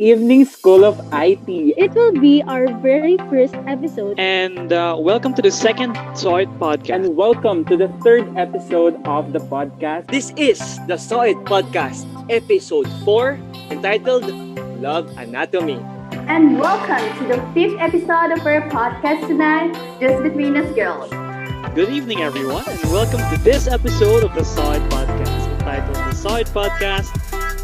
Evening 0.00 0.46
School 0.46 0.82
of 0.82 0.96
IT. 1.12 1.44
It 1.76 1.92
will 1.92 2.16
be 2.16 2.42
our 2.48 2.72
very 2.80 3.18
first 3.28 3.52
episode. 3.68 4.18
And 4.18 4.72
uh, 4.72 4.96
welcome 4.98 5.34
to 5.34 5.42
the 5.42 5.50
second 5.50 5.92
Soit 6.16 6.48
podcast. 6.56 7.04
And 7.04 7.16
welcome 7.16 7.66
to 7.66 7.76
the 7.76 7.92
third 8.00 8.24
episode 8.32 8.96
of 9.04 9.34
the 9.34 9.40
podcast. 9.40 10.08
This 10.08 10.32
is 10.40 10.56
the 10.88 10.96
Saw 10.96 11.28
It 11.28 11.36
Podcast, 11.44 12.08
episode 12.32 12.88
4, 13.04 13.36
entitled 13.68 14.24
Love 14.80 15.04
Anatomy. 15.18 15.76
And 16.32 16.58
welcome 16.58 17.04
to 17.20 17.36
the 17.36 17.40
fifth 17.52 17.76
episode 17.76 18.32
of 18.32 18.40
our 18.48 18.64
podcast 18.72 19.28
tonight, 19.28 19.76
Just 20.00 20.22
Between 20.22 20.56
Us 20.56 20.72
Girls. 20.72 21.12
Good 21.76 21.92
evening, 21.92 22.24
everyone, 22.24 22.64
and 22.66 22.80
welcome 22.88 23.20
to 23.36 23.44
this 23.44 23.68
episode 23.68 24.24
of 24.24 24.32
the 24.32 24.48
Saw 24.48 24.72
It 24.72 24.82
Podcast, 24.88 25.52
entitled 25.60 25.96
the 25.96 26.16
Saw 26.16 26.36
It 26.36 26.46
Podcast, 26.56 27.12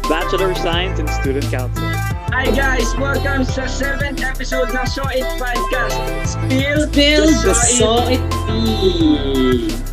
Bachelor 0.07 0.51
of 0.51 0.57
Science 0.59 0.99
and 0.99 1.09
Student 1.09 1.49
Council. 1.49 2.06
Hi 2.29 2.51
guys! 2.51 2.91
Welcome 2.99 3.47
sa 3.47 3.71
7th 3.71 4.19
episode 4.19 4.67
ng 4.75 4.83
Saw 4.83 5.07
It 5.15 5.23
Podcast. 5.39 5.95
Spill, 6.27 6.91
Spill 6.91 7.23
the 7.23 7.55
Saw 7.55 8.03
Saw 8.03 8.11
It 8.11 8.23
Tea. 8.51 9.86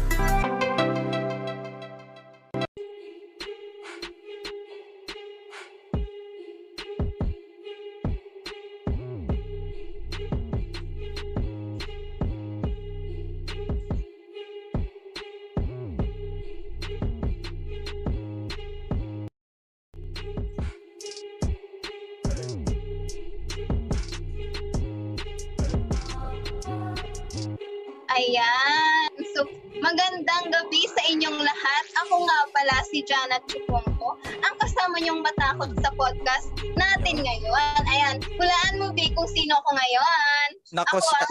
Chupongko, 33.47 34.19
ang 34.43 34.55
kasama 34.59 34.97
niyong 35.01 35.21
matakot 35.23 35.71
sa 35.83 35.91
podcast 35.95 36.49
natin 36.75 37.23
ngayon. 37.23 37.79
Ayan, 37.89 38.17
hulaan 38.39 38.75
mo, 38.79 38.87
Bi, 38.95 39.11
kung 39.15 39.29
sino 39.31 39.55
ko 39.59 39.71
ngayon. 39.75 40.49
Nako, 40.75 40.99
Ako 40.99 41.07
sa- 41.07 41.31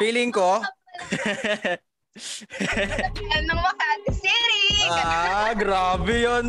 feeling 0.00 0.32
ko, 0.32 0.64
ang 3.30 3.44
ng 3.46 3.60
Makati 3.60 4.10
City. 4.12 4.88
ah, 4.90 5.52
grabe. 5.54 6.26
Uh. 6.26 6.42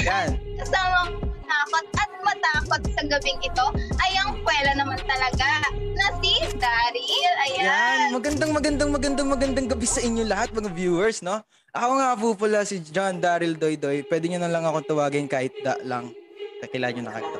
Yan. 0.00 0.38
Kasama 0.58 0.96
ko 1.10 1.24
matakot 1.64 1.86
at 1.98 2.10
matakot 2.22 2.82
sa 2.92 3.02
gabing 3.08 3.40
ito 3.40 3.66
ay 4.02 4.10
ang 4.20 4.32
kwela 4.42 4.72
naman 4.76 4.98
talaga 5.06 5.48
na 5.94 6.06
si 6.20 6.32
Daryl. 6.58 7.32
Ayan. 7.48 7.64
Yan. 7.64 8.08
Magandang, 8.12 8.50
magandang, 8.52 8.90
magandang, 8.90 9.28
magandang 9.28 9.66
gabi 9.70 9.86
sa 9.88 10.00
inyo 10.02 10.22
lahat, 10.26 10.50
mga 10.52 10.70
viewers, 10.74 11.22
no? 11.24 11.40
Ako 11.74 11.92
nga 11.98 12.14
po 12.14 12.38
pala 12.38 12.62
si 12.62 12.78
John 12.86 13.18
Daryl 13.18 13.58
Doy 13.58 13.74
Doy. 13.74 14.06
Pwede 14.06 14.30
nyo 14.30 14.38
na 14.38 14.46
lang 14.46 14.62
akong 14.62 14.86
tawagin 14.86 15.26
kahit 15.26 15.50
da 15.66 15.74
lang. 15.82 16.14
Kakilala 16.62 16.94
nyo 16.94 17.02
na 17.02 17.12
kayo. 17.18 17.28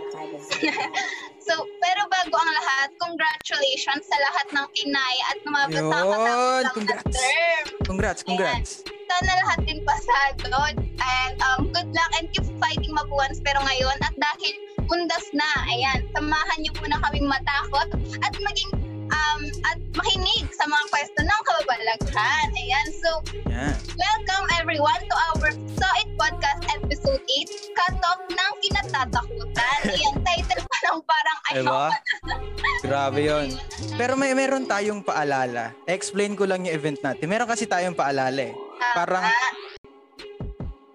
So, 1.44 1.52
pero 1.76 2.08
bago 2.08 2.40
ang 2.40 2.52
lahat, 2.56 2.88
congratulations 2.96 4.08
sa 4.08 4.16
lahat 4.16 4.46
ng 4.56 4.66
kinaya 4.80 5.24
at 5.28 5.38
Yun, 5.44 5.52
kasama 5.76 6.16
ng 6.16 6.72
congrats. 6.72 7.04
term. 7.12 7.64
Congrats, 7.84 8.20
congrats. 8.24 8.70
Sana 9.12 9.32
lahat 9.44 9.60
din 9.68 9.84
pasado. 9.84 10.48
And 10.72 11.36
um, 11.44 11.68
good 11.68 11.92
luck 11.92 12.10
and 12.16 12.32
keep 12.32 12.48
fighting 12.56 12.96
mabuwans. 12.96 13.44
Pero 13.44 13.60
ngayon, 13.60 13.96
at 14.00 14.16
dahil 14.16 14.54
undas 14.88 15.28
na, 15.36 15.68
ayan, 15.68 16.08
samahan 16.16 16.58
niyo 16.64 16.72
muna 16.80 16.96
kaming 17.04 17.28
matakot 17.28 17.92
at 18.24 18.32
maging 18.40 18.72
um, 19.14 19.40
at 19.64 19.78
makinig 19.94 20.46
sa 20.50 20.64
mga 20.66 20.84
pwesto 20.90 21.20
ng 21.22 21.40
kababalaghan. 21.46 22.46
Ayan, 22.54 22.88
so 22.98 23.10
Yan. 23.46 23.74
welcome 23.94 24.46
everyone 24.58 25.00
to 25.06 25.16
our 25.30 25.50
So 25.78 25.86
It 26.02 26.10
Podcast 26.18 26.62
Episode 26.74 27.22
8, 27.22 27.78
Cut-Off 27.78 28.20
ng 28.28 28.52
Kinatatakutan. 28.60 29.78
Ayan, 29.94 30.16
title 30.20 30.62
pa 30.62 30.78
lang 30.82 30.98
parang 31.02 31.38
ayaw 31.46 31.56
Diba? 31.62 31.86
na. 31.88 32.36
Grabe 32.84 33.20
yon. 33.24 33.48
Pero 33.96 34.12
may 34.12 34.36
meron 34.36 34.68
tayong 34.68 35.00
paalala. 35.00 35.72
Explain 35.88 36.36
ko 36.36 36.44
lang 36.44 36.68
yung 36.68 36.74
event 36.76 37.00
natin. 37.00 37.26
Meron 37.32 37.48
kasi 37.48 37.64
tayong 37.64 37.96
paalala 37.96 38.52
eh. 38.52 38.52
Parang 38.92 39.24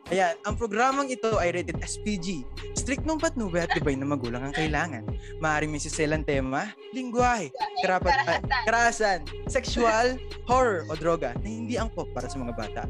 Ayan, 0.10 0.34
ang 0.42 0.58
programang 0.58 1.06
ito 1.14 1.38
ay 1.38 1.54
rated 1.54 1.78
SPG. 1.86 2.42
Strict 2.74 3.06
nung 3.06 3.22
patnubay 3.22 3.70
at 3.70 3.78
gabay 3.78 3.94
na 3.94 4.10
magulang 4.10 4.42
ang 4.42 4.56
kailangan. 4.58 5.06
Maaaring 5.38 5.70
may 5.70 5.78
siselang 5.78 6.26
tema, 6.26 6.74
lingwahe, 6.90 7.54
karapat, 7.86 8.18
ah, 8.26 8.42
karahasan, 8.66 9.22
sexual, 9.46 10.18
horror 10.50 10.82
o 10.90 10.98
droga 10.98 11.38
na 11.46 11.46
hindi 11.46 11.78
angkop 11.78 12.10
para 12.10 12.26
sa 12.26 12.42
mga 12.42 12.58
bata. 12.58 12.84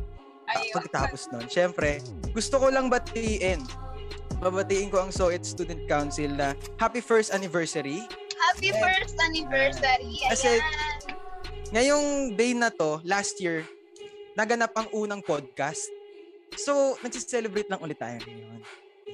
At 0.48 0.64
Ayun. 0.64 0.74
pagkatapos 0.80 1.28
nun, 1.36 1.46
syempre, 1.52 2.00
gusto 2.32 2.56
ko 2.56 2.72
lang 2.72 2.88
batiin. 2.88 3.68
Babatiin 4.40 4.88
ko 4.88 5.04
ang 5.04 5.12
So 5.12 5.28
It 5.28 5.44
Student 5.44 5.92
Council 5.92 6.32
na 6.32 6.56
happy 6.80 7.04
first 7.04 7.36
anniversary. 7.36 8.08
Happy 8.48 8.72
first 8.72 9.20
anniversary. 9.20 10.24
Ayan. 10.24 10.32
Kasi- 10.32 10.64
Ngayong 11.70 12.34
day 12.34 12.56
na 12.56 12.72
to, 12.72 13.04
last 13.04 13.38
year, 13.44 13.68
naganap 14.34 14.72
ang 14.74 14.88
unang 14.90 15.22
podcast. 15.22 15.99
So, 16.58 16.98
nagsiselebrate 17.04 17.70
lang 17.70 17.82
ulit 17.84 18.00
tayo 18.00 18.18
ngayon. 18.24 18.62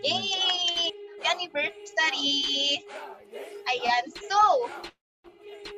Yay! 0.05 0.91
Happy 1.25 1.49
anniversary! 1.49 2.85
Ayan. 3.65 4.05
So, 4.29 4.69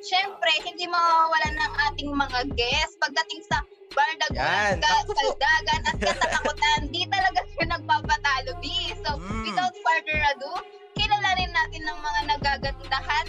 syempre, 0.04 0.52
hindi 0.68 0.86
mawawala 0.86 1.48
ng 1.56 1.74
ating 1.92 2.10
mga 2.12 2.40
guests 2.54 3.00
pagdating 3.00 3.42
sa 3.48 3.64
bardagulan, 3.96 4.78
ka- 4.84 5.08
kaldagan 5.08 5.82
at 5.88 5.98
katatakutan. 5.98 6.80
Di 6.92 7.08
talaga 7.08 7.40
sila 7.56 7.66
nagpapatalo, 7.80 8.52
B. 8.60 8.66
So, 9.02 9.18
Mm. 9.18 9.44
without 9.48 9.76
further 9.82 10.20
ado, 10.36 10.52
kilalanin 10.94 11.50
natin 11.56 11.82
ng 11.82 11.98
mga 11.98 12.20
nagagandahan 12.36 13.26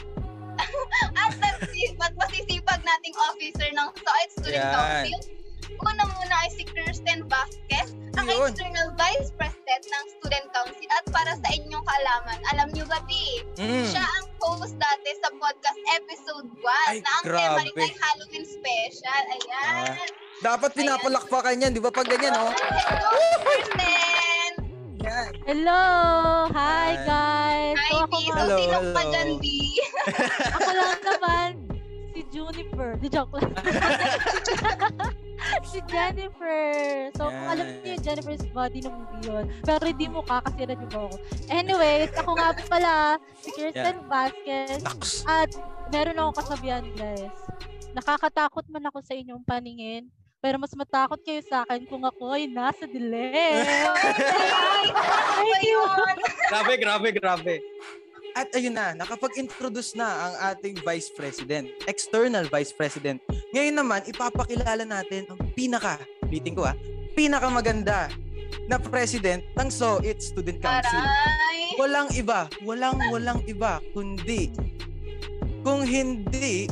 at, 1.23 1.33
masisipag 2.19 2.83
nating 2.83 3.15
officer 3.31 3.69
ng 3.71 3.89
SOET 3.95 4.29
Student 4.35 4.67
Yan. 4.67 4.75
Council. 4.75 5.21
Una 5.79 6.05
muna 6.07 6.35
ay 6.39 6.51
si 6.51 6.65
Kirsten 6.65 7.23
Vasquez, 7.25 7.89
ang 8.15 8.27
Yun. 8.27 8.49
External 8.49 8.89
Vice 8.95 9.31
President 9.33 9.83
ng 9.85 10.05
Student 10.13 10.47
Council. 10.51 10.89
At 10.91 11.05
para 11.07 11.33
sa 11.35 11.49
inyong 11.51 11.83
kaalaman, 11.83 12.39
alam 12.49 12.69
nyo 12.73 12.85
ba, 12.85 12.99
Bi, 13.05 13.45
Mm. 13.55 13.87
siya 13.87 14.03
ang 14.03 14.27
host 14.41 14.75
dati 14.75 15.11
sa 15.19 15.29
podcast 15.35 15.79
episode 15.95 16.49
1 16.55 16.89
Ay, 16.89 16.99
na 16.99 17.11
ang 17.11 17.25
tema 17.27 17.61
rin 17.61 17.69
grabe. 17.69 17.83
ay 17.85 17.93
Halloween 17.95 18.45
Special. 18.45 19.23
Ayan. 19.31 20.09
Dapat 20.39 20.71
pinapalakpakan 20.73 21.55
yan, 21.59 21.71
di 21.71 21.81
ba? 21.81 21.91
Pag 21.91 22.07
ganyan, 22.07 22.35
oh. 22.35 22.51
Hello, 22.55 23.11
Kirsten! 23.45 24.53
Yan. 25.01 25.31
Hello! 25.45 25.83
Hi, 26.49 26.57
Hi. 26.57 26.93
guys! 27.05 27.77
Hi, 27.77 27.91
So, 27.93 28.07
B. 28.07 28.15
So, 28.25 28.35
Hello, 28.37 28.57
sino 28.57 28.77
pa 28.91 29.03
dyan, 29.07 29.29
B? 29.37 29.45
ako 30.51 30.71
lang 30.73 30.99
naman, 31.03 31.51
Juniper. 32.29 32.99
Di 33.01 33.09
joke 33.09 33.39
lang. 33.39 33.53
si 35.71 35.79
Jennifer. 35.89 36.63
So, 37.15 37.31
kung 37.31 37.49
alam 37.49 37.67
niyo 37.81 37.97
yung 37.97 38.05
Jennifer's 38.05 38.45
body 38.51 38.81
ng 38.85 38.95
movie 38.95 39.23
yun. 39.29 39.45
Pero 39.65 39.83
hindi 39.85 40.07
mo 40.09 40.21
kasi 40.25 40.67
na 40.67 40.75
mo 40.77 40.87
ako. 40.89 41.09
Anyways, 41.49 42.11
ako 42.17 42.31
nga 42.37 42.51
pala, 42.69 42.95
si 43.41 43.49
Kirsten 43.55 43.99
Vasquez. 44.07 44.83
Naks. 44.85 45.25
At 45.25 45.51
meron 45.89 46.19
akong 46.19 46.39
kasabihan, 46.45 46.85
guys. 46.97 47.33
Nakakatakot 47.97 48.65
man 48.69 48.89
ako 48.89 48.99
sa 49.01 49.17
inyong 49.17 49.43
paningin. 49.43 50.13
Pero 50.39 50.55
mas 50.55 50.71
matakot 50.71 51.19
kayo 51.27 51.43
sa 51.43 51.67
akin 51.67 51.83
kung 51.91 52.07
ako 52.07 52.31
ay 52.31 52.47
nasa 52.47 52.87
dilim. 52.87 53.59
Thank 55.39 55.67
you. 55.67 55.83
Grabe, 56.47 56.75
grabe, 56.79 57.09
grabe. 57.11 57.55
At 58.39 58.55
ayun 58.55 58.79
na, 58.79 58.95
nakapag-introduce 58.95 59.99
na 59.99 60.31
ang 60.31 60.35
ating 60.55 60.79
Vice 60.87 61.11
President, 61.11 61.67
external 61.91 62.47
Vice 62.47 62.71
President. 62.71 63.19
Ngayon 63.51 63.75
naman, 63.75 64.07
ipapakilala 64.07 64.87
natin 64.87 65.27
ang 65.27 65.43
pinaka, 65.59 65.99
ulitin 66.23 66.55
ko 66.55 66.71
ah, 66.71 66.79
pinakamaganda 67.19 68.07
na 68.71 68.79
President 68.79 69.43
ng 69.59 69.67
So 69.67 69.99
It 70.07 70.23
Student 70.23 70.63
Council. 70.63 71.03
Aray. 71.03 71.83
Walang 71.83 72.15
iba, 72.15 72.47
walang 72.63 73.03
walang 73.11 73.43
iba, 73.51 73.83
kundi 73.91 74.55
kung 75.67 75.83
hindi 75.83 76.71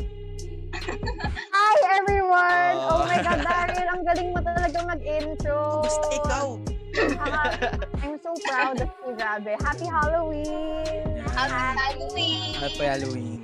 Hi 1.50 1.76
everyone! 1.98 2.76
Oh. 2.78 3.02
Oh, 3.02 3.10
my 3.10 3.18
God, 3.18 3.42
Daryl, 3.42 3.88
ang 3.90 4.02
galing 4.06 4.30
mo 4.30 4.38
talaga 4.38 4.78
mag-intro. 4.86 5.82
basta 5.82 6.06
ikaw. 6.14 6.46
I'm 6.96 8.16
so 8.22 8.32
proud 8.44 8.80
of 8.80 8.88
you, 9.04 9.12
grabe. 9.16 9.52
Happy 9.60 9.86
Halloween! 9.86 11.20
Happy 11.28 11.52
Halloween! 11.52 12.54
Happy 12.56 12.84
Halloween. 12.84 13.40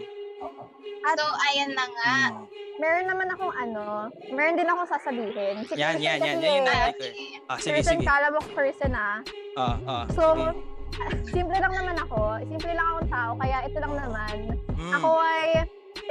At- 1.02 1.19
So, 1.19 1.26
ayan 1.50 1.75
na 1.75 1.84
nga. 1.84 2.14
Mm. 2.31 2.46
meron 2.81 3.06
naman 3.06 3.28
akong 3.31 3.54
ano, 3.54 4.08
meron 4.32 4.56
din 4.56 4.66
akong 4.66 4.90
sasabihin. 4.90 5.54
Si 5.66 5.76
Yan, 5.76 6.00
yan, 6.00 6.19
yan. 6.19 6.38
Yan 6.40 6.43
eh, 6.43 6.60
narinig 6.62 6.96
ko 6.96 7.04
eh. 7.04 7.14
Ah, 7.46 7.58
sige, 7.60 7.78
Kirsten, 7.78 8.00
sige. 8.00 8.08
kala 8.08 8.26
mo 8.32 8.40
person 8.54 8.93
ah. 8.96 9.19
Ah, 9.54 9.76
ah, 9.84 10.04
So, 10.14 10.22
sige. 10.34 10.50
simple 11.37 11.58
lang 11.58 11.75
naman 11.75 11.96
ako. 12.00 12.38
Simple 12.49 12.72
lang 12.72 12.87
akong 12.87 13.10
tao, 13.10 13.31
kaya 13.38 13.56
ito 13.66 13.78
lang 13.78 13.94
naman. 13.99 14.37
Mm. 14.78 14.93
Ako 14.96 15.10
ay 15.20 15.49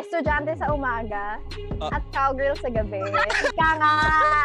estudyante 0.01 0.51
sa 0.55 0.67
umaga 0.69 1.37
Ah. 1.79 1.89
at 1.91 2.03
cowgirl 2.11 2.53
sa 2.55 2.69
gabi. 2.69 3.01
Ika 3.01 3.69
nga! 3.75 3.93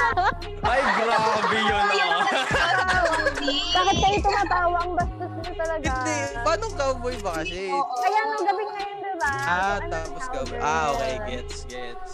Ay, 0.70 0.80
grabe 0.96 1.58
yun 1.58 1.84
ah. 1.84 2.24
Bakit 3.72 3.96
kayo 3.98 4.18
tumatawa? 4.20 4.76
Ang 4.78 4.92
bastos 4.94 5.32
niyo 5.34 5.52
talaga. 5.54 5.90
Hindi, 5.92 6.16
paano 6.40 6.64
cowboy 6.72 7.16
ba 7.20 7.30
kasi? 7.38 7.68
Kaya 7.74 8.18
nung 8.24 8.40
gabi 8.42 8.62
ngayon, 8.64 8.96
diba? 8.98 9.30
Ah, 9.42 9.76
Ano, 9.76 9.88
tapos 9.90 10.24
cowboy. 10.26 10.56
cowgirl. 10.56 10.62
Ah, 10.62 10.86
okay, 10.92 11.14
gets, 11.26 11.56
gets. 11.66 12.10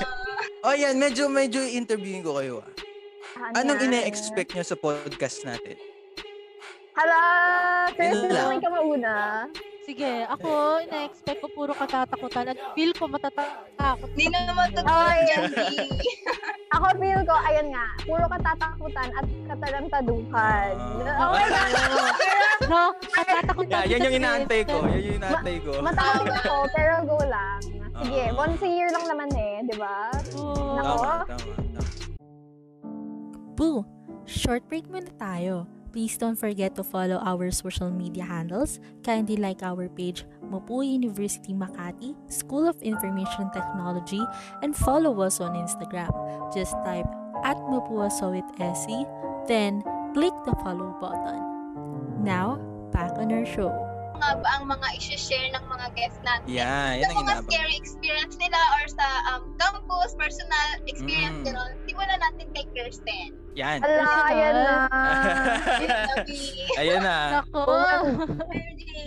oh, 0.64 0.74
yan, 0.74 0.94
medyo, 0.96 1.24
medyo 1.26 1.60
interviewin 1.62 2.20
ko 2.20 2.38
kayo 2.38 2.54
ah. 2.60 2.70
Ano 3.52 3.52
Anong 3.66 3.80
yan? 3.82 3.88
ine-expect 3.92 4.54
nyo 4.54 4.64
sa 4.64 4.76
podcast 4.76 5.44
natin? 5.44 5.76
Hala! 6.94 7.20
Seriously 7.92 8.32
ka 8.62 8.68
mauna. 8.70 9.44
Sige, 9.84 10.24
ako, 10.24 10.80
ina-expect 10.80 11.44
ko 11.44 11.48
puro 11.52 11.76
katatakutan 11.76 12.48
at 12.48 12.58
feel 12.72 12.96
ko 12.96 13.04
matatakot. 13.04 14.08
Hindi 14.16 14.32
na 14.32 14.48
naman 14.48 14.72
totoo 14.72 14.96
Ay. 15.04 15.20
yan. 15.28 15.42
Ako 16.74 16.86
feel 16.96 17.20
ko, 17.22 17.34
ayun 17.36 17.68
nga, 17.68 17.86
puro 18.02 18.24
katatakutan 18.24 19.08
at 19.12 19.26
katarantaduhan. 19.46 20.72
Ah. 21.04 21.20
Oh 21.20 21.30
my 21.30 21.46
God! 21.46 21.72
No, 22.64 22.96
katatakutan. 23.12 23.68
Yeah, 23.68 23.84
yan 23.92 24.00
yung 24.08 24.16
inaantay 24.24 24.60
ko. 24.64 24.80
Kristen. 24.80 24.96
Yan 24.96 25.04
yung 25.04 25.18
inaantay 25.20 25.56
ko. 25.60 25.70
Matakot 25.84 26.32
ako, 26.40 26.54
pero 26.72 26.92
go 27.04 27.18
lang. 27.28 27.60
Sige, 28.00 28.22
Ah. 28.24 28.40
once 28.40 28.62
a 28.64 28.70
year 28.72 28.88
lang 28.88 29.04
naman 29.04 29.28
eh, 29.36 29.54
di 29.68 29.76
ba? 29.76 30.08
Oo. 30.32 30.80
Nako. 30.80 30.94
Tama, 30.96 31.24
tama, 31.28 31.52
tama. 31.60 31.90
Boo! 33.54 33.84
Short 34.24 34.64
break 34.64 34.88
muna 34.88 35.12
tayo. 35.20 35.68
Please 35.94 36.18
don't 36.18 36.34
forget 36.34 36.74
to 36.74 36.82
follow 36.82 37.22
our 37.22 37.54
social 37.54 37.86
media 37.86 38.26
handles. 38.26 38.82
Kindly 39.06 39.38
like 39.38 39.62
our 39.62 39.86
page, 39.86 40.26
Mapui 40.42 40.98
University 40.98 41.54
Makati, 41.54 42.18
School 42.26 42.66
of 42.66 42.74
Information 42.82 43.46
Technology, 43.54 44.18
and 44.66 44.74
follow 44.74 45.22
us 45.22 45.38
on 45.38 45.54
Instagram. 45.54 46.10
Just 46.50 46.74
type 46.82 47.06
at 47.46 47.54
Mapuasowit.se, 47.70 49.06
then 49.46 49.86
click 50.18 50.34
the 50.42 50.58
follow 50.66 50.98
button. 50.98 51.38
Now, 52.24 52.58
back 52.90 53.14
on 53.14 53.30
our 53.30 53.46
show. 53.46 53.93
Mga 54.24 54.40
ba 54.40 54.50
ang 54.56 54.64
mga 54.66 54.88
i-share 54.96 55.52
ng 55.52 55.64
mga 55.68 55.86
guests 55.92 56.20
natin? 56.24 56.48
Yan, 56.48 56.92
yan 56.96 57.04
Sa 57.04 57.12
ang 57.12 57.16
mga 57.18 57.24
inabang. 57.28 57.44
scary 57.44 57.76
experience 57.76 58.34
nila 58.40 58.56
or 58.56 58.84
sa 58.88 59.06
um, 59.28 59.52
campus, 59.54 60.16
personal 60.16 60.68
experience, 60.88 61.36
Mm. 61.36 61.46
gano'n. 61.46 61.72
Simulan 61.84 62.16
natin 62.18 62.46
kay 62.50 62.64
Kirsten. 62.72 63.28
Yan. 63.52 63.84
Ala, 63.84 64.08
ayan 64.24 64.54
na. 64.56 64.76
Ayan 66.80 67.00
na. 67.04 67.16
Nako. 67.38 67.64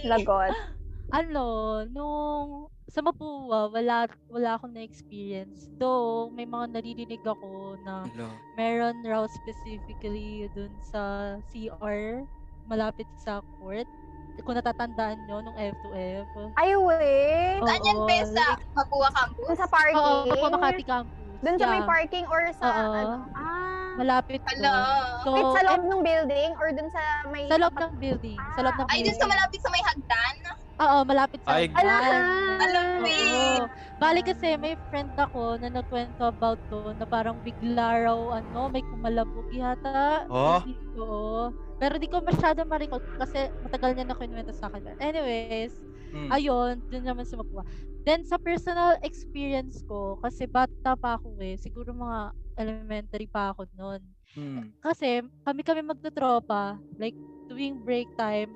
Lagot. 0.06 0.54
ano, 1.10 1.46
nung 1.90 2.50
sa 2.88 3.02
Mapua, 3.02 3.68
wala, 3.68 4.06
wala 4.30 4.50
akong 4.56 4.72
na-experience. 4.72 5.66
Though, 5.76 6.30
may 6.30 6.46
mga 6.46 6.72
naririnig 6.72 7.20
ako 7.22 7.76
na 7.82 8.06
Hello. 8.08 8.30
meron 8.54 9.02
raw 9.02 9.26
specifically 9.28 10.46
dun 10.54 10.72
sa 10.86 11.36
CR, 11.44 12.22
malapit 12.64 13.10
sa 13.18 13.42
court. 13.58 13.90
Kung 14.38 14.56
natatandaan 14.56 15.18
nyo, 15.26 15.42
nung 15.42 15.58
F2F. 15.58 16.28
Ay, 16.56 16.72
wait. 16.78 17.60
Oo, 17.60 17.68
Saan 17.68 17.82
yan, 17.84 17.98
Bes? 18.06 18.30
Sa 18.30 18.44
like- 18.54 18.64
Mapua 18.72 19.10
Campus? 19.12 19.44
Dun 19.44 19.58
sa 19.58 19.68
parking. 19.68 19.98
Oo, 19.98 20.24
Mapua 20.26 20.50
Makati 20.52 20.84
Campus. 20.86 21.16
Dun 21.38 21.56
sa 21.56 21.66
may 21.68 21.82
Yeah. 21.82 21.90
parking 21.90 22.26
or 22.28 22.42
sa 22.54 22.66
Oo. 22.66 22.92
ano? 22.92 23.16
Ah. 23.32 23.94
Malapit 23.98 24.42
Hello. 24.46 24.62
doon. 24.62 25.22
So, 25.26 25.30
Wait, 25.34 25.46
sa 25.58 25.62
loob 25.66 25.84
ng 25.84 26.02
building 26.06 26.50
or 26.62 26.68
dun 26.70 26.90
sa 26.94 27.02
may... 27.30 27.44
sa 27.50 27.58
loob 27.58 27.74
ng 27.74 27.94
building. 27.98 28.38
Sa 28.54 28.62
loob 28.62 28.76
ng 28.76 28.88
Ay, 28.88 29.02
building. 29.02 29.06
dun 29.10 29.18
sa 29.18 29.28
malapit 29.28 29.60
sa 29.60 29.70
may 29.74 29.84
hagdan? 29.84 30.36
Oo, 30.78 30.98
malapit 31.02 31.40
sa 31.42 31.50
Ay, 31.58 31.64
hagdan. 31.74 32.22
Mo 32.62 33.10
Oo. 33.10 33.66
Bali 33.98 34.22
kasi 34.22 34.54
may 34.62 34.78
friend 34.88 35.10
ako 35.18 35.58
na 35.58 35.74
nagkwento 35.74 36.30
about 36.30 36.62
to 36.70 36.94
na 36.94 37.06
parang 37.10 37.42
bigla 37.42 38.06
raw 38.06 38.38
ano, 38.38 38.70
may 38.70 38.86
kumalabog 38.86 39.50
yata. 39.50 40.30
Oh? 40.30 40.62
Oo. 41.02 41.50
Pero 41.78 42.02
di 42.02 42.10
ko 42.10 42.22
masyado 42.22 42.66
ma-recall 42.66 43.02
kasi 43.22 43.54
matagal 43.62 43.94
niya 43.94 44.06
na 44.06 44.18
kinuwento 44.18 44.50
sa 44.52 44.66
akin. 44.68 44.98
Anyways, 44.98 45.78
Mm. 46.08 46.30
ayun, 46.32 46.74
dun 46.88 47.04
naman 47.04 47.28
sa 47.28 47.36
Mapua. 47.36 47.68
Then 48.02 48.24
sa 48.24 48.40
personal 48.40 48.96
experience 49.04 49.84
ko, 49.84 50.16
kasi 50.24 50.48
bata 50.48 50.96
pa 50.96 51.20
ako 51.20 51.36
eh, 51.38 51.60
siguro 51.60 51.92
mga 51.92 52.32
elementary 52.56 53.28
pa 53.28 53.52
ako 53.52 53.68
noon. 53.76 54.02
Mm. 54.34 54.72
Kasi 54.80 55.22
kami-kami 55.44 55.84
magtotropa, 55.84 56.80
like 56.96 57.16
tuwing 57.52 57.84
break 57.84 58.08
time, 58.16 58.50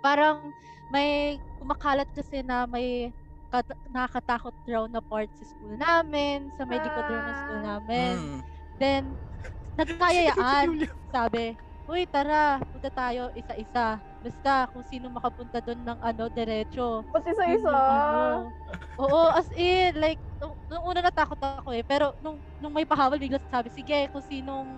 parang 0.00 0.54
may 0.88 1.36
kumakalat 1.58 2.06
kasi 2.14 2.40
na 2.40 2.64
may 2.64 3.10
kat- 3.50 3.76
nakakatakot 3.90 4.54
raw 4.64 4.86
na 4.86 5.02
part 5.02 5.28
sa 5.36 5.44
school 5.44 5.74
namin, 5.76 6.48
sa 6.56 6.64
may 6.64 6.78
likod 6.78 7.06
raw 7.10 7.34
school 7.36 7.60
namin. 7.60 8.12
Mm. 8.14 8.40
Then, 8.78 9.02
nagkayayaan, 9.82 10.66
sabi, 11.10 11.58
Uy, 11.92 12.08
tara, 12.08 12.56
punta 12.72 12.88
tayo 12.88 13.28
isa-isa. 13.36 14.00
Basta 14.24 14.64
kung 14.72 14.80
sino 14.88 15.12
makapunta 15.12 15.60
doon 15.60 15.84
ng 15.84 15.98
ano, 16.00 16.24
diretso. 16.32 17.04
Yun 17.04 17.20
isa-isa? 17.20 17.68
ano. 17.68 18.48
Oo, 18.96 19.28
as 19.28 19.52
in, 19.52 20.00
like, 20.00 20.16
nung, 20.40 20.56
nung 20.72 20.88
una 20.88 21.04
natakot 21.04 21.36
ako 21.36 21.76
eh. 21.76 21.84
Pero 21.84 22.16
nung, 22.24 22.40
nung 22.64 22.72
may 22.72 22.88
pahawal, 22.88 23.20
bigla 23.20 23.36
sabi, 23.52 23.68
sige, 23.68 24.08
kung 24.08 24.24
sinong, 24.24 24.72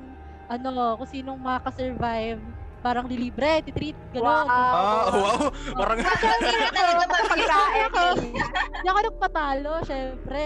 ano, 0.51 0.99
kung 0.99 1.07
sinong 1.07 1.39
makaka-survive, 1.39 2.43
parang 2.83 3.07
lilibre, 3.07 3.63
titreat, 3.63 3.95
gano'n. 4.11 4.47
Ah, 4.51 5.07
wow. 5.15 5.55
Parang... 5.71 6.03
Hindi. 6.03 6.51
Hindi 8.75 8.89
ako 8.91 9.01
nagpatalo, 9.07 9.73
syempre. 9.87 10.43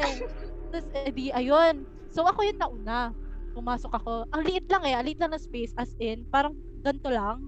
Tapos, 0.68 0.84
eh 0.92 1.08
di, 1.16 1.32
ayun. 1.32 1.88
So, 2.12 2.28
ako 2.28 2.44
yung 2.44 2.60
nauna. 2.60 3.16
Pumasok 3.58 3.90
ako. 3.90 4.12
Ang 4.30 4.42
liit 4.46 4.70
lang 4.70 4.86
eh. 4.86 4.94
Ang 4.94 5.04
liit 5.10 5.18
lang 5.18 5.34
na 5.34 5.42
space. 5.42 5.74
As 5.74 5.90
in, 5.98 6.22
parang 6.30 6.54
ganito 6.86 7.10
lang. 7.10 7.42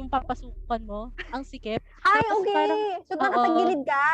Yung 0.00 0.08
papasukan 0.08 0.82
mo. 0.84 1.12
Ang 1.32 1.44
sikip. 1.44 1.84
Ay, 2.08 2.24
Tapos 2.24 2.40
okay. 2.40 2.56
parang- 2.56 2.84
so, 3.04 3.12
nakatagilid 3.20 3.82
ka. 3.84 4.06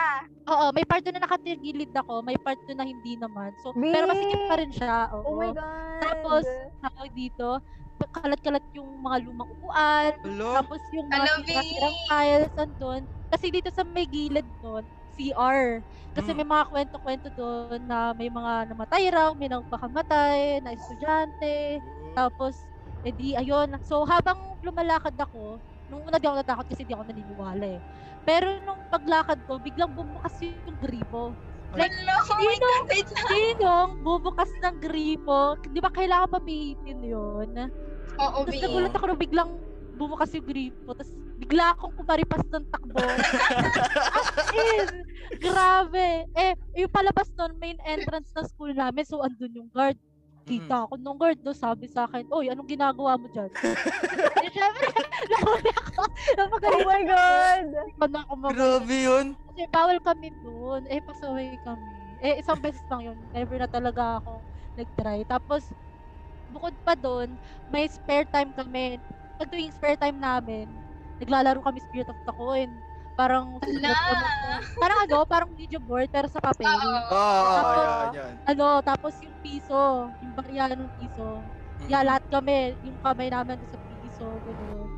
Oo, 0.51 0.65
may 0.75 0.83
part 0.83 1.03
doon 1.07 1.15
na 1.15 1.23
nakatigilid 1.23 1.93
ako. 1.95 2.15
May 2.27 2.39
part 2.43 2.59
doon 2.67 2.79
na 2.83 2.87
hindi 2.91 3.15
naman. 3.15 3.55
So, 3.63 3.71
pero 3.71 4.11
masikip 4.11 4.43
pa 4.51 4.55
rin 4.59 4.73
siya. 4.75 4.97
Oo. 5.15 5.23
Oh 5.31 5.35
my 5.39 5.55
God. 5.55 6.03
Tapos, 6.03 6.45
tawag 6.83 7.15
dito, 7.15 7.63
kalat-kalat 8.03 8.67
yung 8.75 8.91
mga 8.99 9.17
lumang 9.23 9.47
upuan. 9.59 10.11
Hello? 10.27 10.59
Tapos 10.59 10.83
yung 10.91 11.07
mga 11.07 11.39
sirang 11.47 11.97
tiles 12.11 12.55
andun. 12.59 13.03
Kasi 13.31 13.47
dito 13.49 13.71
sa 13.71 13.87
may 13.87 14.11
gilid 14.11 14.47
nun, 14.61 14.83
CR. 15.13 15.85
Kasi 16.17 16.33
Mm. 16.33 16.39
may 16.39 16.47
mga 16.47 16.65
kwento-kwento 16.73 17.29
doon 17.35 17.81
na 17.85 18.13
may 18.17 18.29
mga 18.33 18.69
namatay 18.73 19.05
raw, 19.13 19.33
may 19.37 19.49
nagpakamatay, 19.53 20.61
na 20.65 20.73
estudyante. 20.77 21.81
Tapos, 22.17 22.69
edi 23.05 23.37
ayun. 23.37 23.77
So, 23.85 24.05
habang 24.09 24.59
lumalakad 24.65 25.15
ako, 25.21 25.61
nung 25.91 26.09
una 26.09 26.17
di 26.21 26.27
ako 26.29 26.37
natakot 26.41 26.67
kasi 26.73 26.85
di 26.89 26.95
ako 26.97 27.05
naniniwala 27.09 27.67
eh. 27.79 27.81
Pero 28.25 28.61
nung 28.65 28.89
paglakad 28.89 29.45
ko, 29.45 29.61
biglang 29.61 29.93
bumukas 29.93 30.35
yung 30.43 30.79
gripo. 30.81 31.37
Like, 31.77 31.95
Hello, 31.97 32.17
oh 32.31 32.43
my 32.45 32.59
sino, 32.59 32.69
God, 32.69 32.83
wait 32.91 33.09
lang. 33.17 33.29
sinong 33.29 34.01
bubukas 34.05 34.53
ng 34.61 34.77
gripo? 34.81 35.57
Di 35.65 35.81
ba 35.83 35.89
kailangan 35.93 36.29
papihitin 36.33 37.01
yun? 37.05 37.51
Oo, 38.21 38.45
Tapos 38.45 38.57
V. 38.57 38.57
nagulat 38.63 38.93
ako 38.95 39.07
na 39.13 39.17
biglang 39.19 39.53
bumukas 39.95 40.33
yung 40.33 40.47
gripo. 40.47 40.93
Tapos 40.93 41.13
bigla 41.39 41.75
akong 41.75 41.95
kumaripas 41.97 42.45
ng 42.49 42.65
takbo. 42.71 42.99
As 44.19 44.49
in, 44.55 44.89
grabe. 45.39 46.09
Eh, 46.33 46.53
yung 46.79 46.93
palabas 46.93 47.29
nun, 47.35 47.53
main 47.59 47.79
entrance 47.83 48.31
ng 48.33 48.47
school 48.47 48.73
namin. 48.73 49.05
So, 49.05 49.21
andun 49.21 49.53
yung 49.53 49.71
guard. 49.71 49.99
Kita 50.43 50.91
ako 50.91 50.99
nung 50.99 51.23
guard, 51.23 51.39
no, 51.47 51.55
sabi 51.55 51.87
sa 51.87 52.03
akin, 52.03 52.27
Oy, 52.35 52.51
anong 52.51 52.67
ginagawa 52.67 53.15
mo 53.15 53.31
dyan? 53.31 53.47
eh, 54.43 54.51
syempre, 54.51 54.91
nakuli 55.31 55.71
ako. 55.71 56.03
Oh 56.67 56.83
my 56.83 57.03
God. 57.07 57.67
Paano 57.95 58.17
ako 58.27 58.33
mag- 58.43 58.55
Grabe 58.59 58.97
yun. 58.99 59.27
Kasi 59.55 59.63
bawal 59.71 59.99
kami 60.03 60.35
doon. 60.43 60.83
Eh, 60.91 60.99
pasaway 60.99 61.55
kami. 61.63 61.87
Eh, 62.23 62.43
isang 62.43 62.59
beses 62.59 62.83
lang 62.91 63.15
yun. 63.15 63.19
Never 63.31 63.55
na 63.55 63.71
talaga 63.71 64.19
ako 64.19 64.43
nag-try. 64.75 65.23
Tapos, 65.31 65.63
bukod 66.51 66.75
pa 66.83 66.99
doon, 66.99 67.39
may 67.71 67.87
spare 67.87 68.27
time 68.29 68.51
kami. 68.53 68.99
Pag 69.39 69.49
tuwing 69.51 69.73
spare 69.75 69.99
time 69.99 70.19
namin, 70.19 70.67
naglalaro 71.21 71.61
kami 71.63 71.79
Spirit 71.83 72.09
of 72.11 72.19
the 72.25 72.35
Coin. 72.35 72.71
Parang, 73.13 73.61
Ala. 73.61 73.93
parang 74.81 74.99
ano, 75.05 75.17
parang 75.29 75.51
video 75.53 75.77
board, 75.79 76.09
pero 76.09 76.27
sa 76.33 76.41
papel. 76.41 76.65
Oo, 76.65 77.13
oh, 77.13 77.45
Tapos, 77.53 77.77
yan, 77.77 78.09
yan. 78.17 78.33
Ano, 78.49 78.67
tapos 78.81 79.15
yung 79.21 79.37
piso, 79.45 80.09
yung 80.25 80.33
barya 80.33 80.73
ng 80.73 80.89
piso. 80.97 81.45
Yeah, 81.91 82.03
lahat 82.07 82.25
kami, 82.33 82.79
yung 82.81 82.97
kamay 83.05 83.29
namin 83.29 83.61
sa 83.69 83.77
piso, 84.01 84.27
gano'n. 84.41 84.89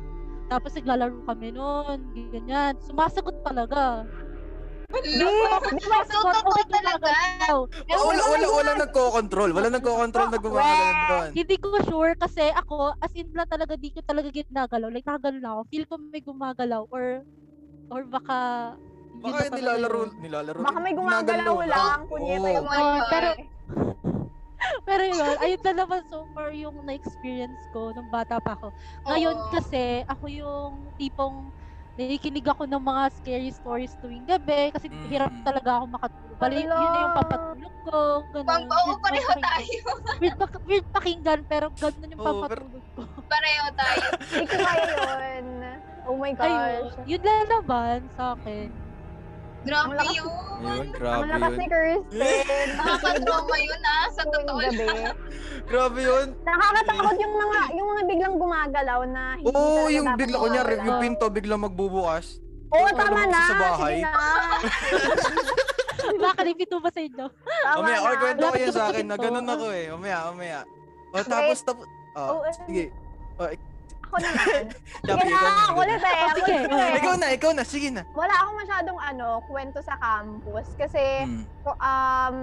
Tapos 0.45 0.71
naglalaro 0.77 1.17
kami 1.25 1.49
noon, 1.49 1.99
ganyan. 2.13 2.77
Sumasagot 2.85 3.35
talaga. 3.41 4.05
Di, 5.03 5.19
di 5.19 5.85
ba? 5.89 5.99
So, 6.07 6.23
totoo 6.23 6.61
talaga. 6.71 7.09
Wala, 7.91 8.23
wala, 8.31 8.47
wala 8.47 8.71
nagko-control. 8.87 9.49
Wala 9.51 9.67
nagko-control 9.73 10.27
na 10.31 10.39
gumagalaw 10.39 10.91
doon. 11.09 11.29
Hindi 11.35 11.55
ko 11.59 11.67
sure 11.83 12.13
kasi 12.15 12.47
ako, 12.55 12.95
as 13.03 13.11
in 13.17 13.27
lang 13.35 13.49
talaga, 13.49 13.75
di 13.75 13.91
ko 13.91 13.99
talaga 14.05 14.31
ginagalaw. 14.31 14.87
Like, 14.87 15.07
nakagalaw 15.07 15.39
na 15.41 15.51
ako. 15.59 15.61
Feel 15.67 15.85
ko 15.89 15.93
may 15.99 16.23
gumagalaw 16.23 16.81
or 16.93 17.25
or 17.93 18.01
baka 18.07 18.73
yun 19.21 19.31
Baka 19.31 19.47
talaga 19.47 19.57
nilalaro, 19.57 19.99
yun. 20.01 20.11
nilalaro. 20.19 20.59
Baka 20.61 20.77
may 20.81 20.93
gumagalaw 20.93 21.57
lang. 21.65 21.99
Punyeta 22.09 22.47
yung 22.51 22.67
mga 22.67 22.87
pero 23.09 23.29
pero 24.87 25.03
yun, 25.05 25.35
ayun 25.45 25.61
na 25.61 25.73
naman 25.85 26.01
so 26.09 26.25
far 26.33 26.49
yung 26.49 26.75
na-experience 26.87 27.59
ko 27.69 27.93
nung 27.93 28.09
bata 28.09 28.41
pa 28.41 28.57
ako. 28.57 28.73
Ngayon 29.05 29.37
kasi, 29.53 30.01
ako 30.09 30.25
yung 30.25 30.71
tipong 30.97 31.53
nakikinig 31.95 32.43
ako 32.43 32.63
ng 32.65 32.77
mga 32.77 33.03
scary 33.13 33.49
stories 33.49 33.95
tuwing 33.97 34.23
gabi 34.23 34.69
kasi 34.69 34.87
Mm. 34.87 35.07
hirap 35.07 35.31
talaga 35.41 35.69
ako 35.73 35.85
makatulog. 35.89 36.35
Bali, 36.35 36.55
yun 36.57 36.67
na 36.67 36.99
yung 36.99 37.15
papatulog 37.15 37.73
ko. 37.81 37.99
Ganun. 38.29 38.45
Pang 38.45 38.65
oo, 38.67 38.91
pareho 38.99 39.31
tayo. 39.33 39.79
Weird, 40.21 40.35
pak- 40.37 40.65
weird 40.65 40.87
pakinggan, 40.91 41.39
pero 41.45 41.65
ganun 41.73 42.03
yung 42.05 42.19
pero- 42.19 42.39
papatulog 42.41 42.85
ko. 42.91 43.01
Pareho 43.33 43.65
tayo. 43.73 44.05
Hindi 44.29 44.45
ko 44.45 44.55
kaya 44.57 44.83
yun. 44.85 45.47
Oh 46.05 46.15
my 46.15 46.31
Ayun, 46.31 46.81
gosh. 46.85 46.95
yun 47.07 47.21
lang 47.23 47.47
naman 47.49 47.97
sa 48.13 48.35
akin. 48.35 48.67
Grabe 49.65 49.91
yun. 50.07 50.29
Ayun, 50.55 50.71
Ang 50.77 50.91
grabe 50.93 51.25
lakas 51.27 51.49
yun. 51.49 51.57
ni 51.57 51.67
Kirsten. 51.67 52.67
Nakaka-trauma 52.79 53.55
yun 53.59 53.81
ah, 53.83 54.05
sa 54.07 54.23
totoo 54.23 54.55
lang. 54.55 54.71
gabi. 54.71 54.87
Grabe 55.65 55.99
yun. 55.99 56.27
Nakakatakot 56.39 57.15
yung 57.17 57.35
mga 57.35 57.59
yung 57.73 57.87
mga 57.87 58.03
biglang 58.05 58.35
gumagalaw 58.37 58.99
na 59.05 59.23
hindi 59.35 59.47
Oo, 59.47 59.59
talaga 59.59 59.91
yung 59.91 60.05
dapat 60.07 60.19
bigla, 60.21 60.37
kunyari, 60.37 60.73
mawala. 60.73 60.85
yung 60.85 60.97
pinto 60.99 61.25
biglang 61.27 61.61
magbubukas. 61.61 62.25
Oo, 62.67 62.81
Ano 62.83 62.95
tama 62.95 63.09
naman 63.11 63.27
na. 63.27 63.41
sa 63.41 63.55
bahay? 63.57 63.95
Sige 63.95 64.05
na. 64.05 64.13
Nakalipito 66.23 66.75
ba 66.77 66.89
sa 66.89 67.01
inyo? 67.01 67.25
Tama 67.27 67.83
na. 67.83 67.97
okay, 67.99 68.17
kwento 68.17 68.45
ko 68.45 68.55
ko 68.55 68.71
sa 68.71 68.83
akin 68.89 69.05
na 69.05 69.15
ganun 69.17 69.47
ako 69.47 69.65
eh. 69.71 69.85
Mamaya, 69.89 70.17
mamaya. 70.29 70.59
O, 71.09 71.17
tapos, 71.19 71.59
tapos, 71.61 71.85
Oh, 72.15 72.39
oh, 72.39 72.41
eh. 72.41 72.53
sige. 72.63 72.85
Oh, 73.35 73.49
ik- 73.49 73.74
Ako 74.05 74.15
naman. 74.21 74.61
Sige 75.01 75.23
na, 75.25 75.39
na. 75.43 75.51
ako 75.65 75.79
ulit 75.81 76.01
eh. 76.01 76.19
Ako 76.23 76.37
Sige. 76.39 76.55
eh. 76.61 76.97
Ikaw 77.01 77.13
na, 77.17 77.27
ikaw 77.33 77.51
na, 77.51 77.63
sige 77.65 77.89
na. 77.89 78.01
Wala 78.13 78.33
akong 78.37 78.57
masyadong 78.61 78.99
ano, 79.01 79.27
kwento 79.45 79.79
sa 79.81 79.95
campus. 79.97 80.67
Kasi, 80.77 81.03
Hmm. 81.25 81.43
um, 81.65 82.37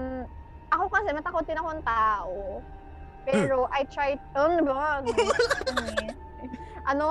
ako 0.69 0.85
kasi 0.89 1.09
matakotin 1.13 1.61
akong 1.61 1.83
tao. 1.83 2.61
Pero 3.23 3.71
I 3.71 3.87
tried, 3.87 4.19
ano 4.35 4.67
ba? 4.67 4.99
ano, 6.91 7.07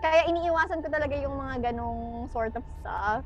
kaya 0.00 0.26
iniiwasan 0.26 0.82
ko 0.82 0.88
talaga 0.90 1.14
yung 1.14 1.38
mga 1.38 1.70
ganong 1.70 2.26
sort 2.34 2.50
of 2.58 2.64
stuff. 2.80 3.22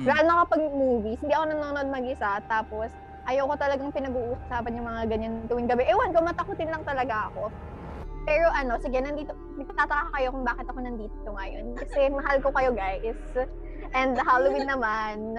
Mm. 0.00 0.06
Lalo 0.08 0.22
na 0.24 0.40
kapag 0.42 0.60
movies, 0.64 1.20
hindi 1.20 1.36
ako 1.36 1.44
nanonood 1.44 1.88
mag-isa, 1.92 2.40
tapos 2.48 2.88
ayoko 3.24 3.52
talagang 3.54 3.92
pinag-uusapan 3.92 4.76
yung 4.80 4.88
mga 4.88 5.02
ganyan 5.06 5.34
tuwing 5.44 5.68
gabi. 5.68 5.84
Ewan 5.84 6.10
ko, 6.10 6.24
matakutin 6.24 6.72
lang 6.72 6.80
talaga 6.82 7.28
ako. 7.28 7.52
Pero 8.24 8.48
ano, 8.56 8.80
sige, 8.80 8.98
nandito, 9.04 9.36
nagtataka 9.60 10.08
kayo 10.16 10.32
kung 10.32 10.44
bakit 10.48 10.66
ako 10.68 10.78
nandito 10.80 11.28
ngayon. 11.28 11.76
Kasi 11.76 12.08
mahal 12.08 12.36
ko 12.40 12.48
kayo 12.56 12.72
guys. 12.72 13.20
And 13.92 14.16
Halloween 14.16 14.66
naman. 14.66 15.36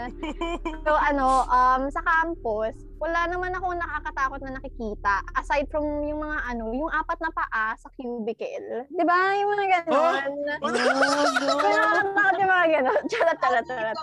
So 0.85 0.93
ano, 0.93 1.49
um, 1.49 1.89
sa 1.89 1.99
campus, 2.05 2.77
wala 3.01 3.25
naman 3.27 3.51
akong 3.57 3.75
nakakatakot 3.75 4.39
na 4.45 4.61
nakikita. 4.61 5.25
Aside 5.33 5.67
from 5.73 5.83
yung 6.05 6.21
mga 6.21 6.37
ano, 6.53 6.71
yung 6.71 6.87
apat 6.93 7.19
na 7.19 7.33
paa 7.33 7.73
sa 7.75 7.89
cubicle. 7.97 8.85
Di 8.87 9.03
ba? 9.03 9.19
Yung 9.33 9.49
mga 9.49 9.65
ganon. 9.83 10.31
Oh, 10.61 10.71
nakakatakot 10.71 12.35
yung 12.37 12.51
mga 12.53 12.67
ganon. 12.69 13.01
Charot, 13.09 13.37
charot, 13.41 13.65
charot. 13.65 13.97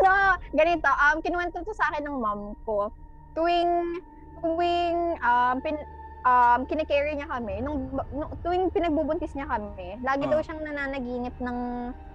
Ano, 0.00 0.10
ganito, 0.56 0.88
um, 0.88 1.16
kinuwento 1.20 1.60
to 1.60 1.76
sa 1.76 1.92
akin 1.92 2.08
ng 2.08 2.18
mom 2.18 2.56
ko. 2.64 2.88
Tuwing, 3.36 4.02
tuwing, 4.42 5.14
um, 5.22 5.60
pin, 5.62 5.76
um, 6.24 6.60
kinicarry 6.66 7.14
niya 7.14 7.28
kami, 7.28 7.60
nung, 7.62 7.90
nung, 8.10 8.32
tuwing 8.42 8.70
pinagbubuntis 8.70 9.34
niya 9.34 9.46
kami, 9.46 9.98
lagi 10.02 10.24
Ah. 10.26 10.30
daw 10.32 10.40
siyang 10.42 10.62
nananaginip 10.64 11.34
ng, 11.38 11.58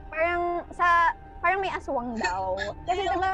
parang, 0.10 0.44
sa, 0.76 1.14
parang 1.40 1.60
may 1.60 1.72
aswang 1.72 2.16
daw. 2.20 2.56
Kasi 2.88 3.02
diba, 3.04 3.32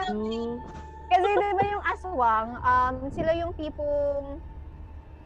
kasi 1.09 1.25
diba 1.25 1.63
yung 1.65 1.85
aswang, 1.85 2.49
um, 2.61 2.95
sila 3.09 3.31
yung 3.33 3.51
tipong, 3.57 4.37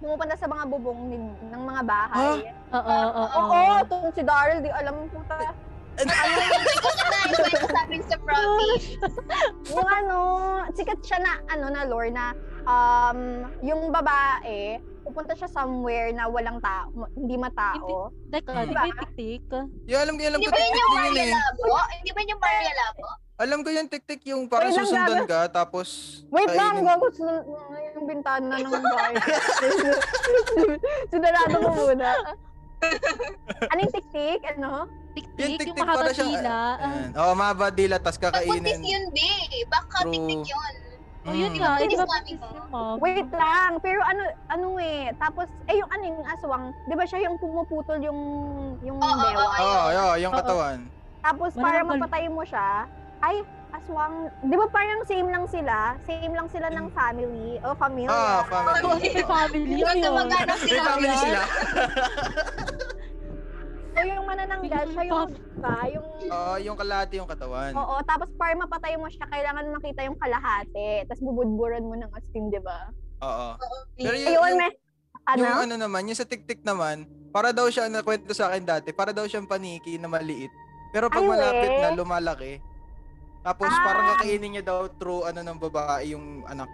pumupunta 0.03 0.35
sa 0.35 0.51
mga 0.51 0.63
bubong 0.67 1.01
din, 1.07 1.23
ng 1.47 1.63
mga 1.63 1.81
bahay. 1.87 2.51
Oo, 2.75 2.79
oo, 2.79 3.23
oo. 3.23 3.39
Oo, 3.55 3.75
tong 3.87 4.11
si 4.11 4.19
Daryl, 4.19 4.59
di 4.59 4.67
alam 4.67 5.07
ko 5.07 5.19
ta. 5.31 5.55
Ano 5.93 6.03
ko 6.81 6.89
siya 6.89 7.07
na 7.07 7.19
ikwento 7.23 8.03
sa 8.09 8.17
province. 8.19 8.87
yung 9.77 9.87
ano, 9.87 10.17
sikat 10.73 10.99
siya 11.05 11.21
na, 11.21 11.31
ano, 11.47 11.65
na 11.71 11.87
lore 11.87 12.11
na, 12.11 12.35
um, 12.67 13.47
yung 13.63 13.93
babae, 13.95 14.81
pupunta 15.03 15.33
siya 15.33 15.47
somewhere 15.47 16.09
na 16.09 16.25
walang 16.25 16.57
tao, 16.57 16.87
hindi 17.13 17.35
matao. 17.35 18.09
Teka, 18.29 18.49
Hmm. 18.49 18.65
di 18.65 18.73
ba 18.73 18.87
yung 18.87 18.99
tik-tik? 18.99 19.43
Yung 19.85 19.99
alam 19.99 20.13
ko, 20.13 20.21
alam 20.23 20.39
Hindi 20.39 20.47
ko, 20.47 20.53
tik-tik 20.53 20.73
yung 20.73 20.89
yun 20.89 20.95
Maria 20.97 21.21
eh. 21.21 21.31
Labo? 21.31 21.65
Hindi 21.91 22.09
ba 22.09 22.19
yun 22.19 22.29
yung 22.29 22.41
Maria 22.41 22.73
Labo? 22.73 23.07
Alam 23.33 23.59
ko 23.59 23.69
yung 23.69 23.89
tik-tik 23.89 24.21
yung 24.25 24.43
Wait 24.45 24.53
lang, 24.53 24.73
susundan 24.77 25.21
ka, 25.25 25.39
tapos... 25.49 25.87
Wait 26.29 26.51
lang, 26.53 26.73
gago, 26.79 27.07
sun- 27.11 27.43
yung 27.93 28.05
bintana 28.05 28.55
ng 28.55 28.71
bahay. 28.71 29.13
Sinarado 31.11 31.55
mo 31.59 31.71
muna. 31.75 32.09
Anong 33.67 33.91
tik-tik? 33.91 34.41
Ano? 34.55 34.87
Yung 34.87 35.01
Tik-tik, 35.13 35.45
yung 35.45 35.57
tik-tik 35.61 35.77
mahaba 35.77 35.99
para 35.99 36.11
siyang... 36.11 36.31
dila. 36.31 36.57
Oo, 37.13 37.21
oh, 37.21 37.33
mahaba 37.37 37.67
dila, 37.69 37.95
tas 37.97 38.17
Pagpuntis 38.17 38.41
kakainin. 38.41 38.81
yun, 38.81 39.03
di. 39.13 39.29
Baka 39.67 39.97
tiktik 40.07 40.41
yun. 40.41 40.73
Oh, 41.23 41.31
yun 41.31 41.55
Mm. 41.55 41.59
nga. 41.63 41.79
Eh, 41.79 41.87
di 41.87 41.95
ba 41.95 42.03
yung? 42.51 42.99
Wait 42.99 43.31
lang, 43.31 43.79
pero 43.79 44.03
ano, 44.03 44.21
ano 44.51 44.67
eh, 44.75 45.07
tapos, 45.15 45.47
eh 45.71 45.79
yung 45.79 45.87
ano 45.87 46.03
yung 46.03 46.19
aswang, 46.27 46.65
di 46.83 46.95
ba 46.99 47.05
siya 47.07 47.23
yung 47.23 47.39
pumuputol 47.39 47.95
yung, 48.03 48.19
yung 48.83 48.99
oo, 48.99 49.19
dewa? 49.23 49.43
Oo, 49.55 49.63
oh, 49.63 49.87
oh, 49.87 50.15
yung 50.19 50.33
Oo. 50.35 50.39
katawan. 50.43 50.79
Tapos 51.23 51.55
Wala 51.55 51.63
para 51.63 51.79
mapatay 51.87 52.27
mo 52.27 52.43
siya, 52.43 52.83
ay, 53.23 53.39
aswang, 53.71 54.27
di 54.43 54.55
ba 54.59 54.67
parang 54.67 55.07
same 55.07 55.31
lang 55.31 55.47
sila? 55.47 55.95
Same 56.03 56.35
lang 56.35 56.51
sila 56.51 56.67
ng 56.67 56.91
family, 56.91 57.55
o 57.63 57.71
family. 57.73 58.11
Ah, 58.11 58.43
Oo, 58.43 58.51
family. 58.51 58.83
may 59.07 59.23
family 59.23 59.75
Huwag 59.79 59.95
yun. 59.95 60.03
ka 60.03 60.09
maghanap 60.11 60.57
May 60.59 60.67
sila. 60.67 60.83
family 60.83 61.15
sila. 61.15 61.39
O 63.93 63.99
yung 64.01 64.25
manananggal, 64.25 64.85
siya 64.89 65.03
yung, 65.05 65.29
ba, 65.55 65.75
yung, 65.87 66.05
Oo, 66.25 66.53
yung 66.59 66.75
kalahati 66.75 67.13
yung 67.15 67.29
katawan. 67.29 67.71
oo, 67.71 67.95
tapos 68.03 68.29
para 68.33 68.53
mapatay 68.53 68.97
mo 68.97 69.05
siya, 69.07 69.29
kailangan 69.29 69.69
makita 69.71 70.01
yung 70.03 70.17
kalahati, 70.17 71.05
tapos 71.05 71.21
bubudburan 71.21 71.83
mo 71.83 71.93
ng 71.93 72.09
asin, 72.11 72.49
di 72.49 72.57
ba? 72.57 72.89
Oo. 73.21 73.47
Pero 73.95 74.15
yung, 74.15 74.27
Ayun, 74.27 74.49
yung, 74.49 74.59
may, 74.59 74.71
ano? 75.25 75.41
yung 75.41 75.61
ano 75.61 75.75
naman, 75.77 76.09
yung 76.09 76.17
sa 76.17 76.25
tik-tik 76.25 76.61
naman, 76.61 77.05
para 77.29 77.49
daw 77.49 77.69
siya, 77.69 77.85
nakwento 77.85 78.33
sa 78.33 78.49
akin 78.49 78.65
dati, 78.65 78.89
para 78.89 79.09
daw 79.09 79.23
siyang 79.23 79.45
paniki 79.45 79.95
na 79.95 80.07
maliit. 80.07 80.49
Pero 80.89 81.09
pag 81.09 81.21
Ay, 81.21 81.29
malapit 81.29 81.71
we. 81.71 81.79
na, 81.79 81.89
lumalaki. 81.91 82.53
Tapos 83.41 83.67
Ah. 83.67 83.81
parang 83.83 84.05
kakainin 84.13 84.51
niya 84.51 84.63
daw 84.63 84.85
through 84.93 85.25
ano 85.25 85.41
ng 85.41 85.57
babae 85.59 86.13
yung 86.13 86.45
anak. 86.45 86.69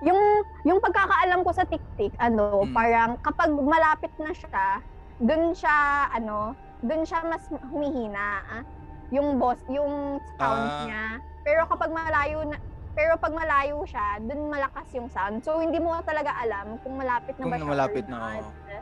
yung 0.00 0.16
yung 0.64 0.80
pagkakaalam 0.80 1.44
ko 1.44 1.52
sa 1.52 1.60
TikTok, 1.62 2.16
ano, 2.16 2.64
Hmm. 2.64 2.72
parang 2.72 3.10
kapag 3.20 3.52
malapit 3.52 4.08
na 4.16 4.32
siya, 4.32 4.80
dun 5.20 5.52
siya 5.52 5.76
ano, 6.10 6.52
dun 6.80 7.04
siya 7.04 7.20
mas 7.22 7.42
humihina. 7.66 8.28
ah. 8.42 8.62
Yung 9.10 9.36
boss, 9.36 9.58
yung 9.68 10.16
sound 10.34 10.64
Ah. 10.64 10.82
niya. 10.82 11.04
Pero 11.42 11.66
kapag 11.66 11.90
malayo 11.90 12.44
na 12.44 12.56
pero 12.90 13.14
pag 13.16 13.30
malayo 13.30 13.80
siya, 13.84 14.18
dun 14.20 14.48
malakas 14.48 14.86
yung 14.92 15.06
sound. 15.08 15.40
So 15.40 15.58
hindi 15.58 15.78
mo 15.78 15.94
talaga 16.02 16.34
alam 16.36 16.74
kung 16.80 16.96
malapit 16.96 17.36
na 17.36 17.42
Kung 17.42 17.52
ba 17.52 17.56
siya 17.56 17.70
malapit 17.70 18.04
or 18.04 18.10
na, 18.10 18.18
not. 18.18 18.42
oo. 18.42 18.78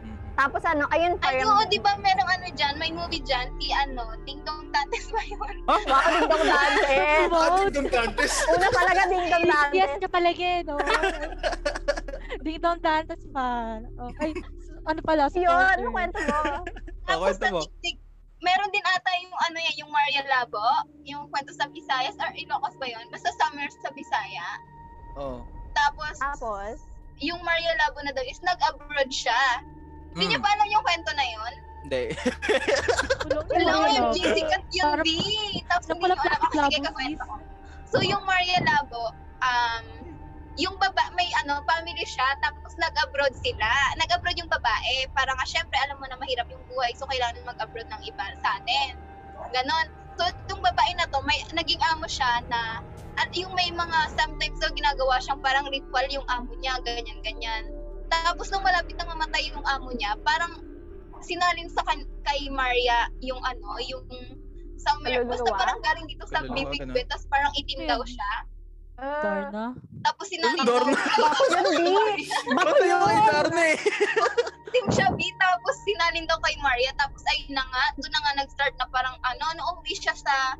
Mm. 0.00 0.16
Tapos 0.34 0.62
ano, 0.64 0.84
ayun 0.88 1.12
Ay, 1.14 1.20
parang 1.20 1.52
oo, 1.52 1.62
di 1.66 1.78
ba 1.78 1.92
merong 1.96 2.30
ano 2.30 2.46
dyan, 2.50 2.74
may 2.76 2.90
movie 2.90 3.20
dyan, 3.20 3.52
si 3.56 3.68
ano, 3.70 4.16
Ding 4.24 4.40
Dong 4.40 4.72
Dantes 4.72 5.06
ba 5.10 5.20
yun? 5.22 5.56
Wow, 5.62 5.76
Ding 6.08 6.26
Dong 6.26 6.46
Dantes. 6.48 7.28
Wow. 7.28 7.56
Yung 7.70 7.88
contest. 7.88 8.36
Una 8.48 8.66
talaga 8.70 9.00
Ding 9.04 9.26
Dong 9.26 9.44
Yes 9.44 9.52
Dantes. 9.68 10.00
ka 10.00 10.08
talaga 10.10 10.42
eh, 10.42 10.60
no? 10.64 10.76
Ding 12.44 12.58
Dong 12.58 12.80
Dantes 12.80 13.22
fan. 13.30 13.80
Okay. 14.00 14.32
Ano 14.90 15.00
pala? 15.00 15.24
Yun, 15.26 15.46
supporter. 15.46 15.76
ano 15.76 15.88
kwento 15.90 16.18
mo? 16.20 16.40
Tapos 17.08 17.22
kwento 17.32 17.40
sa 17.40 17.50
mo. 17.50 17.60
TikTok, 17.80 18.08
meron 18.40 18.70
din 18.70 18.84
ata 18.84 19.10
yung 19.20 19.36
ano 19.38 19.58
yan, 19.58 19.76
yung 19.78 19.92
Maria 19.92 20.22
Labo, 20.26 20.64
yung 21.04 21.28
kwento 21.28 21.52
sa 21.52 21.68
Visayas, 21.68 22.16
or 22.16 22.30
Ilocos 22.34 22.74
ba 22.74 22.86
yun? 22.86 23.04
Basta 23.08 23.30
summer 23.36 23.68
sa 23.70 23.90
Bisaya. 23.90 24.46
Oo. 25.14 25.44
Tapos, 25.70 26.14
Tapos, 26.18 26.76
yung 27.18 27.40
Maria 27.40 27.72
Labo 27.78 28.00
na 28.00 28.10
daw 28.10 28.24
is 28.24 28.40
nag-abroad 28.40 29.10
siya. 29.10 29.36
Hindi 30.10 30.34
Mm. 30.34 30.42
pa 30.42 30.48
alam 30.50 30.68
yung 30.68 30.82
kwento 30.82 31.10
na 31.12 31.22
yun? 31.24 31.52
Hindi. 31.80 32.02
Hello, 33.24 33.40
kulong- 33.46 34.12
OMG, 34.12 34.16
sikat 34.34 34.64
yun, 34.70 34.96
B. 35.00 35.08
Tapos 35.64 35.86
hindi 35.88 36.00
ko 36.00 36.06
alam. 36.06 36.18
Labo, 36.20 36.44
Sige, 36.66 36.76
kakwento 36.82 37.22
ko. 37.24 37.34
So, 37.86 37.96
yung 38.00 38.22
Maria 38.22 38.58
Labo, 38.60 39.14
um, 39.40 39.84
yung 40.58 40.74
baba, 40.82 41.14
may 41.14 41.30
ano, 41.44 41.62
family 41.62 42.02
siya, 42.02 42.26
tapos 42.42 42.74
nag-abroad 42.74 43.34
sila. 43.38 43.70
Nag-abroad 44.02 44.34
yung 44.34 44.50
babae. 44.50 45.06
Para 45.14 45.30
nga, 45.34 45.46
syempre, 45.46 45.78
alam 45.78 46.00
mo 46.02 46.06
na 46.10 46.18
mahirap 46.18 46.50
yung 46.50 46.62
buhay, 46.66 46.90
so 46.98 47.06
kailangan 47.06 47.46
mag-abroad 47.46 47.86
ng 47.86 48.02
iba 48.02 48.24
sa 48.42 48.58
atin. 48.58 48.98
Ganon. 49.54 49.86
So, 50.18 50.26
yung 50.52 50.60
babae 50.60 50.92
na 50.98 51.06
to, 51.08 51.22
may 51.24 51.40
naging 51.54 51.80
amo 51.94 52.04
siya 52.04 52.44
na 52.50 52.82
at 53.16 53.30
yung 53.36 53.52
may 53.52 53.68
mga 53.72 53.98
sometimes 54.16 54.58
daw 54.58 54.68
ginagawa 54.72 55.20
siyang 55.20 55.40
parang 55.40 55.66
ritual 55.68 56.06
yung 56.08 56.26
amo 56.26 56.50
niya, 56.58 56.76
ganyan, 56.82 57.20
ganyan. 57.20 57.64
Tapos 58.08 58.50
nung 58.50 58.64
malapit 58.64 58.96
na 58.96 59.06
mamatay 59.06 59.48
yung 59.48 59.64
amo 59.64 59.92
niya, 59.92 60.16
parang 60.20 60.60
sinalin 61.20 61.68
sa 61.68 61.84
kan- 61.84 62.08
kay 62.24 62.48
Maria 62.48 63.08
yung 63.20 63.40
ano, 63.40 63.76
yung 63.80 64.04
somewhere, 64.76 65.20
basta 65.24 65.44
parang 65.54 65.80
galing 65.80 66.06
dito 66.08 66.24
sa 66.26 66.40
bibig 66.44 66.80
ko, 66.80 66.96
tapos 67.06 67.26
parang 67.28 67.52
itim 67.54 67.80
daw 67.86 68.00
siya. 68.02 68.30
Ah, 69.00 69.24
Darna. 69.24 69.64
Tapos 70.04 70.28
sinalin 70.28 70.60
Ano, 70.60 70.68
Dorna? 70.68 71.00
Bato 71.00 71.64
yun. 71.72 72.16
Bato. 72.52 72.84
Darna 73.32 73.62
eh. 73.72 73.78
siya, 74.90 75.08
B, 75.16 75.20
tapos 75.40 75.74
sinalin 75.88 76.28
daw 76.28 76.36
kay 76.44 76.56
Maria, 76.60 76.92
tapos 77.00 77.24
ayun 77.32 77.56
na 77.56 77.64
nga, 77.64 77.84
doon 77.96 78.12
na 78.12 78.20
nga 78.20 78.32
nag-start 78.44 78.74
na 78.76 78.86
parang 78.92 79.16
ano, 79.24 79.42
ano, 79.56 79.60
umuwi 79.72 79.96
siya 79.96 80.12
sa 80.12 80.58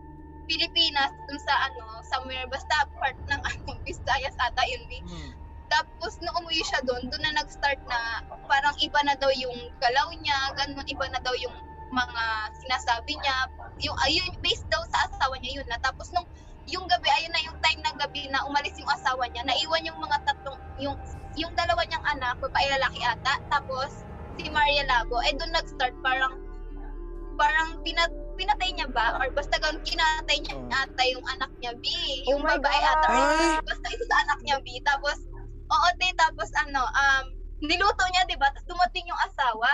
Pilipinas, 0.48 1.12
dun 1.28 1.40
sa 1.44 1.70
ano, 1.70 2.00
somewhere, 2.06 2.48
basta 2.48 2.88
part 2.96 3.16
ng 3.28 3.40
ano, 3.50 3.76
Visayas 3.84 4.34
ata 4.40 4.62
yun, 4.66 4.82
B. 4.88 5.04
Hmm. 5.04 5.30
Tapos 5.70 6.18
nung 6.24 6.34
umuwi 6.42 6.64
siya 6.64 6.80
doon, 6.82 7.12
doon 7.12 7.22
na 7.22 7.44
nag-start 7.44 7.78
na 7.86 8.24
parang 8.48 8.74
iba 8.82 8.98
na 9.06 9.14
daw 9.20 9.30
yung 9.36 9.70
galaw 9.78 10.10
niya, 10.16 10.38
ganun, 10.58 10.86
iba 10.88 11.06
na 11.12 11.20
daw 11.22 11.36
yung 11.38 11.54
mga 11.90 12.24
sinasabi 12.64 13.18
niya. 13.18 13.50
Yung 13.82 13.98
ayun 14.06 14.30
based 14.42 14.66
daw 14.70 14.82
sa 14.90 15.10
asawa 15.10 15.38
niya 15.38 15.62
yun 15.62 15.68
na. 15.70 15.78
Tapos 15.82 16.10
nung 16.14 16.26
yung 16.70 16.86
gabi, 16.86 17.08
ayun 17.10 17.32
na 17.34 17.42
yung 17.42 17.58
time 17.60 17.80
ng 17.82 17.96
gabi 17.98 18.22
na 18.30 18.46
umalis 18.46 18.74
yung 18.78 18.88
asawa 18.88 19.26
niya, 19.28 19.42
naiwan 19.44 19.82
yung 19.84 19.98
mga 19.98 20.18
tatlong 20.24 20.58
yung 20.78 20.96
yung 21.34 21.52
dalawa 21.54 21.82
niyang 21.84 22.06
anak, 22.10 22.34
babae 22.38 22.66
lalaki 22.70 23.00
ata, 23.02 23.38
tapos 23.46 24.02
si 24.34 24.46
Maria 24.48 24.86
Lago, 24.86 25.18
eh 25.22 25.34
doon 25.34 25.52
nag-start 25.52 25.94
parang 26.00 26.34
parang 27.36 27.80
pinat 27.80 28.10
pinatay 28.36 28.72
niya 28.72 28.88
ba? 28.88 29.16
Or 29.16 29.28
basta 29.32 29.56
ganun, 29.60 29.84
kinatay 29.84 30.40
niya 30.40 30.56
Oh. 30.56 30.72
ata 30.72 31.02
yung 31.06 31.24
anak 31.28 31.52
niya, 31.60 31.72
B. 31.76 31.84
Oh 32.24 32.36
Yung 32.36 32.42
my 32.44 32.56
babae 32.56 32.80
God. 32.80 32.92
ata. 32.96 33.08
Ay! 33.12 33.52
Basta 33.60 33.86
isa 33.92 34.04
sa 34.08 34.16
anak 34.24 34.38
niya, 34.40 34.56
B. 34.64 34.80
Tapos, 34.80 35.16
oo, 35.68 35.86
te, 36.00 36.08
tapos 36.16 36.48
ano, 36.56 36.82
um, 36.84 37.24
niluto 37.60 38.04
niya, 38.08 38.24
di 38.24 38.36
ba? 38.40 38.48
Tapos 38.48 38.64
dumating 38.64 39.04
yung 39.04 39.20
asawa. 39.28 39.68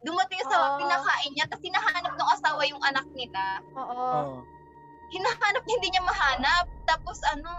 Dumating 0.00 0.40
yung 0.40 0.48
asawa, 0.48 0.66
Oo. 0.66 0.78
pinakain 0.80 1.30
niya, 1.36 1.44
tapos 1.46 1.64
hinahanap 1.64 2.12
ng 2.16 2.30
asawa 2.32 2.60
yung 2.64 2.82
anak 2.82 3.06
nila. 3.12 3.44
Oo. 3.76 3.92
Oo. 3.92 4.36
Hinahanap 5.12 5.62
niya, 5.62 5.76
hindi 5.76 5.88
niya 5.92 6.02
mahanap. 6.02 6.64
Tapos 6.88 7.18
ano, 7.30 7.52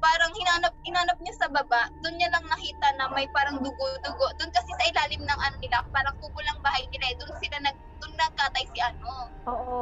parang 0.00 0.32
hinanap, 0.32 0.74
hinanap 0.82 1.18
niya 1.20 1.34
sa 1.36 1.46
baba, 1.46 1.86
doon 2.00 2.16
niya 2.16 2.32
lang 2.32 2.42
nakita 2.42 2.88
na 2.96 3.06
may 3.12 3.28
parang 3.30 3.60
dugo-dugo. 3.60 4.26
Doon 4.34 4.50
kasi 4.50 4.70
sa 4.74 4.88
ilalim 4.88 5.22
ng 5.22 5.40
ano 5.40 5.56
nila, 5.60 5.78
parang 5.92 6.16
kubo 6.18 6.40
lang 6.42 6.58
bahay 6.64 6.82
nila, 6.88 7.04
eh. 7.12 7.16
doon 7.20 7.32
sila 7.36 7.56
nag, 7.60 7.76
doon 8.00 8.14
nagkatay 8.16 8.64
si 8.66 8.78
ano. 8.80 9.12
Oo. 9.46 9.78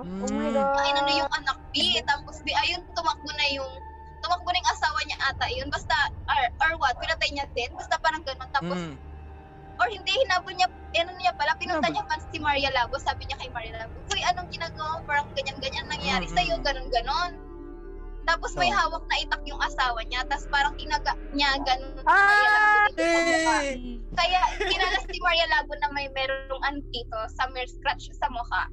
Oh 0.00 0.30
my 0.32 0.48
Mm. 0.48 0.56
God. 0.56 0.80
Ay, 0.80 0.90
ano 0.96 1.10
yung 1.12 1.32
anak 1.36 1.58
B, 1.70 1.76
tapos 2.02 2.40
B, 2.40 2.48
ayun, 2.56 2.80
tumakbo 2.96 3.30
na 3.36 3.46
yung, 3.52 3.70
tumakbo 4.20 4.48
na 4.48 4.58
yung 4.64 4.72
asawa 4.72 4.98
niya 5.04 5.18
ata 5.28 5.46
yun, 5.52 5.68
basta, 5.68 5.96
or, 6.24 6.42
or 6.64 6.72
what, 6.80 6.96
pinatay 6.96 7.28
niya 7.30 7.44
din, 7.52 7.68
basta 7.76 8.00
parang 8.00 8.24
ganun, 8.24 8.50
tapos, 8.50 8.80
Hmm. 8.80 8.96
Or 9.80 9.88
hindi, 9.88 10.12
hinabon 10.12 10.54
niya, 10.54 10.68
ano 11.00 11.12
niya 11.16 11.32
pala, 11.34 11.56
pinunta 11.56 11.88
niya 11.88 12.04
pa 12.04 12.20
si 12.20 12.36
Maria 12.36 12.68
Lago, 12.70 13.00
sabi 13.00 13.24
niya 13.24 13.40
kay 13.40 13.48
Maria 13.50 13.80
Lago, 13.80 13.96
Uy, 14.12 14.20
anong 14.22 14.52
ginagawa 14.52 15.00
mo? 15.00 15.08
Parang 15.08 15.28
ganyan-ganyan 15.32 15.88
nangyari 15.88 16.28
Mm, 16.28 16.34
sa'yo, 16.36 16.54
ganun-ganon. 16.60 17.32
Tapos 18.20 18.52
may 18.54 18.68
Oh. 18.68 18.76
hawak 18.76 19.04
na 19.08 19.16
itak 19.18 19.42
yung 19.48 19.58
asawa 19.58 20.04
niya, 20.04 20.20
tapos 20.28 20.44
parang 20.52 20.76
kinaga 20.76 21.16
niya 21.32 21.56
ganun. 21.64 21.96
si 21.96 22.04
Ah! 22.04 22.86
Eh! 23.00 23.96
Kaya 24.12 24.40
kilala 24.60 24.98
si 25.02 25.16
Maria 25.18 25.46
Lago 25.48 25.72
na 25.80 25.88
may 25.90 26.06
merong 26.12 26.60
dito, 26.92 27.16
summer 27.32 27.64
scratch 27.64 28.12
sa 28.12 28.28
mukha. 28.28 28.68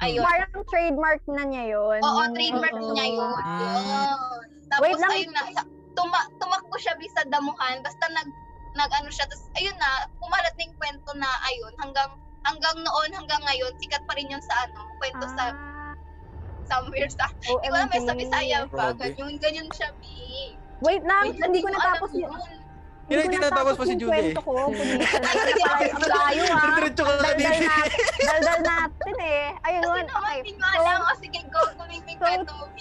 Ayun. 0.00 0.24
Parang 0.24 0.64
trademark 0.64 1.20
na 1.28 1.44
niya 1.44 1.76
yun. 1.76 2.00
Oo, 2.00 2.22
trademark 2.32 2.72
Oo. 2.72 2.96
niya 2.96 3.06
yun. 3.12 3.30
Yun. 3.36 4.48
Tapos 4.72 4.80
Wait 4.80 4.96
lang. 4.96 5.12
ayun 5.12 5.30
na, 5.36 5.42
sa- 5.52 5.68
tuma, 5.92 6.20
tumakbo 6.40 6.76
siya 6.80 6.96
bis 6.96 7.12
sa 7.12 7.28
damuhan, 7.28 7.84
basta 7.84 8.08
nag, 8.08 8.28
nag 8.74 8.92
ano 8.94 9.08
siya, 9.10 9.26
tapos 9.26 9.50
ayun 9.58 9.76
na, 9.78 9.90
kumalat 10.22 10.54
na 10.54 10.62
yung 10.66 10.78
kwento 10.78 11.10
na 11.18 11.30
ayun, 11.50 11.74
hanggang, 11.82 12.10
hanggang 12.46 12.76
noon, 12.80 13.10
hanggang 13.14 13.42
ngayon, 13.42 13.72
sikat 13.82 14.02
pa 14.06 14.14
rin 14.14 14.30
yun 14.30 14.42
sa 14.42 14.54
ano, 14.68 14.80
kwento 14.98 15.26
sa 15.34 15.44
Ah, 15.50 15.94
somewhere 16.70 17.10
sa, 17.10 17.26
OMG. 17.50 17.58
di 17.62 17.68
ko 17.68 17.74
alam, 17.74 17.88
may 17.90 18.02
sa 18.06 18.14
Bisaya 18.14 18.58
pa, 18.70 18.94
Grabe. 18.94 19.10
ganyan, 19.10 19.34
ganyan 19.42 19.68
siya, 19.74 19.88
B. 19.98 20.04
Wait 20.80 21.02
lang, 21.04 21.24
Wait, 21.28 21.36
hindi 21.42 21.60
ko 21.60 21.68
natapos 21.74 22.10
yun. 22.14 22.30
yung... 22.30 22.59
Hindi 23.10 23.26
na 23.26 23.34
tinatapos 23.42 23.74
pa 23.74 23.84
si 23.84 23.94
Julie. 23.98 24.30
kwento 24.30 24.40
ko. 24.40 24.70
Na 24.70 25.30
tayo. 25.66 25.90
Ang 25.90 26.06
layo 26.06 26.42
ah. 26.46 26.62
Diretso 26.70 27.02
ka 27.02 27.12
Daldal 27.12 27.34
kanina. 27.34 27.66
natin, 27.66 27.98
daldal 28.22 28.58
natin 28.62 29.14
eh. 29.18 29.46
Ayun, 29.66 29.82
okay. 30.06 30.36
hindi 30.38 30.52
mo 30.54 30.66
alam, 30.70 30.98
o 31.02 31.12
sige, 31.18 31.40
go, 31.50 31.60
tuloy 31.74 31.98
So- 31.98 32.16
kwento 32.16 32.52
mo. 32.54 32.64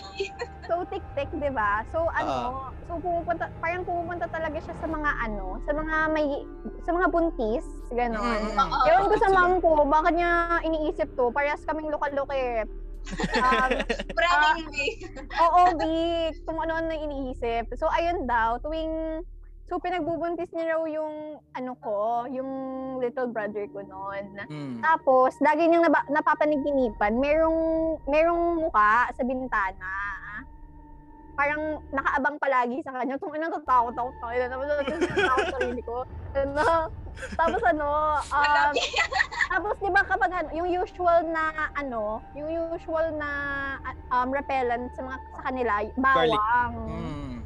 So, 0.69 0.85
tik-tik, 0.85 1.33
di 1.33 1.49
ba? 1.49 1.81
So, 1.89 2.05
ano, 2.13 2.29
Ah. 2.29 2.69
so 2.85 3.01
pumupunta, 3.01 3.49
parang 3.57 3.81
pumupunta 3.81 4.29
talaga 4.29 4.61
siya 4.61 4.77
sa 4.77 4.85
mga 4.85 5.11
ano, 5.19 5.57
sa 5.65 5.73
mga 5.73 5.95
may, 6.13 6.45
sa 6.85 6.93
mga 6.93 7.09
buntis, 7.09 7.65
gano'n. 7.89 8.53
Mm. 8.53 8.69
Ewan 8.85 9.09
ko 9.09 9.15
sa 9.17 9.33
mom 9.33 9.57
ko, 9.57 9.81
bakit 9.89 10.13
niya 10.13 10.29
iniisip 10.61 11.09
to? 11.17 11.33
Parehas 11.33 11.65
kaming 11.65 11.89
lokal-lokep. 11.89 12.69
Um, 13.33 13.69
Praning, 14.13 14.69
B. 14.69 14.77
Oo, 15.33 15.61
Vic. 15.73 16.37
Kung 16.45 16.61
ano 16.61 16.77
na 16.79 16.93
iniisip. 16.93 17.73
So, 17.73 17.89
ayun 17.89 18.29
daw, 18.29 18.61
tuwing... 18.61 19.25
So, 19.69 19.77
pinagbubuntis 19.77 20.49
niya 20.49 20.73
raw 20.73 20.81
yung, 20.89 21.37
ano 21.53 21.71
ko, 21.77 22.25
yung 22.33 22.49
little 22.97 23.29
brother 23.29 23.69
ko 23.69 23.85
noon. 23.85 24.25
Hmm. 24.49 24.81
Tapos, 24.81 25.37
lagi 25.45 25.69
niyang 25.69 25.85
naba, 25.85 26.01
napapaniginipan, 26.09 27.13
merong, 27.21 27.59
merong 28.09 28.65
muka 28.65 29.13
sa 29.13 29.21
bintana. 29.21 29.93
Parang 31.37 31.85
nakaabang 31.93 32.41
palagi 32.41 32.81
sa 32.81 32.97
kanya. 32.97 33.21
Kung 33.21 33.31
anong 33.31 33.61
tatakot 33.61 33.93
ako 33.93 34.09
sa 34.17 34.25
kanya. 34.33 34.49
Tapos, 34.49 34.65
natatakot 34.65 35.45
sa 35.45 35.53
sarili 35.61 35.81
ko. 35.85 35.97
Ano, 36.33 36.65
tapos 37.35 37.61
ano, 37.67 37.89
um, 38.21 38.73
tapos 39.51 39.75
di 39.81 39.89
ba 39.91 40.01
kapag 40.07 40.31
ano, 40.31 40.49
yung 40.55 40.69
usual 40.71 41.25
na 41.27 41.51
ano, 41.75 42.23
yung 42.37 42.71
usual 42.71 43.11
na 43.17 43.29
um, 44.13 44.29
repellent 44.31 44.87
sa 44.95 45.01
mga 45.03 45.17
sa 45.35 45.41
kanila, 45.51 45.73
bawang. 45.99 46.73
Hmm. 46.87 47.38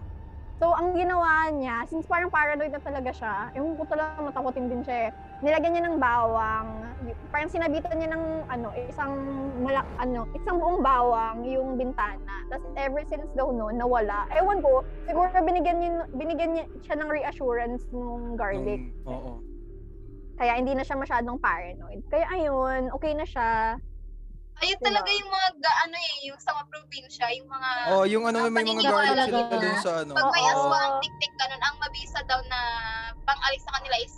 So, 0.61 0.69
ang 0.77 0.93
ginawa 0.93 1.49
niya, 1.49 1.81
since 1.89 2.05
parang 2.05 2.29
paranoid 2.29 2.69
na 2.71 2.79
talaga 2.79 3.09
siya, 3.09 3.49
yung 3.57 3.73
ko 3.73 3.83
talaga 3.89 4.21
matakotin 4.21 4.69
din 4.69 4.85
siya 4.85 5.09
eh. 5.09 5.11
Nilagyan 5.43 5.73
niya 5.75 5.83
ng 5.89 5.97
bawang, 5.99 6.69
parang 7.33 7.49
sinabitan 7.51 7.97
niya 7.99 8.13
ng 8.13 8.47
ano, 8.47 8.69
isang 8.77 9.11
malak, 9.59 9.83
ano, 9.99 10.23
isang 10.31 10.61
buong 10.61 10.79
bawang 10.79 11.43
yung 11.49 11.75
bintana. 11.75 12.35
Tapos 12.47 12.69
ever 12.79 13.01
since 13.09 13.27
daw 13.33 13.49
noon, 13.49 13.75
nawala. 13.75 14.23
Ewan 14.37 14.61
ko, 14.61 14.85
siguro 15.03 15.27
binigyan 15.41 15.77
niya, 15.81 15.91
binigyan 16.13 16.51
niya 16.55 16.65
siya 16.79 16.95
ng 17.01 17.09
reassurance 17.11 17.83
nung 17.91 18.37
garlic. 18.37 18.79
Hmm, 19.03 19.09
Oo. 19.09 19.33
Kaya 20.37 20.57
hindi 20.57 20.73
na 20.77 20.85
siya 20.85 20.97
masyadong 20.97 21.37
paranoid. 21.41 22.01
Kaya 22.09 22.25
ayun, 22.29 22.93
okay 22.93 23.13
na 23.17 23.25
siya. 23.25 23.77
Ayun 24.55 24.77
Diba? 24.77 24.85
talaga 24.85 25.09
yung 25.09 25.29
mga, 25.29 25.47
ga- 25.57 25.79
ano 25.81 25.95
eh, 25.97 26.13
yung 26.23 26.39
sa 26.39 26.53
mga 26.53 26.65
probinsya, 26.69 27.25
yung 27.33 27.49
mga, 27.49 27.69
Oh, 27.89 28.05
yung 28.05 28.23
ano, 28.23 28.37
may 28.47 28.63
mga 28.63 28.83
garlic 28.83 29.09
talaga. 29.09 29.25
sila 29.25 29.41
dun 29.51 29.77
sa 29.79 29.91
ano. 29.99 30.11
pag 30.13 30.27
may 30.29 30.43
Oo. 30.43 30.51
aswang, 30.53 30.93
tik-tik, 31.01 31.33
ganun, 31.35 31.61
ang 31.61 31.75
mabisa 31.79 32.19
daw 32.23 32.39
na 32.43 32.59
pang-alis 33.23 33.61
sa 33.61 33.71
kanila 33.75 33.95
is 33.97 34.15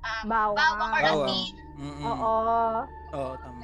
um, 0.00 0.24
Bawang. 0.24 0.56
bawang 0.56 0.90
or 0.90 1.02
asin. 1.04 1.52
Oo. 2.02 2.34
Oo, 3.12 3.32
tama. 3.36 3.62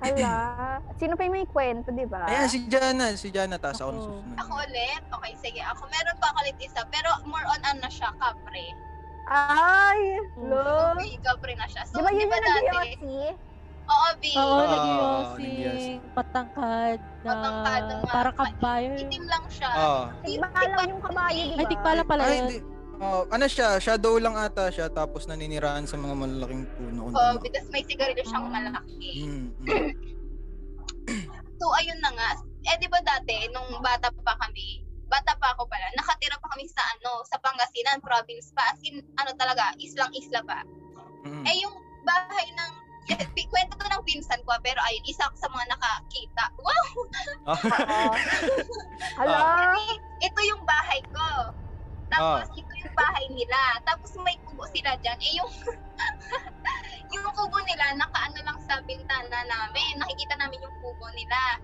Hala. 0.00 0.34
Sino 1.00 1.12
pa 1.14 1.22
yung 1.22 1.36
may 1.36 1.46
kwento, 1.46 1.88
di 1.88 2.04
ba? 2.04 2.26
Ayan, 2.26 2.48
si 2.48 2.66
Jana. 2.66 3.14
Si 3.14 3.28
Jana, 3.30 3.56
taas 3.56 3.78
ako 3.78 3.90
ng 3.90 3.94
Ako. 3.94 4.08
susunod. 4.10 4.36
Ako 4.36 4.52
ulit? 4.58 5.02
Okay, 5.06 5.32
sige. 5.38 5.60
Ako 5.62 5.82
meron 5.86 6.16
pa 6.18 6.26
ako 6.28 6.38
ulit 6.42 6.58
isa, 6.58 6.80
pero 6.88 7.08
more 7.24 7.44
on 7.46 7.62
ano 7.62 7.86
siya, 7.86 8.10
kapre. 8.16 8.66
Ay! 9.24 10.00
Lo! 10.36 10.92
Okay, 10.94 11.16
kapre 11.22 11.52
na 11.54 11.64
siya. 11.64 11.86
So, 11.86 11.96
Di 11.96 12.02
ba 12.02 12.10
yun 12.10 12.20
di 12.20 12.26
ba 12.26 12.36
yung 12.36 12.68
dati? 12.68 13.16
Oo, 13.84 14.08
B. 14.16 14.24
Oo, 14.32 14.40
Ah, 14.54 14.66
nag-yossing, 14.66 15.44
nag-yossing. 15.44 16.00
patangkad, 16.12 16.98
na 17.20 17.28
Patangkad 17.30 17.82
na 17.82 17.94
mga- 17.94 18.08
parang 18.10 18.36
kabayo. 18.36 18.90
Itim 18.96 19.24
lang 19.24 19.44
siya. 19.46 19.70
Ah. 19.70 20.04
Tigbalang 20.20 20.88
yung 20.88 21.02
kabayo, 21.02 21.40
di 21.42 21.54
ba? 21.54 21.60
Ay, 21.60 21.68
tikpala 21.68 22.02
pala 22.02 22.22
Ay, 22.22 22.30
yun. 22.30 22.40
hindi. 22.42 22.58
Oh, 22.96 23.26
ano 23.26 23.44
siya, 23.44 23.76
shadow 23.76 24.16
lang 24.16 24.32
ata 24.32 24.70
siya 24.70 24.86
tapos 24.88 25.26
naninirahan 25.26 25.82
sa 25.82 25.96
mga 25.96 26.14
malalaking 26.14 26.64
puno. 26.72 27.00
kung 27.04 27.12
Oh, 27.12 27.34
tama. 27.34 27.42
because 27.42 27.66
may 27.68 27.82
sigarilyo 27.82 28.22
siyang 28.22 28.48
malaki. 28.48 29.10
Mm, 29.20 29.46
mm. 29.60 29.90
So, 31.54 31.70
ayun 31.72 31.98
na 31.98 32.10
nga. 32.10 32.28
Eh, 32.64 32.76
di 32.76 32.88
ba 32.88 32.98
dati, 33.00 33.46
nung 33.50 33.78
bata 33.78 34.08
pa 34.12 34.34
kami, 34.38 34.80
bata 35.06 35.36
pa 35.36 35.52
ako 35.52 35.64
pala, 35.64 35.86
nakatira 35.94 36.34
pa 36.36 36.48
kami 36.50 36.64
sa 36.66 36.82
ano, 36.92 37.22
sa 37.22 37.36
Pangasinan, 37.38 38.00
province 38.00 38.50
pa. 38.50 38.68
As 38.68 38.80
in, 38.82 38.98
ano 39.14 39.30
talaga, 39.34 39.70
islang-isla 39.76 40.40
pa. 40.42 40.64
Mm. 41.22 41.44
Eh, 41.44 41.56
yung 41.60 41.74
bahay 42.02 42.46
ng, 42.48 42.72
pi- 43.06 43.50
kwento 43.52 43.76
to 43.76 43.84
ng 43.84 44.06
pinsan 44.08 44.40
ko, 44.48 44.56
pero 44.64 44.80
ayun, 44.88 45.04
isa 45.04 45.28
ako 45.28 45.36
sa 45.36 45.48
mga 45.52 45.66
nakakita. 45.70 46.44
Wow! 46.58 46.88
Ah, 47.44 48.16
Hala! 49.20 49.36
Kasi, 49.76 49.84
ito 50.24 50.40
yung 50.48 50.64
bahay 50.64 51.00
ko. 51.12 51.28
Tapos, 52.08 52.48
ito 52.56 52.72
yung 52.80 52.94
bahay 52.96 53.26
nila. 53.28 53.60
Tapos, 53.84 54.16
may 54.24 54.36
kubo 54.48 54.64
sila 54.72 54.96
dyan. 55.04 55.18
Eh, 55.20 55.32
yung, 55.36 55.50
yung 57.14 57.26
kubo 57.36 57.58
nila, 57.68 57.92
nakaano 58.00 58.38
lang 58.40 58.58
sa 58.64 58.80
bintana 58.88 59.44
namin. 59.44 60.00
Nakikita 60.00 60.40
namin 60.40 60.64
yung 60.64 60.76
kubo 60.80 61.04
nila. 61.12 61.60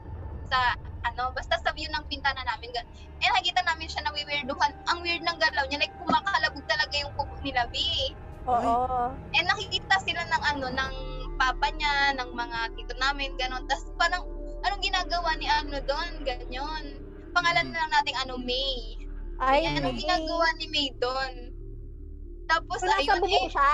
Sa, 0.51 0.77
ano, 1.07 1.33
basta 1.33 1.57
sa 1.57 1.73
yun 1.73 1.93
ng 1.97 2.05
pintana 2.13 2.45
namin. 2.45 2.69
Gan- 2.77 2.91
eh, 3.21 3.29
nakikita 3.33 3.65
namin 3.65 3.89
siya 3.89 4.05
na 4.05 4.13
weirduhan. 4.13 4.73
Ang 4.93 5.01
weird 5.01 5.25
ng 5.25 5.39
galaw 5.41 5.65
niya, 5.69 5.81
like 5.81 5.97
kumakalabog 5.97 6.67
talaga 6.69 6.95
yung 7.01 7.13
kuko 7.17 7.35
nila, 7.41 7.65
B. 7.73 7.77
Oo. 8.51 9.15
Eh, 9.31 9.43
nakikita 9.43 9.97
sila 10.03 10.23
ng 10.25 10.43
ano, 10.51 10.67
ng 10.69 10.95
papa 11.37 11.69
niya, 11.71 12.15
ng 12.19 12.31
mga 12.31 12.59
tito 12.75 12.95
namin, 12.99 13.33
ganon. 13.35 13.65
Tapos 13.65 13.87
parang, 13.95 14.27
anong 14.61 14.83
ginagawa 14.83 15.31
ni 15.37 15.47
ano 15.47 15.77
doon? 15.81 16.11
Ganyan. 16.21 16.85
Pangalan 17.31 17.71
na 17.71 17.79
lang 17.79 17.93
natin, 17.93 18.15
ano, 18.19 18.35
May. 18.37 18.99
Ay, 19.41 19.65
Ay, 19.65 19.79
anong 19.79 19.97
May. 19.97 20.03
ginagawa 20.03 20.47
ni 20.59 20.67
May 20.69 20.89
doon? 20.99 21.35
Tapos, 22.45 22.79
So, 22.83 22.87
nasa 22.87 22.99
ayun, 23.01 23.21
buko 23.23 23.39
eh, 23.41 23.49
siya. 23.49 23.73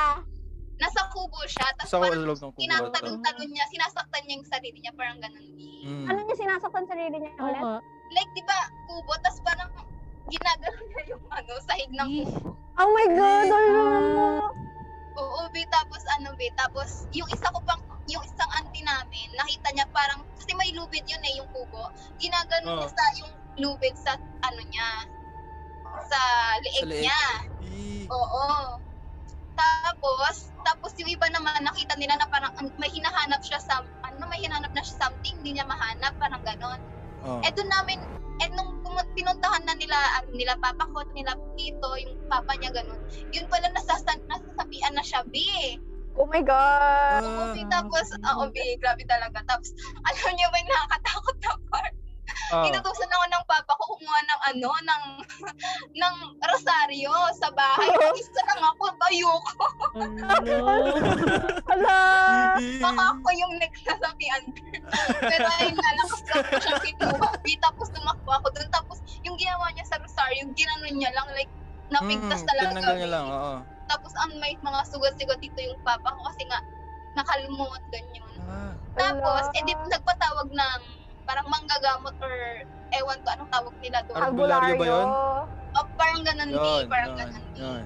nasa 0.77 1.01
kubo 1.09 1.41
siya. 1.49 1.67
Tapos 1.75 1.91
Sa 1.91 1.97
parang 1.97 2.21
loob 2.23 2.37
ng 2.37 2.53
kubo. 2.53 2.61
tinatalon-talon 2.61 3.49
niya, 3.49 3.65
sinasaktan 3.67 4.23
niya 4.23 4.35
yung 4.37 4.47
sarili 4.47 4.79
niya, 4.79 4.93
parang 4.93 5.19
ganun. 5.19 5.45
Mm. 5.81 6.05
Ano 6.07 6.19
niya 6.21 6.37
sinasaktan 6.37 6.85
sarili 6.85 7.17
niya 7.17 7.33
Oo 7.41 7.49
ulit? 7.49 7.63
nga. 7.65 7.77
Like, 8.13 8.31
di 8.37 8.43
ba, 8.45 8.59
kubo, 8.85 9.13
tapos 9.19 9.41
parang 9.41 9.71
ginagano 10.29 10.81
niya 10.85 11.03
yung 11.11 11.25
ano, 11.33 11.53
sahig 11.65 11.91
ng 11.91 12.11
kubo. 12.29 12.53
Oh 12.77 12.91
my 12.93 13.07
God! 13.09 13.49
Ano 13.49 13.69
naman 13.73 14.05
mo? 14.13 14.29
Oo, 15.17 15.49
be, 15.49 15.65
tapos 15.73 16.03
ano, 16.21 16.29
be, 16.37 16.45
tapos 16.53 17.09
yung 17.17 17.25
isa 17.33 17.49
ko 17.49 17.59
pang, 17.65 17.81
yung 18.05 18.21
isang 18.21 18.51
auntie 18.61 18.85
namin, 18.85 19.29
nakita 19.33 19.69
niya 19.73 19.87
parang, 19.89 20.21
kasi 20.37 20.53
may 20.53 20.69
lubid 20.77 21.03
yun 21.09 21.25
eh, 21.25 21.35
yung 21.41 21.49
kubo. 21.49 21.89
Ginagano 22.21 22.77
Oh. 22.77 22.79
niya 22.79 22.91
sa, 22.93 23.05
yung 23.25 23.33
lubid 23.57 23.95
sa, 23.97 24.13
ano 24.45 24.61
niya, 24.61 24.89
sa 26.05 26.21
leeg 26.61 26.77
Sa 26.85 26.87
leeg. 26.87 27.03
niya. 27.09 27.23
Oo. 28.13 28.45
Tapos, 29.57 30.53
tapos 30.61 30.93
yung 31.01 31.09
iba 31.09 31.25
naman 31.33 31.65
nakita 31.65 31.97
nila 31.97 32.21
na 32.21 32.29
parang 32.29 32.53
ang- 32.61 32.77
may 32.77 32.93
hinahanap 32.93 33.41
siya 33.41 33.57
sa, 33.57 33.81
ano, 33.81 34.23
may 34.29 34.45
hinahanap 34.45 34.69
na 34.71 34.85
siya 34.85 35.09
something, 35.09 35.41
hindi 35.41 35.57
niya 35.57 35.65
mahanap, 35.65 36.13
parang 36.21 36.45
ganon. 36.45 36.81
Oh. 37.25 37.41
Eh 37.41 37.53
doon 37.57 37.71
namin, 37.71 37.99
eh 38.45 38.49
nung 38.53 38.77
pinuntahan 39.17 39.65
na 39.65 39.75
nila, 39.81 39.97
ano, 40.21 40.29
nila 40.37 40.53
papa 40.61 40.85
ko, 40.93 41.01
nila 41.17 41.33
tito, 41.57 41.89
yung 41.97 42.17
papa 42.29 42.53
niya 42.61 42.69
ganon, 42.73 43.01
yun 43.33 43.49
pala 43.49 43.69
nasasan, 43.73 44.21
nasasabihan 44.29 44.93
na 44.93 45.05
siya, 45.05 45.25
B. 45.33 45.41
Oh 46.17 46.29
my 46.29 46.41
God! 46.41 47.25
Oo, 47.25 47.45
B. 47.53 47.61
Tapos, 47.69 48.09
oo, 48.13 48.43
B, 48.53 48.57
grabe 48.81 49.05
talaga. 49.05 49.41
Tapos, 49.45 49.73
alam 50.05 50.33
niyo 50.33 50.49
ba 50.49 50.61
yung 50.61 50.73
nakakatakot 50.73 51.37
na 51.45 51.53
part? 51.69 51.95
Ah. 52.47 52.63
Inutusan 52.63 53.11
ako 53.11 53.25
ng 53.27 53.45
papa 53.45 53.73
ko 53.75 53.85
kumuha 53.97 54.21
ng 54.23 54.41
ano, 54.55 54.71
ng, 54.79 55.05
ng 56.01 56.15
rosaryo 56.41 57.13
sa 57.35 57.51
bahay. 57.51 57.91
Isa 58.15 58.41
lang 58.47 58.63
ako, 58.63 58.85
ayoko. 59.03 59.65
Hala! 61.67 61.99
Baka 62.57 63.03
ako 63.13 63.29
yung 63.35 63.55
nagsasabihan. 63.59 64.43
Pero 65.21 65.47
ayun 65.59 65.75
nga, 65.75 65.91
lakas 65.99 66.23
lang 66.25 66.45
ko 66.45 66.55
siyang 66.61 66.83
kinuha. 66.83 67.29
B, 67.41 67.47
Tapos 67.59 67.87
tumakbo 67.91 68.31
ako 68.31 68.47
doon. 68.55 68.69
Tapos 68.71 68.99
yung 69.23 69.37
ginawa 69.37 69.67
niya 69.75 69.85
sa 69.85 69.99
rosaryo, 69.99 70.47
ginanon 70.55 70.95
niya 70.95 71.11
lang, 71.13 71.29
like, 71.35 71.51
napigtas 71.89 72.43
Mm, 72.43 72.49
talaga. 72.49 72.69
tinanggal 72.73 72.97
niya 72.97 73.11
lang, 73.11 73.27
oo. 73.27 73.55
Tapos 73.87 74.13
ang 74.19 74.33
may 74.39 74.59
mga 74.59 74.81
sugat-sugat 74.91 75.39
dito 75.39 75.59
yung 75.63 75.79
papa 75.83 76.11
ko 76.11 76.21
kasi 76.27 76.43
nga, 76.47 76.59
nakalumot 77.15 77.83
ganyan. 77.89 78.27
Ah. 78.45 78.75
Tapos, 78.95 79.49
edi 79.55 79.73
nagpatawag 79.73 80.49
ng 80.51 80.81
parang 81.27 81.47
manggagamot 81.51 82.15
or 82.23 82.35
ewan 82.95 83.19
ko 83.21 83.29
anong 83.35 83.51
tawag 83.51 83.75
nila 83.83 83.99
doon. 84.07 84.23
Albularyo 84.23 84.75
ba 84.79 84.87
yun? 84.87 85.09
O, 85.77 85.81
parang 85.99 86.23
ganun 86.25 86.51
Yun, 86.55 86.63
di, 86.63 86.75
parang 86.89 87.11
yun, 87.13 87.19
ganun 87.19 87.45
di. 87.53 87.61
yun. 87.61 87.83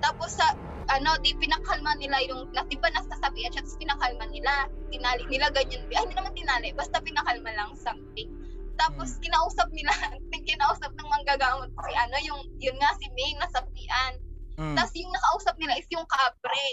Tapos 0.00 0.30
sa, 0.34 0.46
ano, 0.90 1.10
di 1.22 1.30
pinakalma 1.38 1.92
nila 1.96 2.18
yung, 2.26 2.50
na, 2.50 2.66
di 2.66 2.76
ba 2.76 2.90
nasasabihan 2.90 3.52
siya, 3.52 3.62
tapos 3.62 3.78
pinakalma 3.78 4.24
nila, 4.28 4.52
tinali 4.90 5.24
nila 5.30 5.46
ganyan, 5.54 5.80
ay 5.86 6.02
hindi 6.02 6.14
naman 6.16 6.34
tinali, 6.34 6.68
basta 6.74 6.98
pinakalma 7.00 7.50
lang 7.54 7.70
something. 7.78 8.28
Tapos 8.74 9.08
Hmm. 9.16 9.20
kinausap 9.22 9.68
nila, 9.70 9.92
kinausap 10.50 10.90
ng 10.90 11.08
manggagamot 11.08 11.68
si 11.68 11.92
ano, 11.94 12.16
yung, 12.26 12.40
yun 12.58 12.76
nga 12.80 12.90
si 12.96 13.06
May, 13.12 13.32
nasabihan. 13.36 14.12
Mm. 14.60 14.76
Tapos 14.76 14.92
yung 14.92 15.12
nakausap 15.12 15.54
nila 15.56 15.72
is 15.76 15.88
yung 15.88 16.04
kapre. 16.04 16.68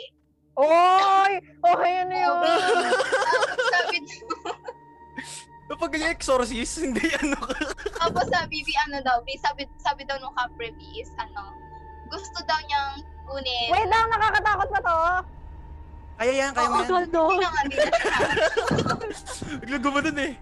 Oy! 0.57 1.31
Okay, 1.61 1.93
ano 2.03 2.15
yun? 2.17 2.39
Tapos 2.43 3.67
sabi, 3.71 3.97
Kapag 5.67 5.99
yung 5.99 6.07
exorcist, 6.07 6.79
hindi 6.85 7.03
ano 7.19 7.35
ka. 7.43 7.59
Tapos 7.99 8.25
sabi, 8.31 8.63
Bi, 8.63 8.73
ano 8.87 9.03
daw, 9.03 9.19
Bi, 9.27 9.35
sabi, 9.35 9.67
sabi 9.83 10.07
daw 10.07 10.15
nung 10.23 10.31
Capre 10.31 10.71
B 10.71 10.79
is, 10.95 11.11
ano, 11.19 11.51
gusto 12.07 12.39
daw 12.47 12.59
niyang 12.71 13.03
kunin. 13.27 13.69
Wait 13.75 13.87
lang, 13.91 14.07
nakakatakot 14.07 14.69
ba 14.71 14.79
to? 14.79 14.97
Kaya 16.17 16.33
yan, 16.33 16.51
kaya 16.55 16.67
mo 16.71 16.75
Oo, 16.79 16.81
yan. 16.81 16.89
gano. 16.89 17.23
Hindi 17.29 17.37
na 17.37 17.49
nga, 17.51 17.61
na. 17.61 17.75
Biglang 19.61 20.19
eh. 20.31 20.33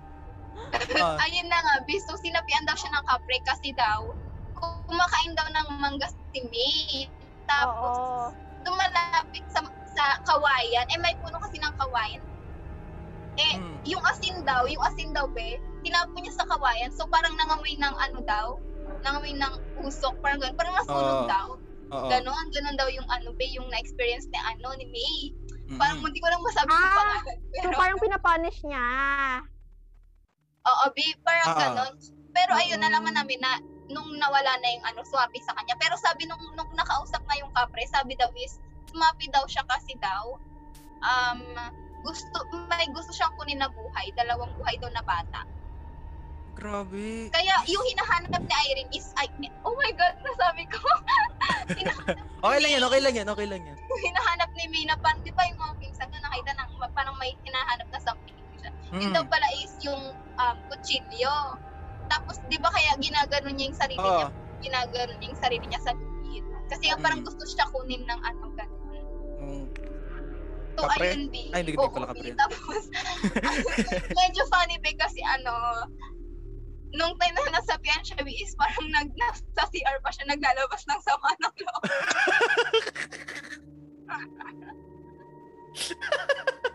Ah. 1.02 1.18
Ayun 1.26 1.48
na 1.50 1.60
nga, 1.60 1.74
Bi, 1.90 1.98
so 1.98 2.14
sinapian 2.22 2.64
daw 2.70 2.78
siya 2.78 2.94
ng 2.94 3.06
Capre 3.10 3.38
kasi 3.44 3.74
daw, 3.74 4.14
kumakain 4.56 5.34
daw 5.34 5.48
ng 5.50 5.68
mangga 5.82 6.08
si 6.32 6.40
May. 6.54 7.10
Tapos, 7.50 7.98
Oo. 7.98 8.30
dumalapit 8.62 9.46
sa, 9.50 9.66
sa 9.94 10.06
kawayan, 10.26 10.86
eh 10.94 11.00
may 11.02 11.18
puno 11.18 11.38
kasi 11.42 11.58
ng 11.58 11.76
kawayan. 11.82 12.22
Eh, 13.36 13.54
Mm. 13.60 13.78
yung 13.86 14.04
asin 14.06 14.42
daw, 14.44 14.64
yung 14.66 14.84
asin 14.84 15.12
daw, 15.12 15.28
be, 15.28 15.60
tinapon 15.84 16.24
niya 16.24 16.34
sa 16.34 16.48
kawayan. 16.48 16.90
So, 16.90 17.04
parang 17.06 17.36
nangamoy 17.36 17.76
ng 17.76 17.96
ano 17.96 18.20
daw, 18.24 18.48
nangamoy 19.04 19.36
ng 19.36 19.54
usok, 19.84 20.16
parang 20.20 20.40
ganun, 20.40 20.56
parang 20.56 20.76
nasunog 20.76 21.20
Oo. 21.22 21.28
daw. 21.28 21.48
Oo. 21.86 22.08
Ganon, 22.10 22.46
ganon 22.50 22.76
daw 22.76 22.88
yung 22.90 23.06
ano, 23.06 23.30
be, 23.36 23.46
yung 23.54 23.68
na-experience 23.70 24.26
ni 24.28 24.40
ano, 24.40 24.74
ni 24.76 24.88
May. 24.90 25.18
Mm-mm. 25.68 25.78
Parang 25.78 26.00
hindi 26.00 26.18
ko 26.18 26.28
lang 26.30 26.42
masabi 26.42 26.70
yung 26.70 26.82
Ah, 26.88 26.98
pangalan. 26.98 27.38
So, 27.38 27.62
Pero, 27.62 27.76
parang 27.76 28.00
pinapunish 28.00 28.60
niya. 28.64 28.86
oo, 30.66 30.86
be, 30.96 31.06
parang 31.22 31.48
Oo. 31.52 31.60
ganon. 31.60 31.94
Pero 32.34 32.52
ayun, 32.56 32.82
nalaman 32.82 33.14
namin 33.14 33.40
na 33.40 33.62
nung 33.86 34.10
nawala 34.18 34.58
na 34.60 34.70
yung 34.72 34.86
ano, 34.86 35.06
swapi 35.06 35.38
sa 35.40 35.54
kanya. 35.54 35.78
Pero 35.78 35.94
sabi 35.96 36.26
nung, 36.26 36.42
nung 36.58 36.72
nakausap 36.74 37.22
na 37.30 37.38
yung 37.38 37.54
kapre, 37.54 37.86
sabi 37.86 38.18
daw 38.18 38.28
is, 38.36 38.58
sumapi 38.90 39.30
daw 39.30 39.46
siya 39.46 39.62
kasi 39.66 39.94
daw, 40.02 40.36
um, 41.06 41.40
gusto, 42.06 42.38
may 42.70 42.86
gusto 42.94 43.10
siyang 43.10 43.34
kunin 43.34 43.58
na 43.58 43.70
buhay, 43.74 44.08
dalawang 44.14 44.54
buhay 44.54 44.78
daw 44.78 44.90
na 44.94 45.02
bata. 45.02 45.42
Grabe. 46.56 47.28
Kaya 47.36 47.56
yung 47.68 47.84
hinahanap 47.84 48.40
ni 48.40 48.56
Irene 48.72 48.92
is, 48.96 49.12
ay, 49.20 49.28
oh 49.66 49.76
my 49.76 49.92
God, 49.98 50.16
nasabi 50.22 50.64
ko. 50.70 50.80
Okay 52.46 52.62
lang 52.62 52.72
yan, 52.78 52.84
okay 52.86 53.02
lang 53.02 53.16
yan, 53.18 53.28
okay 53.28 53.48
lang 53.50 53.62
yan. 53.66 53.78
hinahanap 54.06 54.50
ni 54.54 54.66
May 54.70 54.86
na 54.86 54.96
parang, 55.02 55.18
di 55.26 55.34
ba 55.34 55.42
yung 55.50 55.58
mga 55.58 55.76
pinsan 55.82 56.08
ko 56.14 56.18
nakita 56.22 56.52
na 56.54 56.64
parang 56.94 57.18
may 57.18 57.34
hinahanap 57.42 57.88
na 57.90 58.00
something 58.06 58.38
siya. 58.62 58.72
Yun 59.02 59.10
Mm. 59.12 59.16
daw 59.18 59.26
pala 59.26 59.48
is 59.66 59.74
yung 59.82 60.04
um, 60.14 60.58
kutsilyo. 60.70 61.36
Tapos, 62.06 62.38
di 62.48 62.58
ba 62.62 62.70
kaya 62.70 62.94
ginagano 63.02 63.50
niya 63.50 63.66
yung 63.66 63.80
sarili 63.82 64.00
Oo. 64.00 64.14
niya, 64.14 64.28
ginagano 64.62 65.12
niya 65.18 65.28
yung 65.34 65.42
sarili 65.42 65.66
niya 65.66 65.82
sa 65.82 65.92
lubid. 65.98 66.46
Kasi 66.70 66.84
nga 66.90 66.98
parang 67.02 67.22
Mm. 67.22 67.28
gusto 67.28 67.44
siya 67.50 67.66
kunin 67.74 68.04
ng 68.06 68.22
ano, 68.22 68.44
ganun. 68.54 68.84
Mm. 69.42 69.66
So, 70.76 70.92
Kapre? 70.92 71.08
ayun, 71.08 71.32
B. 71.32 71.36
Ay, 71.56 71.64
hindi 71.64 71.80
ko 71.80 71.88
Oo, 71.88 71.96
pala 71.96 72.12
kapre. 72.12 72.36
Tapos, 72.36 72.84
medyo 74.20 74.44
funny, 74.52 74.76
B, 74.84 74.92
kasi 75.00 75.24
ano, 75.24 75.88
nung 76.96 77.12
time 77.16 77.36
na 77.36 77.60
nasabihan 77.60 78.04
siya, 78.04 78.20
is 78.28 78.56
parang 78.60 78.88
nag, 78.92 79.08
nasa 79.16 79.64
CR 79.72 79.98
pa 80.04 80.12
siya, 80.12 80.28
naglalabas 80.28 80.84
ng 80.84 81.00
sama 81.00 81.32
ng 81.40 81.56
loob. 81.64 81.84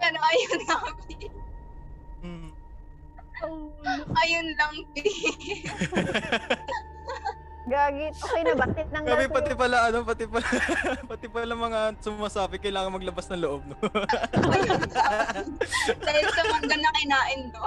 Pero 0.01 0.17
ayun 0.17 0.61
lang, 0.65 0.97
B. 1.05 1.29
Mm. 2.25 2.57
Ayun 4.21 4.49
lang, 4.57 4.77
B. 4.93 4.97
Gagi. 7.69 8.09
Okay 8.17 8.41
na 8.41 8.57
ba? 8.57 8.65
Tinanggal 8.73 9.05
Grabe, 9.05 9.25
ko 9.29 9.35
pati 9.37 9.53
pala, 9.53 9.93
ano, 9.93 9.99
pati 10.01 10.25
pala, 10.25 10.49
pati 11.13 11.27
pala 11.29 11.53
mga 11.53 11.81
sumasabi, 12.01 12.57
kailangan 12.57 12.97
maglabas 12.97 13.29
ng 13.29 13.41
loob, 13.45 13.61
no? 13.69 13.77
Dahil 16.07 16.25
sa 16.33 16.43
mangga 16.49 16.77
na 16.81 16.91
kinain 16.97 17.41
do. 17.53 17.65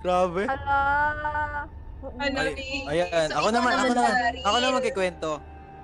Grabe. 0.00 0.48
Ala. 0.48 1.68
Ano, 2.06 2.38
Ay, 2.38 3.02
ayan, 3.02 3.28
So, 3.34 3.42
ako 3.42 3.48
naman, 3.50 3.72
ako 3.74 3.92
naman, 3.92 4.12
ako 4.46 4.56
naman 4.62 4.76
magkikwento. 4.80 5.30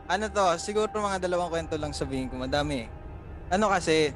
Ano 0.07 0.25
to, 0.31 0.45
siguro 0.61 0.89
mga 0.93 1.25
dalawang 1.25 1.51
kwento 1.51 1.75
lang 1.77 1.93
sabihin 1.93 2.31
ko, 2.33 2.41
madami. 2.41 2.89
Ano 3.53 3.69
kasi, 3.69 4.15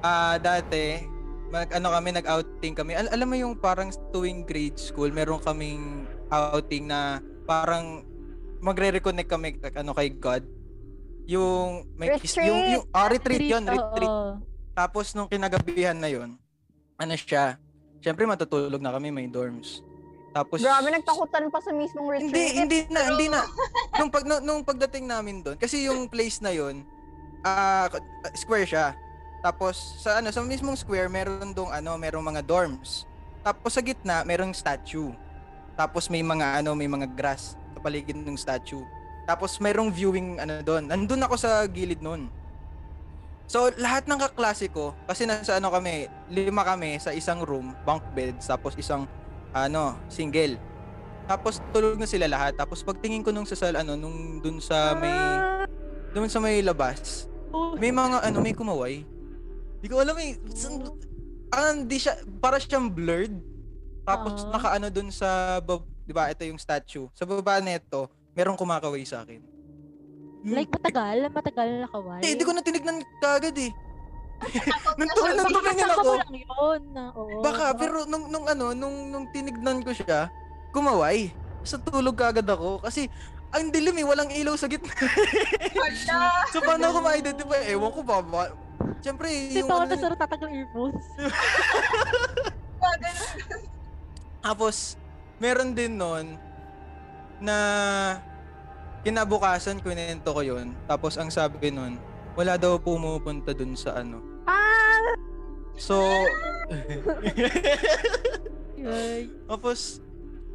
ah 0.00 0.40
dati, 0.40 1.04
mag, 1.52 1.68
ano 1.68 1.92
kami, 1.92 2.16
nag-outing 2.16 2.74
kami. 2.78 2.96
Al- 2.96 3.12
alam 3.12 3.28
mo 3.28 3.36
yung 3.36 3.60
parang 3.60 3.92
tuwing 4.14 4.48
grade 4.48 4.80
school, 4.80 5.12
meron 5.12 5.42
kaming 5.42 6.08
outing 6.32 6.88
na 6.88 7.20
parang 7.44 8.06
magre-reconnect 8.62 9.28
kami 9.28 9.58
ano 9.74 9.90
kay 9.92 10.14
God. 10.14 10.46
Yung 11.26 11.90
may 11.98 12.14
kiss, 12.18 12.38
yung 12.38 12.62
yung 12.78 12.84
ah, 12.94 13.10
retreat 13.10 13.42
retreat. 13.42 14.06
oo. 14.06 14.38
Tapos 14.72 15.12
nung 15.12 15.28
kinagabihan 15.28 15.98
na 15.98 16.08
yun, 16.08 16.38
ano 16.96 17.14
siya, 17.18 17.58
syempre 17.98 18.24
matutulog 18.24 18.80
na 18.80 18.94
kami, 18.94 19.10
may 19.10 19.26
dorms. 19.26 19.82
Tapos 20.32 20.64
Grabe, 20.64 20.88
nagtakutan 20.88 21.52
pa 21.52 21.60
sa 21.60 21.70
mismong 21.76 22.08
retreat. 22.08 22.32
hindi, 22.32 22.44
hindi 22.56 22.78
na, 22.88 23.00
hindi 23.12 23.26
na. 23.28 23.44
Nung 24.00 24.08
pag 24.08 24.24
nung, 24.24 24.40
nung 24.40 24.62
pagdating 24.64 25.04
namin 25.04 25.44
doon, 25.44 25.60
kasi 25.60 25.84
yung 25.84 26.08
place 26.08 26.40
na 26.40 26.54
yun, 26.54 26.86
ah 27.44 27.90
square 28.32 28.64
siya. 28.64 28.96
Tapos 29.44 29.74
sa 30.00 30.22
ano, 30.22 30.30
sa 30.30 30.40
mismong 30.40 30.78
square 30.78 31.10
meron 31.10 31.52
dong 31.52 31.68
ano, 31.68 31.98
merong 31.98 32.24
mga 32.24 32.42
dorms. 32.46 33.04
Tapos 33.42 33.74
sa 33.74 33.82
gitna 33.82 34.22
merong 34.24 34.54
statue. 34.54 35.12
Tapos 35.76 36.08
may 36.08 36.22
mga 36.24 36.62
ano, 36.62 36.72
may 36.72 36.88
mga 36.88 37.10
grass 37.12 37.58
paligid 37.82 38.14
ng 38.16 38.38
statue. 38.38 38.86
Tapos 39.26 39.58
mayroong 39.58 39.90
viewing 39.90 40.38
ano 40.38 40.62
doon. 40.62 40.86
Nandun 40.86 41.22
ako 41.22 41.34
sa 41.36 41.66
gilid 41.66 41.98
noon. 41.98 42.30
So, 43.46 43.68
lahat 43.76 44.08
ng 44.08 44.16
kaklase 44.16 44.72
ko, 44.72 44.96
kasi 45.04 45.28
nasa 45.28 45.60
ano 45.60 45.68
kami, 45.68 46.08
lima 46.32 46.64
kami 46.64 46.96
sa 46.96 47.12
isang 47.12 47.44
room, 47.44 47.76
bunk 47.84 48.00
beds, 48.16 48.48
tapos 48.48 48.72
isang, 48.80 49.04
ano, 49.52 49.92
single. 50.08 50.56
Tapos 51.28 51.60
tulog 51.68 52.00
na 52.00 52.08
sila 52.08 52.32
lahat. 52.32 52.56
Tapos 52.56 52.80
pagtingin 52.80 53.20
ko 53.20 53.28
nung 53.28 53.44
sa 53.44 53.52
sal, 53.52 53.76
ano, 53.76 53.92
nung 53.92 54.40
dun 54.40 54.56
sa 54.56 54.96
may, 54.96 55.12
dun 56.16 56.32
sa 56.32 56.40
may 56.40 56.64
labas, 56.64 57.28
may 57.76 57.92
mga, 57.92 58.24
ano, 58.24 58.40
may 58.40 58.56
kumaway. 58.56 59.04
Di 59.84 59.86
ko 59.90 60.00
alam 60.00 60.16
eh, 60.16 60.40
san- 60.56 60.80
ah, 61.52 61.76
hindi 61.76 62.00
siya, 62.00 62.16
para 62.40 62.56
siyang 62.56 62.88
blurred. 62.88 63.36
Tapos 64.08 64.48
Ah. 64.48 64.56
nakaano 64.56 64.88
dun 64.88 65.12
sa, 65.12 65.60
bab- 65.60 65.91
di 66.02 66.12
ba, 66.12 66.28
ito 66.28 66.42
yung 66.42 66.58
statue. 66.58 67.06
Sa 67.14 67.24
baba 67.24 67.58
nito, 67.58 68.10
merong 68.34 68.58
kumakaway 68.58 69.02
sa 69.02 69.22
akin. 69.22 69.40
Like, 70.42 70.70
matagal? 70.70 71.30
Matagal 71.30 71.68
na 71.82 71.88
kaway? 71.88 72.20
Eh, 72.26 72.34
hindi 72.34 72.42
ko 72.42 72.50
na 72.50 72.62
tinignan 72.62 72.98
kagad 73.22 73.54
eh. 73.54 73.70
nung, 74.98 75.06
Ako, 75.06 75.18
tu- 75.22 75.36
nung 75.38 75.46
Baka 75.46 75.54
tumingin 75.54 75.86
kasama 75.86 76.02
ako, 76.02 76.12
lang 76.18 76.32
yun. 76.34 76.82
na, 76.90 77.02
Oo. 77.14 77.38
baka, 77.46 77.66
pero 77.78 77.96
nung, 78.10 78.26
nung 78.26 78.46
ano, 78.50 78.74
nung, 78.74 78.96
nung 79.06 79.26
tinignan 79.30 79.78
ko 79.86 79.94
siya, 79.94 80.26
kumaway. 80.74 81.30
Sa 81.62 81.78
tulog 81.78 82.18
kagad 82.18 82.42
ako. 82.50 82.82
Kasi, 82.82 83.06
ang 83.54 83.70
dilim 83.70 83.94
eh, 84.02 84.06
walang 84.08 84.34
ilaw 84.34 84.58
sa 84.58 84.66
gitna. 84.66 84.90
So, 86.52 86.58
paano 86.60 86.90
ako 86.90 86.98
ma-identify? 87.00 87.62
Ewan 87.70 87.92
ko 87.94 88.00
ba, 88.02 88.18
ba? 88.18 88.50
Siyempre, 88.98 89.30
yung 89.50 89.70
tawa 89.70 89.86
ano, 89.86 89.94
na 89.94 89.98
sarap 89.98 90.18
tatagal 90.18 90.50
earphones. 90.50 91.04
Tapos, 94.42 94.98
meron 95.42 95.74
din 95.74 95.98
nun 95.98 96.38
na 97.42 97.56
kinabukasan 99.02 99.82
kwento 99.82 100.30
ko 100.30 100.46
yun. 100.46 100.78
Tapos 100.86 101.18
ang 101.18 101.34
sabi 101.34 101.74
nun, 101.74 101.98
wala 102.38 102.54
daw 102.54 102.78
pumupunta 102.78 103.50
dun 103.50 103.74
sa 103.74 103.98
ano. 103.98 104.22
Ah! 104.46 105.18
So, 105.74 105.98
tapos, 109.50 109.98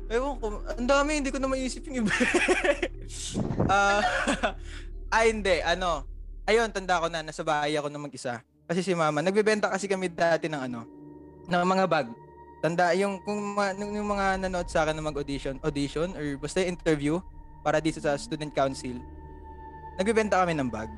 ewan 0.07 0.39
ko, 0.39 0.63
ang 0.63 0.87
dami, 0.87 1.19
hindi 1.19 1.35
ko 1.35 1.43
na 1.43 1.51
maisip 1.51 1.83
yung 1.91 2.07
iba. 2.07 2.15
Ah, 3.67 3.99
ay, 5.11 5.27
hindi, 5.35 5.59
ano, 5.59 6.07
ayun, 6.47 6.71
tanda 6.71 7.03
ko 7.03 7.11
na, 7.11 7.19
nasa 7.19 7.43
bahay 7.43 7.75
ako 7.75 7.91
na 7.91 7.99
mag-isa. 7.99 8.39
Kasi 8.63 8.79
si 8.79 8.95
mama, 8.95 9.19
nagbebenta 9.19 9.67
kasi 9.67 9.91
kami 9.91 10.07
dati 10.07 10.47
ng 10.47 10.61
ano, 10.71 10.87
ng 11.51 11.63
mga 11.67 11.85
bag. 11.87 12.07
Tanda, 12.57 12.89
yung, 12.97 13.21
kung 13.21 13.37
ma, 13.53 13.69
yung, 13.77 14.01
yung 14.01 14.09
mga 14.09 14.41
nanood 14.47 14.67
sa 14.67 14.81
akin 14.81 14.97
na 14.97 15.05
mag-audition, 15.05 15.61
audition, 15.61 16.09
or 16.17 16.25
basta 16.41 16.65
yung 16.65 16.73
interview, 16.73 17.21
para 17.61 17.83
dito 17.83 17.99
sa 17.99 18.15
student 18.15 18.49
council, 18.49 18.97
nagbebenta 19.99 20.39
kami 20.41 20.55
ng 20.55 20.71
bag. 20.71 20.89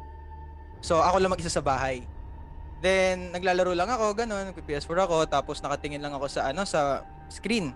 So, 0.80 1.04
ako 1.04 1.20
lang 1.20 1.34
mag-isa 1.34 1.52
sa 1.52 1.66
bahay. 1.66 2.06
Then, 2.80 3.36
naglalaro 3.36 3.76
lang 3.76 3.92
ako, 3.92 4.16
ganun, 4.16 4.56
nag-PS4 4.56 4.98
ako, 5.04 5.28
tapos 5.28 5.60
nakatingin 5.60 6.00
lang 6.00 6.16
ako 6.16 6.32
sa, 6.32 6.48
ano, 6.48 6.64
sa 6.64 7.04
screen. 7.28 7.76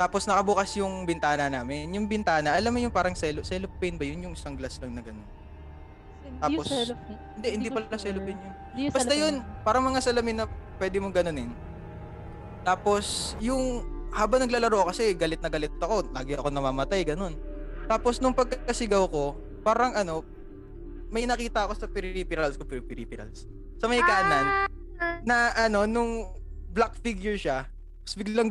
Tapos 0.00 0.24
nakabukas 0.24 0.72
yung 0.80 1.04
bintana 1.04 1.52
namin. 1.52 1.92
Yung 1.92 2.08
bintana, 2.08 2.56
alam 2.56 2.72
mo 2.72 2.80
yung 2.80 2.94
parang 2.94 3.12
cello, 3.12 3.44
cellophane 3.44 4.00
ba 4.00 4.04
yun? 4.08 4.30
Yung 4.30 4.34
isang 4.34 4.56
glass 4.56 4.80
lang 4.80 4.96
na 4.96 5.04
ganun. 5.04 5.28
Hindi 6.22 6.40
Tapos. 6.40 6.64
Hindi, 7.36 7.48
hindi 7.52 7.66
ko 7.68 7.74
pala 7.76 7.98
cellophane 8.00 8.40
yun. 8.40 8.54
Hindi 8.72 8.82
Basta 8.88 9.12
yun, 9.12 9.34
parang 9.60 9.84
mga 9.84 10.00
salamin 10.00 10.36
na 10.40 10.44
pwede 10.80 10.96
mong 10.96 11.12
ganunin. 11.12 11.52
Tapos, 12.62 13.34
yung 13.42 13.82
habang 14.12 14.44
naglalaro 14.44 14.86
kasi 14.92 15.16
galit 15.16 15.40
na 15.40 15.50
galit 15.50 15.72
ako, 15.80 16.12
lagi 16.12 16.36
ako 16.36 16.48
namamatay, 16.52 17.02
ganun. 17.02 17.34
Tapos 17.88 18.20
nung 18.20 18.36
pagkasigaw 18.36 19.08
ko, 19.08 19.34
parang 19.64 19.96
ano, 19.96 20.22
may 21.12 21.24
nakita 21.24 21.66
ako 21.66 21.72
sa 21.76 21.86
peripherals 21.88 22.56
ko, 22.56 22.64
per- 22.64 22.84
peripherals. 22.84 23.48
Sa 23.80 23.88
may 23.90 24.00
kanan, 24.00 24.68
na 25.26 25.52
ano, 25.58 25.88
nung 25.88 26.28
black 26.72 26.96
figure 27.00 27.36
siya, 27.36 27.66
tapos 28.04 28.14
biglang, 28.16 28.48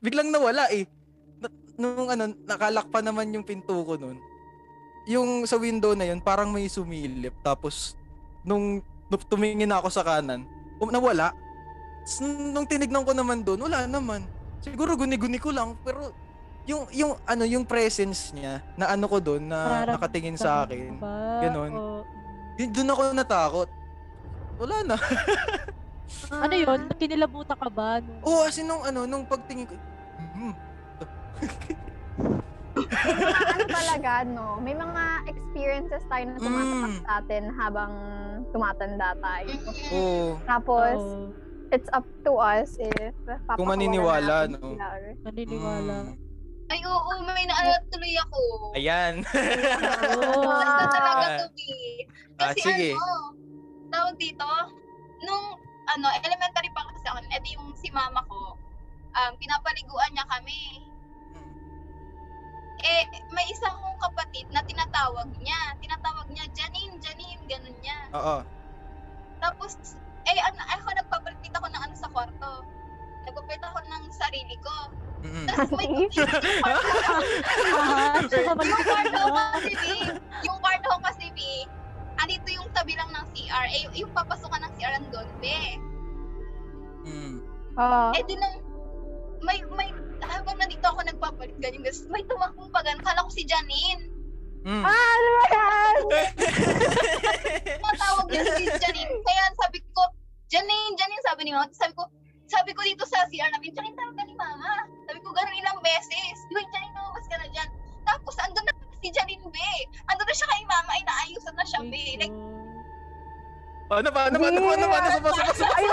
biglang 0.00 0.28
nawala 0.32 0.70
eh. 0.72 0.86
Nung 1.78 2.10
ano, 2.10 2.34
nakalak 2.46 2.90
pa 2.90 2.98
naman 2.98 3.30
yung 3.30 3.46
pinto 3.46 3.70
ko 3.86 3.94
nun. 3.94 4.18
Yung 5.06 5.46
sa 5.46 5.56
window 5.56 5.94
na 5.94 6.10
yun, 6.10 6.18
parang 6.18 6.50
may 6.50 6.66
sumilip. 6.66 7.32
Tapos, 7.46 7.94
nung, 8.42 8.82
nung 9.06 9.22
tumingin 9.30 9.70
ako 9.70 9.88
sa 9.88 10.02
kanan, 10.02 10.42
um, 10.82 10.90
nawala. 10.90 11.30
Tapos, 12.08 12.24
nung 12.24 12.64
tinignan 12.64 13.04
ko 13.04 13.12
naman 13.12 13.44
doon, 13.44 13.68
wala 13.68 13.84
naman. 13.84 14.24
Siguro 14.64 14.96
guni-guni 14.96 15.36
ko 15.36 15.52
lang, 15.52 15.76
pero 15.84 16.08
yung 16.64 16.88
yung 16.88 17.20
ano 17.28 17.44
yung 17.44 17.68
presence 17.68 18.32
niya 18.32 18.64
na 18.80 18.96
ano 18.96 19.04
ko 19.04 19.20
doon 19.20 19.44
na 19.44 19.84
Nararamdaman 19.84 19.92
nakatingin 19.92 20.36
sa 20.40 20.64
akin. 20.64 20.96
ba? 20.96 21.44
Ganon. 21.44 21.72
O, 21.76 22.00
Yun, 22.56 22.68
doon 22.72 22.88
ako 22.88 23.00
natakot. 23.12 23.68
Wala 24.56 24.76
na. 24.88 24.96
ano 26.48 26.54
yun? 26.56 26.80
Kinilabutan 26.96 27.60
ka 27.60 27.68
ba? 27.68 28.00
Nung... 28.00 28.24
Oo, 28.24 28.40
oh, 28.40 28.42
kasi 28.48 28.64
nung 28.64 28.80
ano, 28.88 29.04
nung 29.04 29.28
pagtingin 29.28 29.68
ko, 29.68 29.76
hmm, 30.16 30.54
ano 33.52 33.64
talaga, 33.68 34.24
no? 34.24 34.56
May 34.58 34.72
mga 34.72 35.02
experiences 35.28 36.02
tayo 36.08 36.24
na 36.24 36.40
tumatatak 36.40 36.88
Mm. 36.88 37.02
sa 37.04 37.10
atin 37.20 37.42
habang 37.52 37.92
tumatanda 38.48 39.12
tayo. 39.20 39.52
oo. 39.92 40.40
Tapos, 40.48 40.96
Oo. 40.96 41.47
It's 41.70 41.90
up 41.92 42.06
to 42.24 42.32
us 42.36 42.76
if 42.80 42.92
papakawalan 43.24 43.68
maniniwala, 43.68 44.36
natin 44.46 44.56
no? 44.56 44.68
sila 44.74 44.86
or- 44.90 45.18
Naniniwala. 45.24 45.96
Mm. 46.06 46.16
Ay, 46.68 46.80
oo, 46.84 47.10
may 47.24 47.48
naalala 47.48 47.80
tuloy 47.88 48.12
ako. 48.18 48.40
Ayan. 48.76 49.14
Oo. 50.20 50.44
Basta 50.44 50.84
talaga 50.92 51.26
Ah. 51.26 51.38
to 51.40 51.46
be. 51.56 51.72
Ah, 52.36 52.52
Kasi 52.52 52.60
sige. 52.62 52.88
ano, 52.92 53.32
tawag 53.88 54.14
dito, 54.20 54.44
nung 55.24 55.46
ano, 55.88 56.06
elementary 56.20 56.68
pa 56.70 56.84
kasi 56.92 57.08
ako, 57.08 57.24
ito 57.24 57.48
yung 57.56 57.72
si 57.72 57.88
mama 57.88 58.20
ko, 58.28 58.52
um, 59.10 59.32
pinapaliguan 59.40 60.12
niya 60.12 60.28
kami. 60.28 60.84
Eh, 62.78 63.02
may 63.32 63.42
isa 63.48 63.66
kong 63.66 63.98
kapatid 63.98 64.46
na 64.52 64.62
tinatawag 64.62 65.26
niya. 65.34 65.74
Tinatawag 65.82 66.30
niya, 66.30 66.46
Janine, 66.52 66.94
Janine, 67.00 67.42
ganun 67.48 67.74
niya. 67.80 67.98
Oo. 68.12 68.36
Tapos, 69.40 69.74
eh, 70.34 70.42
ano, 70.44 70.60
ako 70.60 70.90
nagpapalit 70.92 71.54
ako 71.54 71.66
ng 71.68 71.82
ano 71.82 71.94
sa 71.96 72.08
kwarto. 72.12 72.50
Nagpapalit 73.24 73.62
ako 73.64 73.78
ng 73.86 74.04
sarili 74.12 74.56
ko. 74.60 74.74
Mm-mm. 75.18 75.46
Tapos 75.50 75.70
may 75.74 75.88
Ah, 77.74 78.22
yung 78.22 78.84
kwarto 78.86 79.18
ko 79.18 79.30
ka. 79.34 79.44
kasi, 79.58 79.72
B, 79.74 79.84
yung 80.46 80.58
kwarto 80.62 80.86
ko 80.86 80.98
kasi, 81.02 81.26
B, 81.34 81.40
andito 82.18 82.48
yung 82.54 82.68
tabi 82.70 82.94
lang 82.94 83.10
ng 83.10 83.26
CR. 83.34 83.66
Eh, 83.72 83.82
yung 83.98 84.12
papasukan 84.14 84.60
ng 84.62 84.72
CR 84.78 84.94
andun, 84.98 85.28
B. 85.42 85.44
Mm. 87.08 87.36
Oo. 87.78 88.10
Eh, 88.14 88.22
di 88.26 88.34
nang, 88.36 88.54
may, 89.42 89.62
may, 89.74 89.90
habang 90.22 90.58
nandito 90.58 90.82
ako 90.86 91.00
nagpapalit 91.06 91.56
ganyan, 91.62 91.82
guys, 91.82 92.04
may 92.10 92.22
tumakbong 92.26 92.70
pa 92.70 92.82
ganun. 92.82 93.02
Kala 93.02 93.26
ko 93.26 93.30
si 93.30 93.46
Janine. 93.46 94.10
Mm. 94.66 94.82
Ah, 94.82 94.92
ano 94.92 95.28
ba 95.30 95.44
yan? 95.48 95.96
Matawag 97.78 98.26
niya 98.28 98.42
si 98.58 98.64
Janine. 98.66 99.14
Kaya 99.22 99.42
sabi 99.56 99.78
ko, 99.94 100.02
Janine, 100.48 100.96
Janine, 100.96 101.22
sabi 101.28 101.40
ni 101.44 101.52
Mama. 101.52 101.68
Sabi 101.76 101.92
ko, 101.92 102.08
sabi 102.48 102.72
ko 102.72 102.80
dito 102.80 103.04
sa 103.04 103.28
CR 103.28 103.52
namin, 103.52 103.72
Janine, 103.76 103.92
tawag 103.92 104.16
ka 104.16 104.24
ni 104.24 104.34
Mama. 104.34 104.88
Sabi 105.04 105.20
ko, 105.20 105.28
ganun 105.36 105.52
ilang 105.54 105.78
beses. 105.84 106.36
Yung 106.48 106.64
Janine, 106.72 106.92
lumabas 106.96 107.24
ka 107.28 107.36
na 107.36 107.46
dyan. 107.52 107.68
Tapos, 108.08 108.34
andun 108.40 108.64
na 108.64 108.72
si 109.04 109.08
Janine, 109.12 109.44
be. 109.44 109.70
Andun 110.08 110.24
na 110.24 110.34
siya 110.34 110.48
kay 110.48 110.64
Mama, 110.64 110.90
ay 110.96 111.02
naayusan 111.04 111.54
na 111.54 111.64
siya, 111.68 111.80
be. 111.84 112.04
Like, 112.16 112.36
Paano, 113.88 114.12
paano, 114.12 114.36
paano, 114.36 114.58
paano, 114.60 114.84
paano, 114.84 115.08
sa 115.08 115.20
paano, 115.24 115.52
sa 115.56 115.64
Ay, 115.80 115.84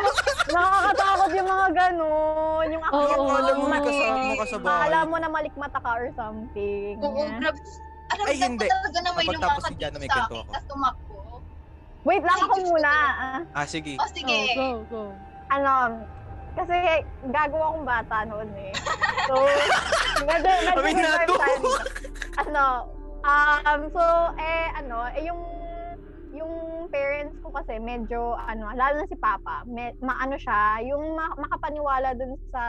nakakatakot 0.51 1.31
yung 1.31 1.47
mga 1.47 1.67
ganon. 1.71 2.65
Yung 2.67 2.83
Oo, 2.83 2.91
akala 2.91 3.15
mo, 3.15 3.23
oo, 3.23 3.39
alam 3.39 3.55
mo, 3.55 3.65
may 3.71 3.79
kasama 3.79 4.33
ka 4.35 4.45
sa 4.51 4.57
bahay. 4.59 4.75
Akala 4.91 4.99
mo 5.07 5.15
na 5.15 5.29
malikmata 5.31 5.79
ka 5.79 5.91
or 5.95 6.07
something. 6.11 6.95
oo, 6.99 7.23
grabe. 7.39 7.59
Alam 8.11 8.23
Ay, 8.27 8.35
hindi. 8.35 8.67
talaga 8.67 8.99
na 8.99 9.09
may 9.15 9.25
lumakad 9.31 9.63
si 9.63 9.75
sa 9.79 9.87
akin, 9.87 10.11
ako. 10.27 10.39
tapos 10.43 10.65
tumakbo. 10.67 11.14
Wait 12.05 12.21
lang 12.21 12.37
ako 12.37 12.55
muna. 12.69 12.91
ah. 13.17 13.39
Ah, 13.51 13.65
sige. 13.65 13.97
O, 13.97 14.05
sige. 14.13 14.53
Oh, 14.61 14.85
go, 14.85 14.93
go. 14.93 15.03
ano, 15.49 16.05
kasi 16.55 16.77
gagawa 17.27 17.65
akong 17.73 17.85
bata 17.85 18.17
noon 18.29 18.49
eh. 18.55 18.73
So, 19.27 19.33
medyo, 20.29 20.51
medyo 20.63 20.79
Amin 20.79 20.95
na 21.01 21.25
to. 21.25 21.35
Ano, 22.45 22.63
um, 23.25 23.81
so, 23.89 24.03
eh, 24.37 24.65
ano, 24.77 24.97
eh, 25.11 25.25
yung, 25.25 25.41
yung 26.31 26.53
parents 26.93 27.35
ko 27.41 27.49
kasi 27.49 27.81
medyo, 27.81 28.37
ano, 28.37 28.69
lalo 28.71 29.01
na 29.01 29.07
si 29.09 29.17
Papa, 29.17 29.65
me, 29.65 29.97
maano 29.99 30.37
siya, 30.37 30.85
yung 30.85 31.17
ma- 31.17 31.35
makapaniwala 31.35 32.13
dun 32.13 32.37
sa, 32.53 32.63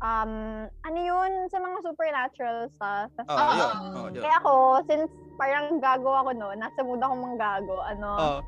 um, 0.00 0.32
ano 0.68 0.98
yun, 0.98 1.30
sa 1.48 1.58
mga 1.58 1.76
supernatural 1.84 2.58
stuff. 2.74 3.10
Oh, 3.24 3.36
Oo. 3.36 3.52
yun. 3.52 3.74
Oh, 3.96 4.06
yun. 4.12 4.22
Kaya 4.22 4.36
ako, 4.40 4.52
since 4.88 5.08
parang 5.36 5.80
gago 5.80 6.10
ako 6.10 6.30
no, 6.32 6.52
nasa 6.56 6.80
mood 6.80 7.00
ako 7.00 7.14
manggago, 7.16 7.76
ano, 7.84 8.10
Oh. 8.16 8.38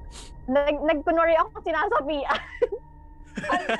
nag, 0.49 0.77
nagkunwari 0.83 1.37
ako 1.37 1.61
sinasabihan. 1.63 2.41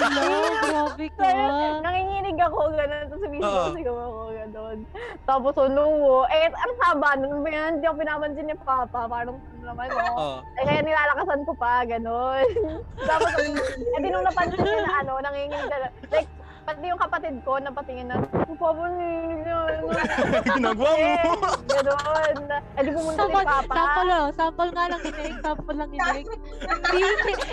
Hello, 0.00 0.26
grabe 0.66 1.06
ka. 1.14 1.30
Nanginginig 1.78 2.38
ako, 2.42 2.74
gano'n. 2.74 3.06
Tapos 3.06 3.22
sumigaw 3.22 3.52
Oo. 3.54 3.70
sigaw 3.76 3.96
ako, 3.96 4.20
gano'n. 4.50 4.78
Tapos 5.24 5.54
suluwo. 5.54 6.26
Eh, 6.26 6.50
ang 6.50 6.74
haba 6.82 7.10
nun. 7.16 7.46
Yan, 7.46 7.78
Hindi 7.78 7.86
ako 7.86 7.96
pinapansin 8.02 8.46
ni 8.50 8.56
Papa. 8.58 9.06
Parang 9.06 9.38
ano 9.38 9.62
naman, 9.62 9.86
no? 9.86 10.02
Oo. 10.18 10.30
Eh, 10.58 10.64
kaya 10.66 10.82
nilalakasan 10.82 11.46
ko 11.46 11.52
pa, 11.54 11.86
gano'n. 11.86 12.46
Tapos, 13.08 13.30
eh, 13.38 13.98
di 14.02 14.08
nung 14.10 14.26
napansin 14.26 14.58
niya 14.58 14.82
na 14.82 14.94
ano, 15.06 15.12
nanginginig 15.22 15.70
na, 15.70 15.78
like, 16.10 16.30
pati 16.60 16.86
yung 16.86 17.00
kapatid 17.00 17.34
ko, 17.46 17.56
napatingin 17.56 18.06
na, 18.10 18.20
"Oh, 18.20 18.56
Papa, 18.58 18.84
ano?" 18.84 19.56
Ginagawa 20.58 20.92
mo. 20.92 20.98
Eh, 20.98 21.24
Gano'n. 21.70 22.36
Eh, 22.50 22.82
di 22.84 22.90
pumunta 22.90 23.22
Sample, 23.22 23.46
Papa. 23.46 23.74
sample, 23.74 24.10
oh. 24.10 24.26
sample 24.34 24.70
nga 24.74 24.84
lang 24.90 25.02
inig, 25.06 25.36
sample 25.40 25.76
lang. 25.78 25.90
Hindi, 26.90 27.02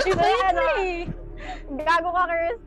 iba 0.10 0.26
yun 0.26 0.58
eh. 0.58 1.27
Gago 1.68 2.10
ka, 2.12 2.24
Chris. 2.28 2.62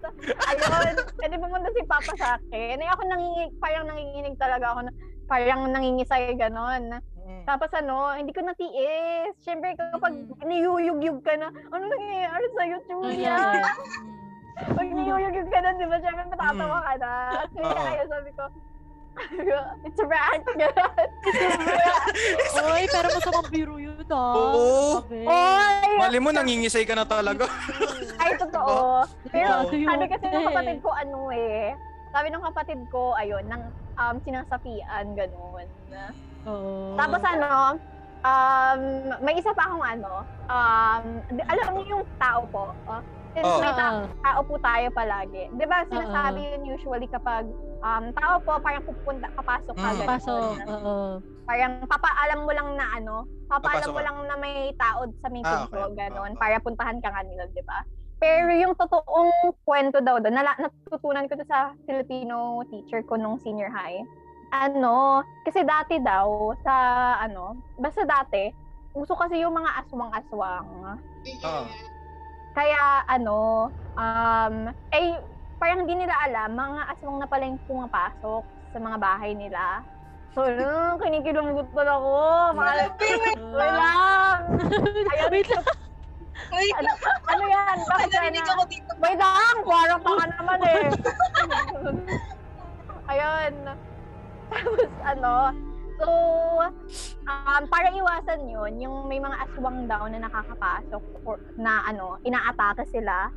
Ayun. 0.49 0.95
Pwede 1.17 1.35
pumunta 1.41 1.69
si 1.73 1.83
Papa 1.85 2.13
sa 2.17 2.29
akin. 2.37 2.77
Eh, 2.81 2.89
ako 2.89 3.03
nanginginig, 3.07 3.53
parang 3.61 3.87
nanginginig 3.89 4.35
talaga 4.37 4.67
ako. 4.73 4.81
Na, 4.89 4.93
parang 5.31 5.61
nangingisay, 5.71 6.35
ganon. 6.37 7.01
Tapos 7.47 7.71
ano, 7.73 8.15
hindi 8.19 8.35
ko 8.35 8.43
natiis. 8.43 9.33
Siyempre, 9.47 9.79
kapag 9.79 10.15
niyuyugyug 10.43 11.23
ka 11.23 11.35
na, 11.39 11.49
ano 11.51 11.85
nangyayari 11.87 12.47
sa'yo, 12.59 12.77
Julia? 12.91 13.35
Ayan. 13.39 13.75
Pag 14.77 14.89
niyuyugyug 14.93 15.49
ka 15.49 15.59
na, 15.63 15.71
di 15.79 15.87
ba, 15.87 15.97
siyempre 16.03 16.25
matatawa 16.29 16.79
ka 16.85 16.95
na. 17.01 17.13
Kaya 17.55 17.71
Oo. 17.71 17.85
kaya 17.87 18.05
sabi 18.11 18.31
ko, 18.35 18.45
it's 19.85 19.99
a 19.99 20.07
prank, 20.07 20.45
gano'n. 20.47 21.09
Oy, 22.65 22.83
pero 22.89 23.07
masamang 23.11 23.49
biro 23.49 23.77
yun 23.77 24.01
ah. 24.09 24.35
Oo. 24.35 24.65
Sabi. 25.01 25.19
Oy! 25.23 25.91
Mali 25.99 26.19
mo, 26.19 26.29
nangingisay 26.31 26.85
ka 26.85 26.95
na 26.95 27.05
talaga. 27.05 27.47
Ay, 28.23 28.35
totoo. 28.37 29.05
Pero 29.29 29.67
Diba? 29.69 29.93
sabi 29.93 30.07
kasi 30.09 30.25
ng 30.25 30.35
Eh. 30.35 30.47
kapatid 30.47 30.79
ko, 30.81 30.91
ano 30.91 31.19
eh, 31.31 31.75
sabi 32.11 32.27
ng 32.29 32.45
kapatid 32.45 32.81
ko, 32.89 33.13
ayun, 33.15 33.45
ng 33.45 33.63
um, 33.97 34.17
sinasapian, 34.23 35.05
ganun. 35.15 35.67
Oo. 36.47 36.97
Tapos 36.97 37.21
ano, 37.23 37.77
um, 38.23 38.81
may 39.21 39.37
isa 39.37 39.53
pa 39.53 39.65
akong 39.65 39.85
ano, 39.85 40.13
um, 40.47 41.03
di- 41.31 41.47
alam 41.47 41.67
niyo 41.77 41.85
yung 41.95 42.05
tao 42.17 42.43
po, 42.49 42.73
oh, 42.87 43.01
since 43.31 43.47
Oh. 43.47 43.61
may 43.61 43.73
ta- 43.73 44.01
Oo. 44.01 44.11
tao 44.19 44.41
po 44.43 44.55
tayo 44.59 44.87
palagi. 44.91 45.53
Di 45.53 45.65
ba 45.65 45.85
sinasabi 45.85 46.41
yun 46.49 46.63
usually 46.69 47.07
kapag 47.07 47.47
um, 47.81 48.05
tao 48.13 48.35
po, 48.41 48.61
parang 48.61 48.85
pupunta, 48.85 49.27
papasok 49.33 49.75
ka, 49.75 49.89
Mm. 49.91 50.07
Pasok, 50.07 50.43
oo. 50.67 50.97
Parang 51.45 51.73
papaalam 51.83 52.41
mo 52.47 52.53
lang 52.55 52.69
na 52.79 52.87
ano, 52.95 53.15
papaalam 53.49 53.83
Papasok 53.83 53.91
mo 53.91 54.01
ka. 54.01 54.07
lang 54.07 54.17
na 54.25 54.37
may 54.37 54.57
tao 54.77 55.01
sa 55.19 55.29
may 55.29 55.43
Ah, 55.43 55.67
okay. 55.67 55.91
ganon, 55.97 56.33
Oo. 56.33 56.39
para 56.39 56.57
puntahan 56.61 57.01
ka 57.01 57.11
nga 57.11 57.23
nila, 57.23 57.49
di 57.51 57.63
ba? 57.63 57.83
Pero 58.21 58.53
yung 58.53 58.77
totoong 58.77 59.33
kwento 59.65 59.99
daw 59.99 60.21
doon, 60.21 60.37
nala- 60.37 60.61
natutunan 60.61 61.25
ko 61.25 61.35
to 61.35 61.45
sa 61.45 61.73
Filipino 61.83 62.61
teacher 62.69 63.01
ko 63.03 63.17
nung 63.17 63.41
senior 63.41 63.73
high. 63.73 64.05
Ano, 64.53 65.23
kasi 65.43 65.65
dati 65.65 65.97
daw, 65.99 66.53
sa 66.61 66.75
ano, 67.19 67.57
basta 67.75 68.05
dati, 68.05 68.51
uso 68.93 69.15
kasi 69.15 69.41
yung 69.41 69.55
mga 69.55 69.73
aswang-aswang. 69.81 70.69
Oo. 71.41 71.65
Kaya 72.51 72.83
ano, 73.07 73.71
um, 73.95 74.55
eh, 74.91 75.17
parang 75.61 75.85
hindi 75.85 75.95
nila 76.01 76.17
alam, 76.25 76.57
mga 76.57 76.81
aswang 76.97 77.21
na 77.21 77.29
pala 77.29 77.45
yung 77.45 77.61
pumapasok 77.69 78.43
sa 78.73 78.79
mga 78.81 78.97
bahay 78.97 79.37
nila. 79.37 79.85
So, 80.33 80.49
nung 80.57 80.97
kinikilamutan 80.97 81.87
ako, 81.87 82.13
mga 82.57 82.73
wala. 83.53 83.85
Ayun, 85.13 85.29
Wait 85.29 85.49
lang. 85.53 85.67
Wait, 86.51 86.73
ano, 86.73 86.91
ano 87.29 87.45
yan? 87.45 87.77
Bakit 87.93 88.09
narinig 88.17 88.43
yan? 88.43 88.53
ako 88.57 88.63
dito. 88.73 88.91
Wait 88.99 89.19
lang, 89.21 89.57
parang 89.63 90.01
baka 90.03 90.25
naman 90.35 90.59
eh. 90.65 90.85
Ayun. 93.13 93.55
Tapos 94.51 94.91
ano, 95.05 95.35
so, 96.01 96.07
um, 97.29 97.63
para 97.71 97.89
iwasan 97.93 98.51
yun, 98.51 98.73
yung 98.83 99.07
may 99.07 99.21
mga 99.23 99.37
aswang 99.47 99.87
daw 99.87 100.09
na 100.11 100.27
nakakapasok 100.27 101.05
or 101.29 101.39
na 101.55 101.87
ano, 101.87 102.19
inaatake 102.27 102.89
sila, 102.91 103.31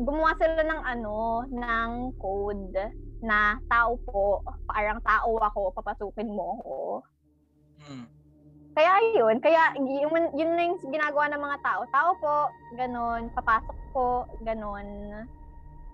gumawa 0.00 0.32
sila 0.40 0.62
ng 0.64 0.82
ano, 0.86 1.44
ng 1.48 1.90
code 2.16 2.78
na 3.22 3.60
tao 3.70 3.94
po, 4.02 4.42
parang 4.66 4.98
tao 5.04 5.36
ako, 5.38 5.72
papasukin 5.76 6.32
mo 6.32 6.58
ako. 6.60 6.78
Hmm. 7.86 8.06
Kaya 8.72 8.92
yun, 9.12 9.36
kaya 9.44 9.76
yun, 9.76 10.32
yun 10.32 10.50
na 10.56 10.62
yung 10.64 10.80
ginagawa 10.88 11.28
ng 11.28 11.42
mga 11.44 11.58
tao. 11.60 11.80
Tao 11.92 12.10
po, 12.16 12.36
ganun, 12.72 13.28
papasok 13.36 13.78
po, 13.92 14.24
ganun. 14.40 14.86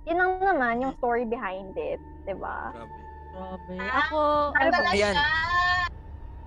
Yun 0.07 0.19
lang 0.19 0.33
naman 0.41 0.83
yung 0.87 0.95
story 1.03 1.27
behind 1.27 1.75
it, 1.75 1.99
di 2.23 2.35
ba? 2.39 2.71
Grabe. 2.71 3.09
Grabe. 3.39 3.75
Ah, 3.77 3.93
Ako, 4.07 4.21
Ano 4.57 4.69
Talaga. 4.73 4.95
Ayan. 4.95 5.17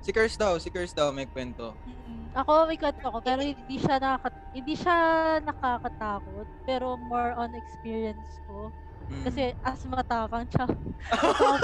Si 0.01 0.09
Curse 0.09 0.33
daw, 0.35 0.53
si 0.57 0.67
Curse 0.67 0.93
daw 0.93 1.13
may 1.13 1.25
kwento. 1.25 1.77
mm, 1.85 2.33
ako 2.33 2.65
may 2.65 2.75
kwento 2.75 3.05
ko, 3.05 3.19
pero 3.21 3.39
hindi 3.39 3.77
siya 3.77 4.01
nakaka 4.01 4.29
hindi 4.51 4.73
siya 4.73 4.95
nakakatakot, 5.39 6.47
pero 6.65 6.97
more 6.97 7.37
on 7.37 7.53
experience 7.53 8.41
ko. 8.43 8.73
Hmm. 9.05 9.23
Kasi 9.23 9.53
as 9.61 9.81
matapang 9.85 10.47
siya. 10.47 10.65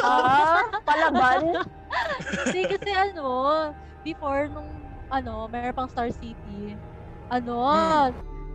Ah, 0.04 0.62
palaban? 0.88 1.66
Hindi 2.46 2.62
kasi 2.68 2.92
ano, 2.92 3.28
before 4.04 4.48
nung 4.48 4.70
ano, 5.08 5.48
meron 5.48 5.74
pang 5.74 5.90
Star 5.90 6.12
City, 6.12 6.76
ano, 7.28 7.58
Hmm. 7.64 8.12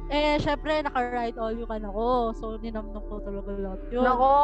eh, 0.09 0.37
syempre, 0.39 0.85
naka-ride 0.85 1.41
all 1.41 1.57
you 1.57 1.65
can 1.65 1.83
ako. 1.83 2.37
So, 2.37 2.45
ninamnam 2.61 3.01
ko 3.03 3.19
talaga 3.19 3.51
lahat 3.57 3.81
yun. 3.89 4.05
Nako! 4.05 4.35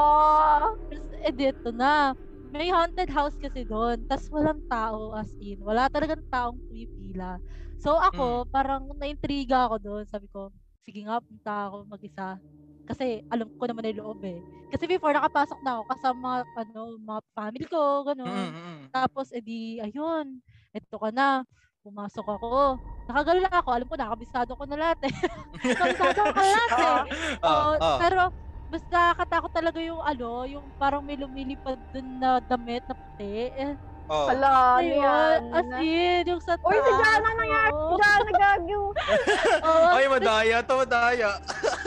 Tapos, 0.88 1.02
eh, 1.20 1.32
dito 1.32 1.68
na. 1.70 2.16
May 2.48 2.72
haunted 2.72 3.12
house 3.12 3.36
kasi 3.36 3.64
doon. 3.64 4.04
Tapos, 4.08 4.28
walang 4.32 4.60
tao 4.66 5.12
as 5.12 5.28
in. 5.38 5.60
Wala 5.60 5.86
talagang 5.92 6.24
taong 6.32 6.56
pumipila. 6.64 7.36
So, 7.78 7.94
ako, 7.94 8.48
parang 8.48 8.88
naintriga 8.96 9.68
ako 9.68 9.76
doon. 9.78 10.04
Sabi 10.08 10.26
ko, 10.32 10.48
sige 10.82 11.04
nga, 11.04 11.20
punta 11.20 11.68
ako 11.68 11.84
mag-isa. 11.86 12.40
Kasi 12.88 13.20
alam 13.28 13.52
ko 13.52 13.68
naman 13.68 13.84
yung 13.92 14.00
loob 14.00 14.20
eh. 14.24 14.40
Kasi 14.72 14.88
before 14.88 15.12
nakapasok 15.12 15.60
na 15.60 15.76
ako 15.76 15.82
kasama 15.92 16.28
ano, 16.56 16.80
mga 16.98 17.20
family 17.36 17.66
ko, 17.68 17.80
Mm, 18.00 18.06
gano'n. 18.08 18.48
mm, 18.48 18.56
mm. 18.56 18.84
Tapos, 18.92 19.28
edi, 19.30 19.76
ayun, 19.78 20.40
eto 20.72 20.96
ka 20.96 21.12
na. 21.12 21.44
Pumasok 21.84 22.26
ako. 22.26 22.80
Nakagalala 23.06 23.48
ako. 23.60 23.70
Alam 23.76 23.88
ko, 23.88 23.96
nakabisado 23.96 24.50
ko 24.56 24.64
na 24.64 24.76
lahat 24.76 24.98
eh. 25.04 25.12
nakabisado 25.76 26.18
ko 26.20 26.32
na 26.32 26.44
lahat 26.48 26.72
eh. 26.72 26.96
Ah, 27.44 27.48
Oo, 27.48 27.70
ah. 27.76 27.98
Pero, 28.00 28.22
mas 28.68 28.82
nakakatakot 28.86 29.50
talaga 29.50 29.78
yung 29.80 30.00
ano, 30.00 30.44
yung 30.44 30.66
parang 30.76 31.00
may 31.00 31.16
lumilipad 31.16 31.80
dun 31.92 32.20
na 32.20 32.38
damit 32.40 32.84
na 32.84 32.94
puti. 32.94 33.48
Eh, 33.52 33.74
Oh. 34.08 34.24
Ala, 34.24 34.80
ano 34.80 34.88
yan? 34.88 35.40
as 35.52 35.68
in, 35.84 36.24
yung 36.32 36.40
sa 36.40 36.56
Uy, 36.64 36.80
si 36.80 36.92
taas, 36.96 36.96
Jana 36.96 37.28
nangyari! 37.28 37.72
Si 37.76 37.94
Jana 38.00 38.20
nagagyo! 38.24 38.80
Oo, 39.68 39.86
Ay, 39.92 40.04
madaya 40.08 40.56
to, 40.64 40.74
madaya. 40.80 41.30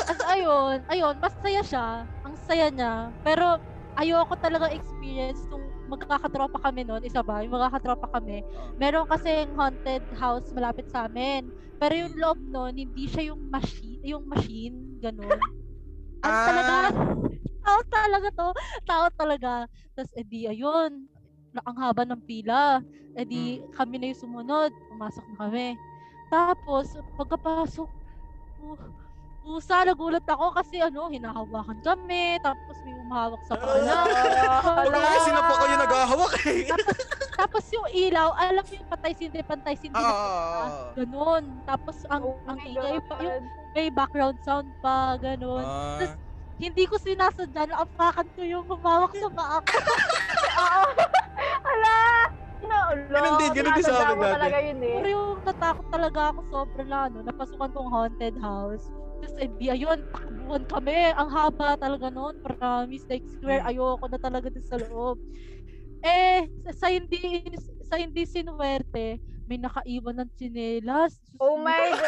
as 0.05 0.21
ayun, 0.29 0.77
ayun, 0.85 1.17
masaya 1.17 1.61
siya. 1.65 1.87
Ang 2.21 2.37
saya 2.45 2.69
niya. 2.69 3.09
Pero, 3.25 3.57
ayoko 3.97 4.37
talaga 4.37 4.69
experience 4.69 5.41
nung 5.49 5.65
magkakatropa 5.89 6.61
kami 6.61 6.85
noon, 6.85 7.01
isa 7.01 7.25
ba? 7.25 7.41
Yung 7.41 7.57
magkakatropa 7.57 8.05
kami. 8.13 8.45
Meron 8.77 9.09
kasi 9.09 9.49
haunted 9.57 10.05
house 10.13 10.45
malapit 10.53 10.85
sa 10.93 11.09
amin. 11.09 11.49
Pero 11.81 12.05
yung 12.05 12.13
loob 12.21 12.37
noon, 12.37 12.77
hindi 12.77 13.09
siya 13.09 13.33
yung 13.33 13.49
machine, 13.49 13.97
yung 14.05 14.29
machine, 14.29 15.01
ganun. 15.01 15.41
Ano 16.21 16.37
Ah. 16.37 16.45
talaga? 16.45 16.73
Tao 17.65 17.79
talaga 17.89 18.27
to. 18.33 18.47
Tao 18.85 19.05
talaga. 19.17 19.51
Tapos, 19.97 20.13
edi, 20.17 20.45
ayun. 20.49 21.09
Na, 21.53 21.61
ang 21.65 21.77
haba 21.81 22.05
ng 22.05 22.21
pila. 22.25 22.81
Edi, 23.17 23.61
kami 23.73 23.97
na 23.97 24.09
yung 24.13 24.21
sumunod. 24.21 24.71
Pumasok 24.89 25.25
na 25.33 25.37
kami. 25.49 25.67
Tapos, 26.29 26.93
pagkapasok, 27.17 27.89
uh, 28.61 28.77
pusa, 29.41 29.83
nagulat 29.83 30.23
ako 30.23 30.53
kasi 30.53 30.77
ano, 30.79 31.09
hinahawakan 31.09 31.77
kami. 31.81 32.37
Tapos, 32.39 32.77
may 32.85 32.93
umahawak 32.95 33.41
sa 33.43 33.57
pala. 33.57 34.05
Wala 34.85 35.07
kasi 35.17 35.29
na 35.29 35.41
po 35.43 35.53
kayo 35.57 35.75
naghahawak 35.77 36.33
eh. 36.47 36.61
Tapos 37.35 37.65
yung 37.73 37.89
ilaw, 37.89 38.37
alam 38.37 38.61
mo 38.61 38.69
yung 38.71 38.85
patay 38.85 39.17
sindi, 39.17 39.41
pantay 39.41 39.73
sindi 39.73 39.97
Ah, 39.97 40.05
na 40.05 40.13
ah, 40.13 40.21
pusa. 40.21 40.61
ah. 40.61 40.69
Ganon. 40.93 41.43
Tapos 41.65 41.97
ang, 42.07 42.23
Oh 42.23 42.37
ang 42.45 42.57
ingay 42.61 42.97
pa, 43.09 43.15
yung 43.17 43.43
may 43.73 43.89
background 43.89 44.37
sound 44.45 44.69
pa, 44.77 45.17
ganon. 45.17 45.65
Ah. 45.65 45.97
Tapos, 45.97 46.13
hindi 46.61 46.83
ko 46.85 46.95
sinasadya, 47.01 47.73
naapakan 47.73 48.27
ko 48.37 48.41
yung 48.45 48.65
humawak 48.69 49.09
sa 49.17 49.29
paa 49.33 49.57
ko. 49.65 49.73
Oo! 50.61 50.83
Ala! 51.73 51.97
Ina, 52.61 52.77
ala! 52.93 53.09
Ganun 53.09 53.33
din, 53.41 53.51
ganun 53.57 53.73
din 53.73 53.85
sa 53.89 54.13
mo 54.13 54.21
dati. 54.21 54.35
talaga 54.37 54.57
yun 54.61 54.79
eh. 54.85 54.95
Pero 55.01 55.07
yung 55.09 55.29
natakot 55.41 55.85
talaga 55.89 56.19
ako 56.29 56.39
sobra 56.53 56.83
na, 56.85 56.97
ano, 57.09 57.17
napasukan 57.25 57.69
kong 57.73 57.89
haunted 57.89 58.35
house. 58.37 58.85
Tapos, 59.21 59.37
eh, 59.37 59.49
di, 59.53 59.69
ayun, 59.69 60.01
takbuhan 60.09 60.65
kami. 60.65 61.13
Ang 61.13 61.29
haba 61.29 61.77
talaga 61.77 62.09
noon, 62.09 62.41
promise, 62.41 63.05
like, 63.05 63.21
swear, 63.37 63.61
ayoko 63.61 64.09
na 64.09 64.17
talaga 64.17 64.49
din 64.49 64.65
sa 64.65 64.81
loob. 64.81 65.21
Eh, 66.01 66.49
sa, 66.73 66.89
hindi, 66.89 67.45
sa 67.85 68.01
hindi 68.01 68.25
sinuwerte, 68.25 69.21
may 69.45 69.61
nakaiwan 69.61 70.25
ng 70.25 70.29
tsinelas. 70.33 71.21
Oh 71.37 71.53
my 71.61 71.93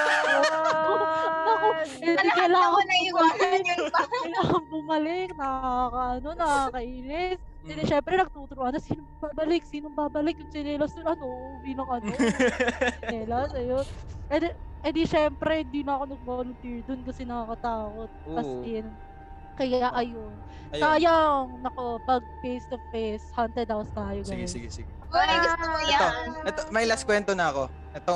Naku, 1.46 1.70
God! 1.70 1.86
hindi 2.02 2.30
kailangan 2.34 2.74
ko 2.74 2.82
na 2.82 2.96
iwanan 3.06 3.62
yun 3.62 3.82
pa. 3.94 4.02
kailangan 4.26 4.64
bumalik, 4.74 5.30
nakaka, 5.38 6.02
ano, 6.18 6.30
nakakainis. 6.34 7.38
Hindi, 7.64 7.80
Mm. 7.80 7.88
syempre, 7.88 8.14
nagtuturuan 8.18 8.72
na, 8.72 8.80
sino 8.80 9.08
babalik, 9.18 9.64
sino 9.64 9.88
babalik, 9.88 10.36
yung 10.36 10.52
tsinelas 10.52 10.92
nun, 10.94 11.08
ano, 11.08 11.26
bilang 11.64 11.88
ano, 11.90 12.12
tsinelas, 13.02 13.56
ayun. 13.56 13.86
Eh 14.28 14.38
di, 14.38 14.50
eh 14.84 14.92
di, 14.92 15.04
syempre, 15.04 15.64
hindi 15.64 15.80
na 15.82 15.96
ako 15.96 16.04
nag-volunteer 16.12 16.84
dun 16.84 17.02
kasi 17.02 17.24
nakakatakot. 17.24 18.12
As 18.36 18.44
Oo. 18.46 18.68
in, 18.68 18.86
kaya 19.56 19.88
ayun. 19.96 20.34
Ayun. 20.70 20.82
Sayang, 20.82 21.44
nako, 21.62 22.04
pag 22.04 22.20
face 22.42 22.68
to 22.68 22.76
face, 22.90 23.24
haunted 23.32 23.70
house 23.70 23.88
tayo, 23.94 24.20
Sige, 24.22 24.44
guys. 24.44 24.52
sige, 24.52 24.68
sige. 24.70 24.92
Uy, 25.08 25.24
gusto 25.40 25.62
ko 25.62 25.78
Ito, 25.78 25.88
yan. 25.88 26.14
ito, 26.44 26.62
may 26.68 26.84
last 26.84 27.06
kwento 27.06 27.32
na 27.32 27.48
ako. 27.48 27.64
Ito, 27.94 28.14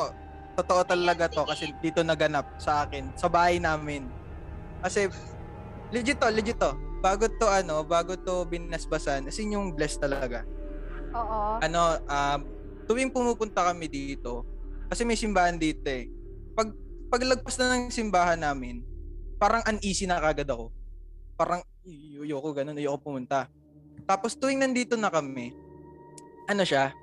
totoo 0.58 0.82
talaga 0.84 1.30
to 1.30 1.46
kasi 1.46 1.72
dito 1.78 2.02
naganap 2.02 2.58
sa 2.58 2.84
akin, 2.84 3.14
sa 3.14 3.30
bahay 3.30 3.62
namin. 3.62 4.10
Kasi, 4.82 5.08
legit 5.88 6.18
to, 6.18 6.28
legit 6.28 6.58
to. 6.58 6.74
Bago 6.98 7.30
to, 7.30 7.46
ano, 7.46 7.86
bago 7.86 8.18
to 8.18 8.46
binasbasan, 8.50 9.30
as 9.30 9.38
in 9.38 9.54
yung 9.54 9.74
blessed 9.74 10.02
talaga. 10.02 10.42
Oo. 11.14 11.62
Ano, 11.62 12.02
um, 12.04 12.40
tuwing 12.90 13.14
pumupunta 13.14 13.70
kami 13.70 13.86
dito, 13.86 14.44
kasi 14.90 15.04
may 15.06 15.20
simbahan 15.20 15.60
dito 15.60 15.86
eh. 15.86 16.10
Pag, 16.58 16.74
paglagpas 17.12 17.56
na 17.60 17.76
ng 17.78 17.94
simbahan 17.94 18.40
namin, 18.40 18.82
parang 19.38 19.62
uneasy 19.70 20.10
na 20.10 20.18
kagad 20.18 20.50
ako. 20.50 20.74
Parang, 21.38 21.62
"Ay, 21.86 22.18
ayoko 22.26 22.50
ganun, 22.56 22.80
ayoko 22.80 22.98
pumunta. 22.98 23.46
Tapos 24.10 24.34
tuwing 24.34 24.58
nandito 24.58 24.98
na 24.98 25.14
kami, 25.14 25.54
ano 26.50 26.64
siya, 26.66 26.96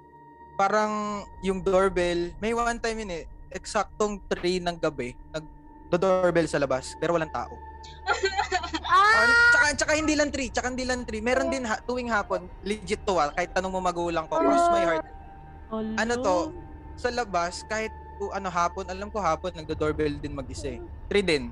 parang 0.58 1.22
yung 1.44 1.62
doorbell, 1.62 2.34
may 2.42 2.50
one 2.56 2.80
time 2.82 3.04
yun 3.04 3.12
eh, 3.22 3.24
eksaktong 3.54 4.18
3 4.26 4.58
ng 4.58 4.78
gabi, 4.82 5.14
nag-doorbell 5.30 6.50
sa 6.50 6.58
labas, 6.58 6.90
pero 6.98 7.14
walang 7.14 7.30
tao. 7.30 7.54
Ah! 8.94 9.26
tsaka, 9.50 9.66
tsaka 9.80 9.92
hindi 9.98 10.14
lang 10.14 10.30
3, 10.30 10.54
tsaka 10.54 10.66
hindi 10.70 10.86
lang 10.86 11.02
3. 11.02 11.18
Meron 11.24 11.48
din 11.50 11.64
ha, 11.66 11.80
tuwing 11.82 12.10
hapon, 12.12 12.46
legit 12.62 13.02
to 13.02 13.18
ah, 13.18 13.32
kahit 13.34 13.50
tanong 13.50 13.72
mo 13.72 13.80
magulang 13.82 14.28
ko, 14.28 14.38
cross 14.38 14.68
my 14.70 14.84
heart. 14.86 15.04
Ano 15.98 16.12
to, 16.20 16.36
sa 16.94 17.10
labas, 17.10 17.66
kahit 17.66 17.90
o, 18.22 18.30
ano 18.30 18.46
hapon, 18.52 18.86
alam 18.86 19.10
ko 19.10 19.18
hapon, 19.18 19.50
nagdo-doorbell 19.50 20.20
din 20.22 20.34
mag-isa 20.36 20.78
eh. 20.78 20.80
3 21.10 21.22
din. 21.26 21.44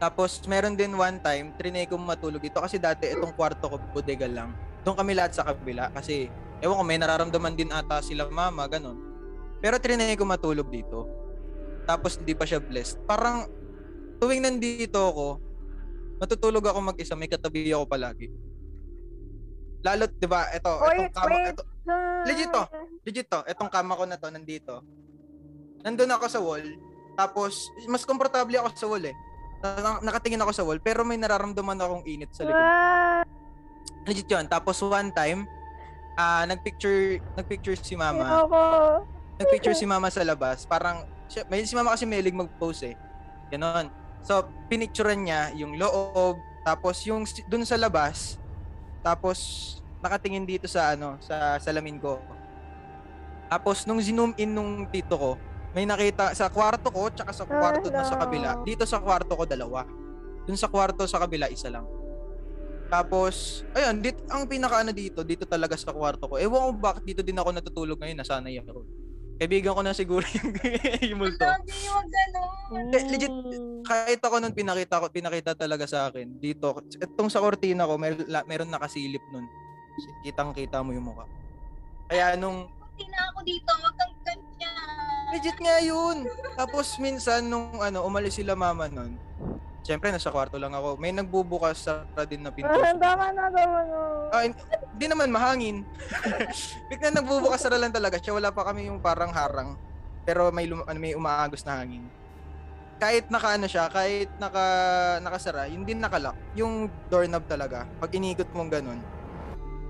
Tapos, 0.00 0.42
meron 0.50 0.74
din 0.74 0.96
one 0.98 1.20
time, 1.22 1.54
trinay 1.54 1.86
ko 1.86 1.94
matulog 1.94 2.42
dito 2.42 2.58
kasi 2.58 2.80
dati 2.80 3.06
itong 3.06 3.38
kwarto 3.38 3.70
ko, 3.70 3.76
bodega 3.94 4.26
lang. 4.26 4.50
Doon 4.82 4.98
kami 4.98 5.14
lahat 5.14 5.36
sa 5.36 5.46
kabila 5.46 5.94
kasi, 5.94 6.26
ewan 6.58 6.80
ko, 6.80 6.84
may 6.86 6.98
nararamdaman 6.98 7.54
din 7.54 7.70
ata 7.70 8.02
sila 8.02 8.26
mama, 8.26 8.66
ganun. 8.66 8.98
Pero 9.62 9.78
trinay 9.78 10.18
ko 10.18 10.26
matulog 10.26 10.66
dito. 10.72 11.06
Tapos, 11.86 12.18
hindi 12.18 12.34
pa 12.34 12.42
siya 12.42 12.58
blessed. 12.58 12.98
Parang, 13.06 13.46
tuwing 14.22 14.38
nandito 14.38 15.02
ako, 15.02 15.26
matutulog 16.16 16.62
ako 16.62 16.78
mag-isa, 16.80 17.18
may 17.18 17.26
katabi 17.26 17.74
ako 17.74 17.90
palagi. 17.90 18.30
Lalo, 19.82 20.06
di 20.06 20.30
ba, 20.30 20.46
ito, 20.54 20.70
Oy, 20.70 20.94
itong 21.02 21.10
kama, 21.12 21.26
wait. 21.26 21.50
ito, 21.50 21.62
legit 22.22 22.48
to, 22.48 22.62
legit 23.02 23.26
to, 23.26 23.40
itong 23.50 23.66
kama 23.66 23.98
ko 23.98 24.06
na 24.06 24.14
to, 24.14 24.30
nandito. 24.30 24.86
Nandun 25.82 26.14
ako 26.14 26.24
sa 26.30 26.38
wall, 26.38 26.62
tapos, 27.18 27.66
mas 27.90 28.06
komportable 28.06 28.54
ako 28.54 28.68
sa 28.72 28.86
wall 28.86 29.02
eh. 29.02 29.16
Na- 29.58 29.98
Nakatingin 30.00 30.38
ako 30.38 30.52
sa 30.54 30.62
wall, 30.62 30.78
pero 30.78 31.02
may 31.02 31.18
nararamdaman 31.18 31.74
akong 31.76 32.06
init 32.06 32.30
sa 32.30 32.46
likod. 32.46 32.62
Ah, 32.62 33.26
Legit 34.02 34.26
yun. 34.26 34.46
Tapos 34.46 34.78
one 34.78 35.10
time, 35.10 35.46
ah 36.14 36.42
nagpicture, 36.42 37.18
nagpicture 37.34 37.74
si 37.74 37.94
mama. 37.94 38.42
Ako. 38.42 38.62
Nagpicture 39.38 39.74
si 39.74 39.86
mama 39.86 40.10
sa 40.10 40.22
labas. 40.22 40.62
Parang, 40.62 41.02
siya, 41.26 41.46
may 41.46 41.62
si 41.62 41.74
mama 41.74 41.94
kasi 41.94 42.06
mahilig 42.06 42.34
mag-post 42.34 42.82
eh. 42.82 42.94
Ganon. 43.50 43.90
So, 44.22 44.46
pinicturean 44.70 45.26
niya 45.26 45.50
yung 45.58 45.76
loob, 45.76 46.38
tapos 46.62 47.02
yung 47.06 47.26
dun 47.50 47.66
sa 47.66 47.74
labas, 47.74 48.38
tapos 49.02 49.38
nakatingin 49.98 50.46
dito 50.46 50.70
sa 50.70 50.94
ano, 50.94 51.18
sa 51.18 51.58
salamin 51.58 51.98
ko. 51.98 52.22
Tapos 53.50 53.84
nung 53.84 54.00
zoom 54.00 54.32
in 54.38 54.54
nung 54.54 54.86
tito 54.88 55.14
ko, 55.18 55.30
may 55.74 55.84
nakita 55.84 56.32
sa 56.32 56.48
kwarto 56.48 56.88
ko 56.88 57.10
tsaka 57.10 57.32
sa 57.34 57.44
kwarto 57.44 57.88
na 57.90 58.06
sa 58.06 58.16
kabila. 58.16 58.60
Dito 58.62 58.84
sa 58.86 59.02
kwarto 59.02 59.34
ko 59.34 59.44
dalawa. 59.44 59.84
Dun 60.46 60.58
sa 60.58 60.70
kwarto 60.70 61.04
sa 61.04 61.20
kabila 61.22 61.50
isa 61.50 61.68
lang. 61.68 61.84
Tapos, 62.92 63.64
ayun, 63.72 64.04
dit, 64.04 64.12
ang 64.28 64.44
pinaka 64.44 64.84
ano 64.84 64.92
dito, 64.92 65.24
dito 65.24 65.48
talaga 65.48 65.80
sa 65.80 65.96
kwarto 65.96 66.28
ko. 66.28 66.36
Ewan 66.36 66.60
ko 66.60 66.70
bakit 66.76 67.08
dito 67.08 67.24
din 67.24 67.40
ako 67.40 67.48
natutulog 67.56 67.96
ngayon, 67.96 68.20
nasanay 68.20 68.60
ako. 68.60 68.84
Kaibigan 69.38 69.74
ko 69.74 69.82
na 69.82 69.96
siguro 69.96 70.24
yung, 70.38 70.52
yung 71.12 71.20
multo. 71.20 71.44
Yung 71.44 72.08
ganun. 72.08 72.92
Eh, 72.92 73.04
legit, 73.10 73.34
kahit 73.82 74.20
ako 74.22 74.38
nun 74.38 74.54
pinakita 74.54 75.02
ko, 75.02 75.06
pinakita 75.10 75.52
talaga 75.56 75.84
sa 75.84 76.08
akin 76.08 76.38
dito. 76.38 76.72
Itong 77.00 77.28
sa 77.28 77.42
kortina 77.42 77.88
ko, 77.88 77.98
mer, 77.98 78.16
la, 78.30 78.46
meron 78.46 78.70
nakasilip 78.70 79.22
nun. 79.34 79.48
Kitang-kita 80.22 80.80
mo 80.80 80.94
yung 80.94 81.10
mukha. 81.10 81.26
Kaya 82.08 82.36
nung 82.36 82.68
Hindi 82.92 83.08
na 83.08 83.20
ako 83.32 83.38
dito, 83.42 83.70
wag 83.82 83.94
kang 83.96 84.14
ganyan. 84.22 85.24
legit 85.32 85.58
nga 85.58 85.76
yun. 85.80 86.16
Tapos 86.54 86.86
minsan 87.00 87.48
nung 87.48 87.80
ano, 87.80 88.04
umalis 88.04 88.36
sila 88.36 88.52
mama 88.52 88.86
nun. 88.86 89.16
Siyempre 89.82 90.14
nasa 90.14 90.30
kwarto 90.30 90.62
lang 90.62 90.70
ako. 90.70 90.94
May 90.94 91.10
nagbubukas 91.10 91.90
sa 91.90 92.06
din 92.22 92.46
na 92.46 92.54
pinto. 92.54 92.70
Ah, 92.70 92.94
tama 92.94 93.34
na, 93.34 93.50
tama 93.50 93.80
na. 93.82 93.98
Ah, 94.30 94.46
hindi 94.46 95.06
naman 95.10 95.34
mahangin. 95.34 95.82
Bigla 96.90 97.10
nagbubukas 97.10 97.66
sara 97.66 97.82
lang 97.82 97.90
talaga 97.90 98.22
siya. 98.22 98.38
Wala 98.38 98.54
pa 98.54 98.62
kami 98.62 98.86
yung 98.86 99.02
parang 99.02 99.34
harang. 99.34 99.74
Pero 100.22 100.54
may 100.54 100.70
lum- 100.70 100.86
ano, 100.86 100.98
may 101.02 101.18
umaagos 101.18 101.66
na 101.66 101.82
hangin. 101.82 102.06
Kahit 103.02 103.26
naka 103.26 103.58
ano 103.58 103.66
siya, 103.66 103.90
kahit 103.90 104.30
naka 104.38 104.64
nakasara, 105.18 105.66
hindi 105.66 105.98
nakalock. 105.98 106.38
Yung 106.54 106.86
doorknob 107.10 107.42
talaga. 107.50 107.82
Pag 107.98 108.14
iniikot 108.14 108.54
mong 108.54 108.70
ganun, 108.70 109.02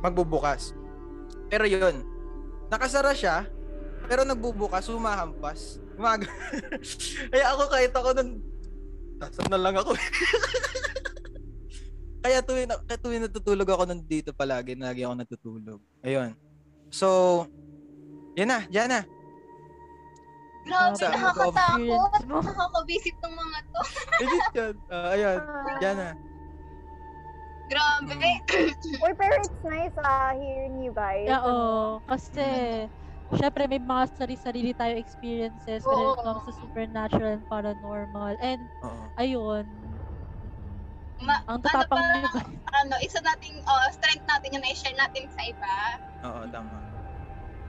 magbubukas. 0.01 0.73
Pero 1.53 1.69
yun, 1.69 2.01
nakasara 2.73 3.13
siya, 3.13 3.45
pero 4.09 4.25
nagbubukas, 4.25 4.89
humahampas. 4.89 5.77
Umag. 6.01 6.25
Kaya 7.29 7.45
ako 7.53 7.63
kahit 7.69 7.93
ako 7.93 8.09
nun, 8.17 8.41
Nasaan 9.23 9.51
na 9.55 9.59
lang 9.63 9.75
ako. 9.79 9.95
Kaya 12.23 12.39
tuwing, 12.43 12.71
na- 12.71 12.83
kaya 12.87 12.99
tuwing 12.99 13.23
natutulog 13.23 13.67
ako 13.67 13.83
nandito 13.87 14.31
palagi, 14.31 14.79
lagi 14.79 15.03
ako 15.03 15.15
natutulog. 15.15 15.81
Ayun. 16.03 16.35
So, 16.91 17.07
yan 18.35 18.51
na, 18.51 18.61
yan 18.71 18.91
na. 18.91 19.01
Grabe, 20.63 20.95
Sa- 20.95 21.11
nakakatakot. 21.11 22.11
Nakakabisit 22.31 23.17
ng 23.19 23.35
mga 23.35 23.59
to. 23.67 23.81
Legit 24.23 24.47
yan. 24.55 24.75
Ah, 24.87 25.11
ayun, 25.15 25.39
yan 25.83 25.97
na. 25.99 26.11
Grabe. 27.67 28.15
Uy, 29.03 29.13
pero 29.19 29.35
it's 29.43 29.63
nice 29.67 29.97
ah, 30.03 30.31
hearing 30.37 30.79
you 30.83 30.95
guys. 30.95 31.27
Oo. 31.27 31.99
Kasi, 32.07 32.47
syempre 33.35 33.65
may 33.65 33.81
mga 33.81 34.05
sarili-sarili 34.15 34.73
tayo 34.73 34.95
experiences 34.97 35.83
when 35.83 36.01
it 36.01 36.21
comes 36.21 36.43
to 36.45 36.53
supernatural 36.59 37.31
and 37.39 37.45
paranormal. 37.49 38.35
And, 38.39 38.69
Oo. 38.83 39.05
ayun. 39.17 39.67
Ma- 41.23 41.45
Ang 41.47 41.63
ano 41.63 41.67
tatapang 41.67 42.03
pa, 42.03 42.11
nyo 42.19 42.29
guys. 42.35 42.51
ano, 42.83 42.95
isa 42.99 43.19
nating 43.23 43.57
oh, 43.63 43.87
strength 43.95 44.27
natin 44.27 44.53
yung 44.59 44.65
na-share 44.65 44.99
natin 44.99 45.25
sa 45.31 45.43
iba. 45.47 45.75
Oo, 46.27 46.41
tama. 46.51 46.79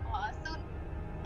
Oh, 0.09 0.29
so, 0.41 0.49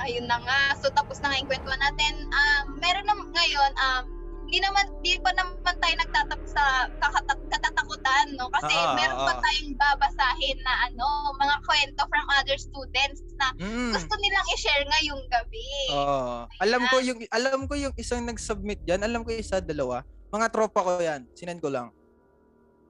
ayun 0.04 0.28
na 0.28 0.38
nga. 0.38 0.60
So, 0.76 0.92
tapos 0.92 1.24
na 1.24 1.32
nga 1.32 1.40
yung 1.40 1.48
kwentuhan 1.50 1.80
natin. 1.80 2.14
Um, 2.28 2.64
meron 2.84 3.08
na 3.08 3.16
ngayon, 3.16 3.72
um, 3.80 4.06
hindi 4.48 4.64
naman, 4.64 4.88
di 5.04 5.20
pa 5.20 5.36
naman 5.36 5.76
tayo 5.76 5.96
nagtatapos 6.00 6.56
sa 6.56 6.64
kakata- 7.04 7.48
katatakutan, 7.52 8.32
no? 8.40 8.48
Kasi 8.48 8.72
Ah, 8.72 8.96
meron 8.96 9.20
ah, 9.20 9.28
pa 9.28 9.34
ah. 9.36 9.42
tayong 9.44 9.76
babasahin 9.76 10.58
na 10.64 10.88
ano, 10.88 11.04
mga 11.36 11.56
kwento 11.68 12.02
from 12.08 12.26
other 12.32 12.56
students 12.56 13.28
na 13.36 13.52
Mm. 13.60 13.92
gusto 13.92 14.14
nilang 14.16 14.48
i-share 14.56 14.88
ngayong 14.88 15.24
gabi. 15.28 15.68
Oo. 15.92 16.48
Alam 16.64 16.82
ko 16.88 16.96
yung 17.04 17.20
alam 17.28 17.68
ko 17.68 17.76
yung 17.76 17.92
isang 17.94 18.24
nag-submit 18.24 18.80
diyan, 18.88 19.04
alam 19.04 19.28
ko 19.28 19.36
isa 19.36 19.60
dalawa. 19.60 20.08
Mga 20.32 20.48
tropa 20.48 20.80
ko 20.80 20.96
'yan. 20.96 21.28
Sinend 21.36 21.60
ko 21.60 21.68
lang. 21.68 21.92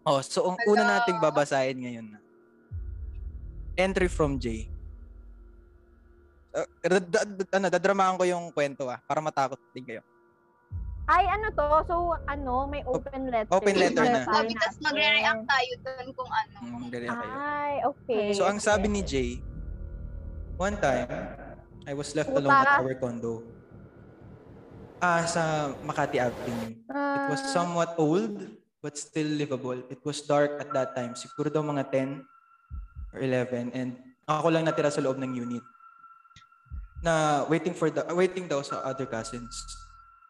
Oh, 0.06 0.22
so 0.22 0.46
ang 0.46 0.62
una 0.64 0.86
Hello. 0.86 0.94
nating 0.94 1.18
babasahin 1.18 1.78
ngayon 1.82 2.08
na. 2.14 2.20
Entry 3.76 4.06
from 4.08 4.38
J. 4.38 4.70
Uh, 6.54 6.70
dad- 7.02 7.50
ano, 7.52 7.66
dadramahan 7.68 8.14
ko 8.14 8.24
yung 8.24 8.46
kwento 8.50 8.86
ah, 8.86 9.02
para 9.02 9.20
matakot 9.20 9.58
din 9.74 9.84
kayo. 9.84 10.06
Ay, 11.08 11.24
ano 11.24 11.48
to? 11.56 11.68
So, 11.88 11.96
ano, 12.28 12.68
may 12.68 12.84
open 12.84 13.32
letter. 13.32 13.48
Open 13.56 13.76
letter 13.80 14.04
na. 14.04 14.28
Sabi, 14.28 14.52
tas 14.60 14.76
magre-react 14.84 15.44
tayo 15.48 15.72
dun 15.80 16.08
kung 16.12 16.28
ano. 16.28 16.56
Mm, 16.60 16.78
magdadala 16.84 17.12
kayo. 17.16 17.32
Ay, 17.32 17.74
okay. 17.88 18.26
So 18.36 18.44
ang 18.44 18.60
sabi 18.60 18.92
ni 18.92 19.00
Jay, 19.00 19.40
one 20.60 20.76
time, 20.76 21.08
I 21.88 21.96
was 21.96 22.12
left 22.12 22.36
alone 22.36 22.52
at 22.52 22.84
our 22.84 22.92
condo. 23.00 23.48
Ah, 25.00 25.24
sa 25.24 25.72
Makati 25.88 26.20
Avenue. 26.20 26.76
It 26.76 27.26
was 27.32 27.40
Ah. 27.40 27.64
somewhat 27.64 27.96
old, 27.96 28.52
but 28.84 29.00
still 29.00 29.32
livable. 29.32 29.80
It 29.88 30.04
was 30.04 30.20
dark 30.28 30.60
at 30.60 30.76
that 30.76 30.92
time. 30.92 31.16
Siguro 31.16 31.48
daw 31.48 31.64
mga 31.64 31.88
10 31.88 32.20
or 33.16 33.24
11. 33.24 33.72
And 33.72 33.96
ako 34.28 34.52
lang 34.52 34.68
natira 34.68 34.92
sa 34.92 35.00
loob 35.00 35.16
ng 35.24 35.40
unit. 35.40 35.64
na 36.98 37.46
waiting 37.46 37.78
for 37.78 37.94
the 37.94 38.02
waiting 38.18 38.50
daw 38.50 38.58
sa 38.66 38.82
other 38.82 39.06
cousins. 39.06 39.54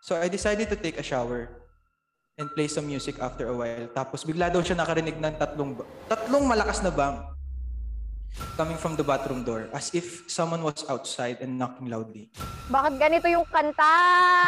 So 0.08 0.16
I 0.16 0.32
decided 0.32 0.72
to 0.72 0.80
take 0.80 0.96
a 0.96 1.04
shower 1.04 1.52
and 2.40 2.48
play 2.56 2.72
some 2.72 2.88
music 2.88 3.20
after 3.20 3.52
a 3.52 3.56
while. 3.60 3.92
Tapos 3.92 4.24
bigla 4.24 4.48
daw 4.48 4.64
siya 4.64 4.80
nakarinig 4.80 5.20
ng 5.20 5.36
tatlong 5.36 5.76
tatlong 6.08 6.48
malakas 6.48 6.80
na 6.80 6.96
bang 6.96 7.28
coming 8.56 8.80
from 8.80 8.96
the 8.96 9.04
bathroom 9.04 9.44
door 9.44 9.68
as 9.76 9.92
if 9.92 10.24
someone 10.32 10.64
was 10.64 10.88
outside 10.88 11.44
and 11.44 11.60
knocking 11.60 11.92
loudly. 11.92 12.32
Bakit 12.72 12.94
ganito 12.96 13.28
yung 13.28 13.44
kanta? 13.52 13.92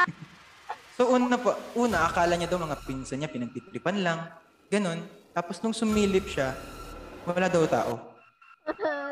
So 0.99 1.15
una 1.15 1.39
pa, 1.39 1.55
una 1.79 2.11
akala 2.11 2.35
niya 2.35 2.51
daw 2.51 2.59
mga 2.59 2.83
pinsan 2.83 3.23
niya 3.23 3.31
pinagtitripan 3.31 4.03
lang. 4.03 4.19
Ganon. 4.67 4.99
Tapos 5.31 5.55
nung 5.63 5.71
sumilip 5.71 6.27
siya, 6.27 6.51
wala 7.23 7.47
daw 7.47 7.63
tao. 7.71 8.19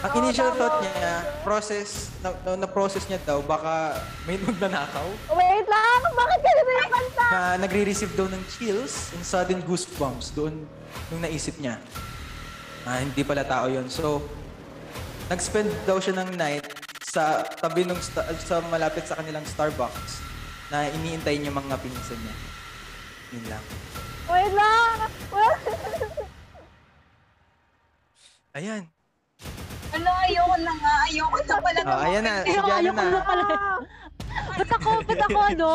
Ang 0.00 0.12
initial 0.24 0.50
thought 0.56 0.80
niya, 0.80 1.22
process, 1.44 2.08
na, 2.24 2.32
na, 2.56 2.66
process 2.66 3.04
niya 3.06 3.20
daw, 3.22 3.44
baka 3.44 4.00
may 4.24 4.40
magnanakaw. 4.40 5.06
Wait 5.36 5.66
lang, 5.68 6.00
bakit 6.16 6.40
ganito 6.40 6.70
yung 6.72 6.92
kanta? 6.96 7.26
Na 7.28 7.40
nagre-receive 7.60 8.12
daw 8.16 8.26
ng 8.32 8.42
chills 8.48 9.12
and 9.12 9.22
sudden 9.22 9.60
goosebumps 9.62 10.32
doon 10.32 10.64
nung 11.12 11.22
naisip 11.22 11.54
niya. 11.60 11.76
Ah, 12.82 12.98
hindi 12.98 13.22
pala 13.22 13.46
tao 13.46 13.70
yon 13.70 13.86
So, 13.86 14.26
nag-spend 15.30 15.70
daw 15.86 16.02
siya 16.02 16.18
ng 16.24 16.34
night 16.34 16.66
sa 17.12 17.44
tabi 17.44 17.84
ng 17.84 18.00
sta- 18.00 18.26
sa 18.40 18.64
malapit 18.72 19.04
sa 19.04 19.20
kanilang 19.20 19.44
Starbucks 19.44 20.24
na 20.72 20.88
iniintay 20.88 21.36
niya 21.36 21.52
mga 21.52 21.76
pinsan 21.78 22.16
niya. 22.16 22.34
Yun 23.36 23.44
lang. 23.52 23.64
Wait 24.32 24.52
lang! 24.56 24.96
Ayan. 28.52 28.84
Ano, 29.92 30.08
ayoko 30.24 30.56
na 30.58 30.72
nga. 30.72 30.92
Ayoko 31.04 31.38
na 31.38 31.56
pala. 31.60 31.80
Oh, 31.84 32.04
ayan 32.04 32.22
na. 32.24 32.34
Si 32.42 32.50
Ayoko, 32.50 32.68
Jana 32.68 32.80
ayoko 32.80 32.96
na. 32.96 33.10
na 33.10 33.22
pala. 33.22 33.44
ba't 34.52 34.70
ako, 34.72 34.88
ba't 35.04 35.22
ako 35.22 35.38
ano? 35.44 35.70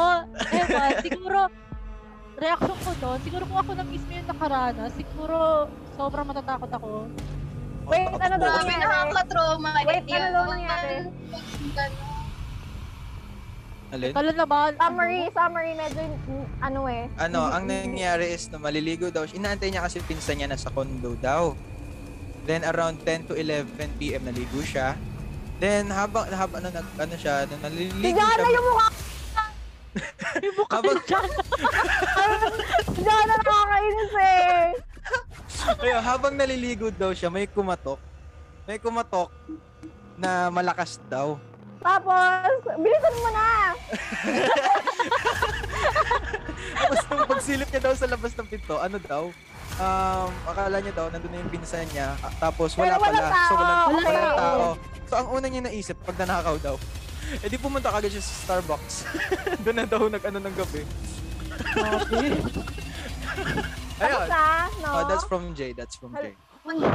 Ewan, 0.49 0.91
siguro, 1.01 1.39
reaction 2.37 2.77
ko 2.77 2.91
doon, 2.97 3.17
siguro 3.21 3.43
kung 3.45 3.59
ako 3.61 3.71
na 3.73 3.83
mismo 3.85 4.11
yung 4.13 4.29
nakaranas, 4.29 4.91
siguro 4.93 5.37
sobrang 5.93 6.25
matatakot 6.25 6.71
ako. 6.73 6.89
Wait, 7.87 8.11
ano 8.11 8.35
daw 8.35 8.47
Grabe, 8.51 8.67
nangyari? 8.67 8.83
nakaka-trauma. 8.83 9.69
Wait, 9.85 10.05
ano 10.11 10.27
daw 10.27 10.43
nangyari? 10.45 10.95
Alin? 13.87 14.11
Kala 14.11 14.31
naman. 14.35 14.69
Summary, 14.75 15.21
summary, 15.31 15.71
medyo, 15.71 16.03
mm, 16.03 16.45
ano 16.59 16.79
eh. 16.91 17.03
Ano, 17.15 17.47
ang 17.47 17.63
nangyari 17.63 18.35
is 18.35 18.51
na 18.51 18.59
maliligo 18.59 19.07
daw 19.07 19.23
siya. 19.23 19.39
Inaantay 19.39 19.71
niya 19.71 19.87
kasi 19.87 20.03
pinsan 20.03 20.43
niya 20.43 20.51
nasa 20.51 20.67
condo 20.67 21.15
daw. 21.23 21.55
Then 22.47 22.63
around 22.63 23.03
10 23.03 23.27
to 23.27 23.33
11 23.35 23.99
p.m. 23.99 24.23
naligo 24.23 24.63
siya. 24.63 24.95
Then 25.59 25.91
habang 25.91 26.31
habang 26.31 26.63
ano, 26.63 26.71
nag, 26.71 26.87
ano 26.95 27.15
siya, 27.19 27.43
nung 27.51 27.59
naliligo 27.59 28.07
siya. 28.07 28.47
yung 28.47 28.67
mukha! 28.71 28.87
Yung 30.45 30.55
mukha 30.61 30.77
Habang. 30.77 30.97
Si 32.93 33.01
Jana 33.01 33.33
nakakainis 33.33 34.13
eh! 34.21 34.65
ayun, 35.81 36.01
habang 36.05 36.33
naliligo 36.37 36.87
daw 36.93 37.11
siya, 37.11 37.33
may 37.33 37.49
kumatok. 37.49 37.97
May 38.69 38.77
kumatok 38.77 39.33
na 40.15 40.53
malakas 40.53 41.01
daw. 41.09 41.41
Tapos, 41.81 42.61
bilisan 42.77 43.15
mo 43.17 43.29
na! 43.33 43.47
Tapos 46.77 46.99
nung 47.09 47.29
pagsilip 47.29 47.69
niya 47.69 47.81
daw 47.81 47.93
sa 47.97 48.09
labas 48.09 48.33
ng 48.37 48.47
pinto, 48.49 48.77
ano 48.77 48.97
daw? 49.01 49.33
Um, 49.77 50.33
akala 50.43 50.81
niya 50.81 50.89
daw, 50.91 51.05
nandun 51.07 51.29
na 51.29 51.37
yung 51.37 51.53
pinsan 51.53 51.85
niya. 51.93 52.17
ah, 52.17 52.33
Tapos 52.41 52.73
wala 52.73 52.97
Pero 52.97 52.97
walang 52.97 53.13
pala. 53.21 53.45
So 53.45 53.53
walang, 53.53 53.77
tao. 53.77 53.87
walang 53.87 54.01
Okay. 54.01 54.17
tao. 54.33 54.65
So 55.05 55.13
ang 55.15 55.27
una 55.29 55.45
niya 55.45 55.61
naisip, 55.63 55.97
pag 56.01 56.17
nanakaw 56.17 56.57
daw, 56.57 56.75
eh 57.43 57.47
di 57.47 57.57
pumunta 57.57 57.93
kagad 57.93 58.09
siya 58.09 58.25
sa 58.25 58.33
Starbucks. 58.43 58.95
Doon 59.63 59.77
na 59.77 59.85
daw 59.85 60.01
nag-ano 60.07 60.39
ng 60.39 60.55
gabi. 60.55 60.81
Ayun. 62.17 62.41
Tapos 63.97 64.29
na, 64.29 64.45
no? 64.81 64.89
Oh, 64.93 65.03
that's 65.05 65.25
from 65.25 65.53
Jay. 65.53 65.73
That's 65.73 65.93
from 65.93 66.13
Jay. 66.15 66.33
Ano? 66.63 66.85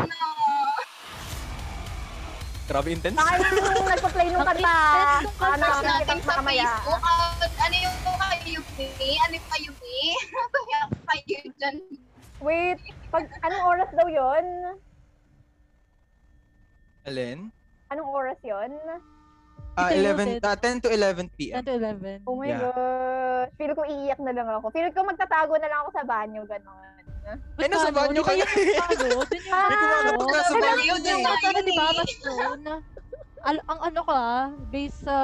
Grabe 2.62 2.89
intense. 2.91 3.14
Baka 3.14 3.43
yung 3.43 3.85
nagpa-play 3.85 4.26
nung 4.30 4.47
kanta. 4.47 4.74
Post 5.28 5.59
nakakita 5.61 5.83
natin 5.83 6.18
kita 6.18 6.24
sa. 6.24 6.43
Facebook. 6.43 7.01
ah, 7.03 7.30
ano 7.59 7.76
yung 7.76 7.97
kayo 8.03 8.61
ni? 8.97 9.11
Ano 9.18 9.35
yung 9.35 9.49
kayo 9.51 9.70
ni? 9.76 9.99
Kaya 10.51 10.78
kayo 10.89 11.39
dyan. 11.53 11.76
Wait, 12.43 12.78
pag, 13.09 13.24
anong 13.40 13.64
oras 13.64 13.90
daw 13.95 14.07
yon? 14.07 14.47
Alin? 17.07 17.38
Anong 17.88 18.11
oras 18.11 18.38
yon? 18.43 18.72
Ah, 19.72 19.88
yun, 19.88 20.12
11, 20.18 20.43
ah, 20.43 20.59
10 20.59 20.84
to 20.84 20.88
11 20.90 21.30
p.m. 21.32 21.62
10 21.62 21.64
to 21.64 21.74
11. 21.78 22.28
Oh 22.28 22.36
my 22.36 22.51
Yeah. 22.51 22.61
God. 22.66 23.47
Feel 23.57 23.72
ko 23.72 23.82
iiyak 23.86 24.20
na 24.20 24.32
lang 24.34 24.49
ako. 24.51 24.68
Feel 24.68 24.90
ko 24.90 25.01
magtatago 25.03 25.55
na 25.57 25.68
lang 25.70 25.80
ako 25.80 25.90
sa 25.95 26.05
banyo, 26.05 26.43
gano'n. 26.45 27.03
Eh, 27.57 27.68
nasa 27.70 27.88
Ano, 27.90 27.97
banyo 27.97 28.20
ka 28.20 28.32
ano, 28.34 28.45
dun 29.22 29.43
yung 29.43 29.55
Ah, 29.55 29.68
May 29.70 29.76
kumakapag 29.78 30.28
nasa 30.28 30.53
Ano 30.53 30.61
banyo 30.61 30.95
na 30.99 31.11
eh. 31.14 31.47
yun 31.47 31.64
di 31.64 31.72
ba, 31.72 31.84
eh. 31.86 31.95
mas 31.97 32.12
doon, 32.20 32.61
al- 33.43 33.66
ang 33.66 33.80
ano 33.82 34.01
ko 34.03 34.12
ah, 34.12 34.45
based 34.68 35.01
sa, 35.01 35.16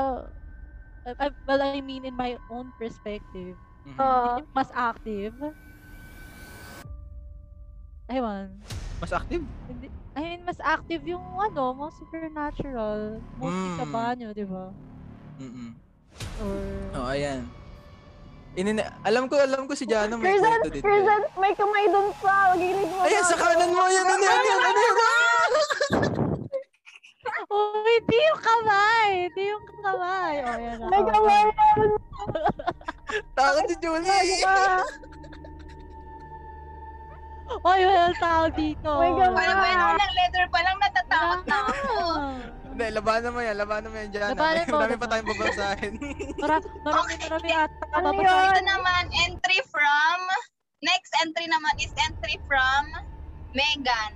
I- 1.05 1.19
I- 1.19 1.39
well, 1.45 1.61
I 1.61 1.83
mean 1.83 2.07
in 2.07 2.15
my 2.15 2.39
own 2.49 2.71
perspective, 2.73 3.59
Mhm. 3.85 3.99
Oo. 3.99 4.33
mas 4.53 4.71
active. 4.73 5.35
Aywan. 8.09 8.49
Mas 8.99 9.13
active? 9.13 9.45
Hindi, 9.69 9.87
I 10.17 10.21
mean, 10.21 10.41
mas 10.43 10.59
active 10.59 11.05
yung 11.07 11.23
ano, 11.37 11.77
mga 11.77 11.93
supernatural. 11.95 13.21
Mostly 13.37 13.69
sa 13.77 13.85
Mm. 13.87 13.93
banyo, 13.95 14.29
di 14.33 14.47
ba? 14.49 14.65
Mm-mm. 15.39 15.71
Or, 16.43 16.59
Oh, 16.99 17.13
ayan. 17.15 17.47
Inina 18.59 18.91
alam 19.07 19.31
ko, 19.31 19.39
alam 19.39 19.71
ko 19.71 19.77
si 19.77 19.87
Jana 19.87 20.19
may 20.19 20.35
Curzon, 20.35 20.51
kwento 20.51 20.69
din. 20.73 20.83
Curzon, 20.83 21.23
may 21.39 21.53
kamay 21.55 21.85
dun 21.87 22.11
sa 22.19 22.57
gilid 22.59 22.91
mo. 22.91 23.07
Ayan, 23.07 23.23
sa 23.23 23.37
kanan 23.39 23.71
mo! 23.71 23.87
Ayan, 23.87 24.03
ano 24.03 24.19
yan? 24.19 24.35
Ano 24.35 24.49
yan? 24.49 24.59
Ano 24.59 24.81
yan? 24.83 25.51
oh, 27.55 27.87
hindi 27.87 28.19
yung 28.19 28.41
kamay! 28.43 29.09
Hindi 29.31 29.43
yung 29.47 29.65
kamay! 29.79 30.33
Oh, 30.43 30.59
yan 30.59 30.79
May 30.91 31.03
kamay 31.07 31.43
dun 31.77 31.93
Takot 33.37 33.65
si 33.71 33.77
Julie! 33.79 34.43
Oy, 37.49 37.81
wala 37.85 38.13
tao 38.21 38.45
dito. 38.53 38.89
Oh 38.89 39.01
my 39.01 39.11
God. 39.17 39.33
Parang 39.33 39.59
may 39.65 39.75
unang 39.75 40.13
letter 40.15 40.47
pa 40.53 40.59
lang 40.61 40.77
natatakot 40.79 41.41
na 41.49 41.59
ako. 41.65 41.97
Hindi, 42.79 42.87
labanan 42.95 43.31
mo 43.35 43.41
yan. 43.43 43.57
Labanan 43.59 43.89
mo 43.91 43.97
yan, 43.99 44.11
Jana. 44.15 44.31
Labanan 44.37 44.65
mo, 44.71 44.77
Marami 44.79 44.97
pa 45.01 45.07
tayong 45.11 45.31
babasahin. 45.35 45.95
Mara, 46.43 46.57
marami, 46.87 47.13
marami 47.19 47.51
ata. 47.51 47.85
Ano 47.97 48.09
yun? 48.15 48.49
Ito 48.55 48.63
naman, 48.63 49.05
entry 49.27 49.59
from, 49.67 50.21
next 50.85 51.11
entry 51.25 51.47
naman 51.51 51.75
is 51.83 51.91
entry 52.07 52.37
from 52.47 52.83
Megan. 53.57 54.13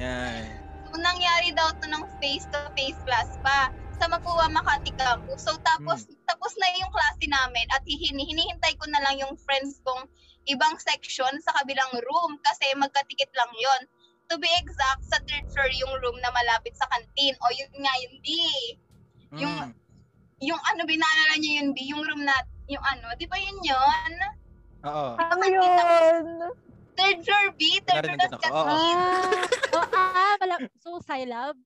yan. 0.00 0.46
So, 0.88 0.96
nangyari 1.02 1.52
daw 1.52 1.74
to 1.76 1.86
ng 1.90 2.04
face-to-face 2.22 2.96
class 3.04 3.36
pa 3.44 3.68
sa 4.00 4.08
Mapua 4.08 4.48
Makati 4.48 4.94
Campus. 4.96 5.44
So, 5.44 5.52
tapos, 5.60 6.08
tapos 6.24 6.52
na 6.56 6.68
yung 6.80 6.88
klase 6.88 7.26
namin 7.28 7.66
at 7.74 7.84
hinihintay 7.84 8.72
ko 8.80 8.88
na 8.88 9.02
lang 9.04 9.20
yung 9.20 9.34
friends 9.44 9.82
kong 9.84 10.08
ibang 10.46 10.78
section 10.78 11.30
sa 11.40 11.54
kabilang 11.54 11.90
room 11.92 12.38
kasi 12.40 12.66
magkatikit 12.74 13.30
lang 13.34 13.50
yon 13.52 13.82
To 14.26 14.34
be 14.36 14.50
exact, 14.58 15.06
sa 15.06 15.22
third 15.22 15.46
floor 15.50 15.70
yung 15.70 15.94
room 16.02 16.18
na 16.18 16.34
malapit 16.34 16.74
sa 16.74 16.90
kantin. 16.90 17.38
O 17.38 17.50
yun 17.54 17.70
nga, 17.78 17.94
yun 17.94 18.14
di. 18.18 18.42
Yung- 19.38 19.70
Mm. 19.70 19.74
Yung 20.42 20.60
ano, 20.60 20.82
binalala 20.84 21.34
niyo 21.38 21.62
yun 21.62 21.68
di, 21.72 21.82
yung 21.88 22.02
room 22.02 22.20
na, 22.20 22.34
yung 22.66 22.82
ano, 22.82 23.14
di 23.14 23.24
ba 23.24 23.38
yun 23.38 23.56
yun? 23.62 24.12
Oo. 24.82 25.14
Ano 25.16 25.44
yun? 25.46 26.24
Third 26.92 27.18
floor 27.22 27.46
B, 27.54 27.78
third 27.86 28.02
floor 28.02 28.34
ako. 28.34 28.50
Oo. 28.50 28.66
Ah, 28.66 29.30
oh, 29.72 29.86
ah, 29.94 30.34
mala- 30.36 30.68
so, 30.76 30.98
Scilab? 31.00 31.56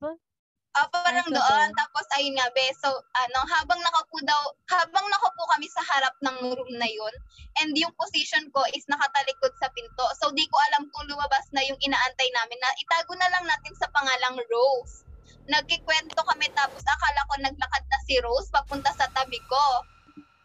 Ah, 0.70 0.86
parang 0.86 1.26
Ay, 1.26 1.34
doon. 1.34 1.68
Tapos, 1.74 2.06
ayun 2.14 2.38
nga, 2.38 2.46
be. 2.54 2.62
So, 2.78 2.94
ano, 2.94 3.40
habang 3.58 3.82
nakaupo 3.82 4.22
daw, 4.22 4.42
habang 4.70 5.02
nakaupo 5.10 5.42
kami 5.50 5.66
sa 5.66 5.82
harap 5.82 6.14
ng 6.22 6.54
room 6.54 6.72
na 6.78 6.86
yun, 6.86 7.14
and 7.58 7.74
yung 7.74 7.90
position 7.98 8.46
ko 8.54 8.62
is 8.70 8.86
nakatalikod 8.86 9.50
sa 9.58 9.66
pinto. 9.74 10.06
So, 10.22 10.30
di 10.30 10.46
ko 10.46 10.56
alam 10.70 10.86
kung 10.94 11.10
lumabas 11.10 11.42
na 11.50 11.66
yung 11.66 11.80
inaantay 11.82 12.28
namin 12.30 12.58
na 12.62 12.70
itago 12.78 13.12
na 13.18 13.30
lang 13.34 13.44
natin 13.50 13.74
sa 13.74 13.90
pangalang 13.90 14.38
Rose. 14.46 15.02
Nagkikwento 15.50 16.22
kami 16.22 16.46
tapos 16.54 16.86
akala 16.86 17.20
ko 17.26 17.34
naglakad 17.42 17.84
na 17.90 17.98
si 18.06 18.14
Rose 18.22 18.46
papunta 18.54 18.94
sa 18.94 19.10
tabi 19.10 19.42
ko. 19.50 19.64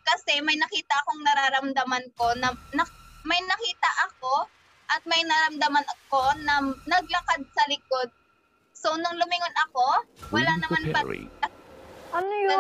Kasi 0.06 0.42
may 0.42 0.58
nakita 0.58 0.94
akong 1.06 1.22
nararamdaman 1.22 2.06
ko 2.18 2.34
na, 2.42 2.50
na 2.74 2.84
may 3.30 3.42
nakita 3.46 3.90
ako 4.10 4.50
at 4.90 5.02
may 5.06 5.22
naramdaman 5.22 5.86
ako 5.86 6.22
na 6.46 6.62
naglakad 6.90 7.42
sa 7.54 7.64
likod 7.70 8.10
So, 8.86 8.94
nung 9.02 9.18
lumingon 9.18 9.56
ako, 9.66 10.06
wala 10.30 10.62
naman 10.62 10.94
pa. 10.94 11.02
Ano 12.14 12.34
yun? 12.38 12.54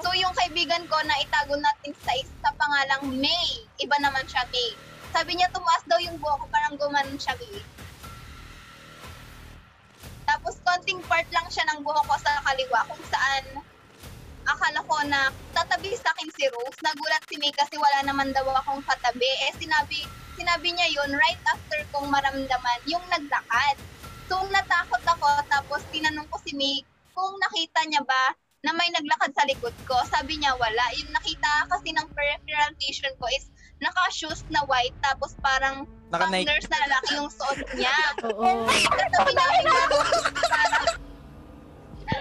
So, 0.00 0.16
yung 0.16 0.32
kaibigan 0.32 0.88
ko 0.88 0.96
na 1.04 1.12
itago 1.20 1.60
natin 1.60 1.92
sa 2.00 2.16
isa 2.16 2.48
pangalang 2.56 3.20
May. 3.20 3.68
Iba 3.84 4.00
naman 4.00 4.24
siya, 4.24 4.48
May. 4.48 4.72
Sabi 5.12 5.36
niya, 5.36 5.52
tumaas 5.52 5.84
daw 5.84 6.00
yung 6.00 6.16
buhok 6.16 6.40
ko, 6.40 6.46
parang 6.48 6.80
gumanon 6.80 7.20
siya, 7.20 7.36
May. 7.36 7.60
Tapos, 10.24 10.56
kon 10.64 10.80
konting 10.80 11.04
part 11.04 11.28
lang 11.36 11.44
siya 11.52 11.68
ng 11.68 11.84
buhok 11.84 12.08
ko 12.08 12.16
sa 12.16 12.32
kaliwa 12.40 12.80
kung 12.88 13.04
saan 13.12 13.44
akala 14.48 14.80
ko 14.88 14.96
na 15.04 15.28
tatabi 15.52 15.92
sa 16.00 16.16
akin 16.16 16.32
si 16.32 16.48
Rose. 16.48 16.80
Nagulat 16.80 17.20
si 17.28 17.36
May 17.36 17.52
kasi 17.52 17.76
wala 17.76 18.08
naman 18.08 18.32
daw 18.32 18.48
akong 18.48 18.80
katabi. 18.88 19.28
Eh 19.52 19.52
sinabi, 19.60 20.00
sinabi 20.40 20.72
niya 20.72 20.88
yun 20.96 21.12
right 21.12 21.42
after 21.44 21.84
kong 21.92 22.08
maramdaman 22.08 22.80
yung 22.88 23.04
naglakad. 23.12 23.76
So 24.32 24.40
natakot 24.48 25.04
ako 25.04 25.28
tapos 25.44 25.84
tinanong 25.92 26.24
ko 26.32 26.40
si 26.40 26.56
May 26.56 26.80
kung 27.12 27.36
nakita 27.36 27.84
niya 27.84 28.00
ba 28.00 28.32
na 28.64 28.72
may 28.72 28.88
naglakad 28.88 29.28
sa 29.36 29.44
likod 29.44 29.76
ko. 29.84 29.92
Sabi 30.08 30.40
niya 30.40 30.56
wala. 30.56 30.88
Yung 30.96 31.12
nakita 31.12 31.68
kasi 31.68 31.92
ng 31.92 32.08
peripheral 32.16 32.72
vision 32.80 33.12
ko 33.20 33.28
is 33.28 33.52
naka-shoes 33.84 34.40
na 34.48 34.64
white 34.64 34.96
tapos 35.04 35.36
parang 35.44 35.84
Naka-Nike. 36.08 36.48
nurse 36.48 36.68
na 36.72 36.80
lalaki 36.88 37.10
yung 37.20 37.28
suot 37.28 37.60
niya. 37.76 37.92
Oo. 38.32 38.64
Eh, 38.72 38.88
katabi 38.88 39.32
namin 39.36 39.60
na 39.68 39.76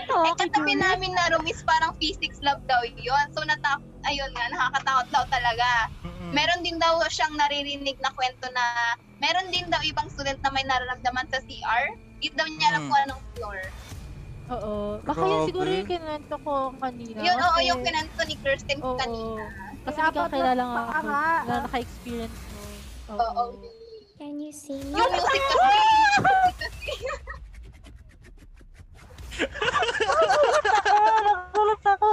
parang 0.08 0.26
eh, 0.26 0.36
katabi 0.38 0.74
namin 0.74 1.12
na 1.12 1.30
room 1.30 1.46
is 1.46 1.62
parang 1.62 1.94
physics 1.98 2.39
lab 2.39 2.60
daw 2.66 2.82
yun. 2.84 3.26
So, 3.32 3.42
natak 3.42 3.80
ayun 4.04 4.32
nga, 4.32 4.46
nakakatakot 4.50 5.08
daw 5.10 5.24
talaga. 5.28 5.88
Meron 6.32 6.62
din 6.62 6.78
daw 6.78 6.98
siyang 7.06 7.36
naririnig 7.36 8.00
na 8.00 8.10
kwento 8.12 8.48
na 8.50 8.64
meron 9.18 9.50
din 9.50 9.68
daw 9.68 9.82
ibang 9.82 10.08
student 10.08 10.39
na 10.39 10.50
may 10.50 10.64
nararamdaman 10.64 11.28
sa 11.28 11.39
CR. 11.39 11.86
Hindi 12.18 12.34
daw 12.34 12.48
niya 12.48 12.68
alam 12.72 12.82
Mm. 12.82 12.88
kung 12.88 13.00
anong 13.02 13.24
floor. 13.34 13.60
Oo. 14.52 14.74
Baka 15.02 15.22
yun 15.22 15.42
siguro 15.46 15.70
yung 15.70 15.88
kinento 15.88 16.36
ko 16.38 16.54
kanina. 16.76 17.20
Yun, 17.20 17.38
oo, 17.38 17.50
Kasi- 17.52 17.68
yung 17.68 17.82
kinanto 17.82 18.22
ni 18.26 18.36
Kirsten 18.38 18.80
Oo. 18.82 18.96
kanina. 18.96 19.44
Kasi 19.82 19.98
Dapat 19.98 20.14
ikaw 20.14 20.28
kilala 20.30 20.64
nga 20.64 20.82
ako 20.92 21.08
na 21.08 21.22
naka-experience 21.62 22.38
mo. 22.48 22.62
Oo. 23.12 23.44
Can 24.16 24.38
you 24.38 24.54
sing? 24.54 24.86
Yung 24.86 25.10
music 25.10 25.42
kasi. 25.42 26.94
Nagulat 31.21 31.84
ako. 31.86 32.09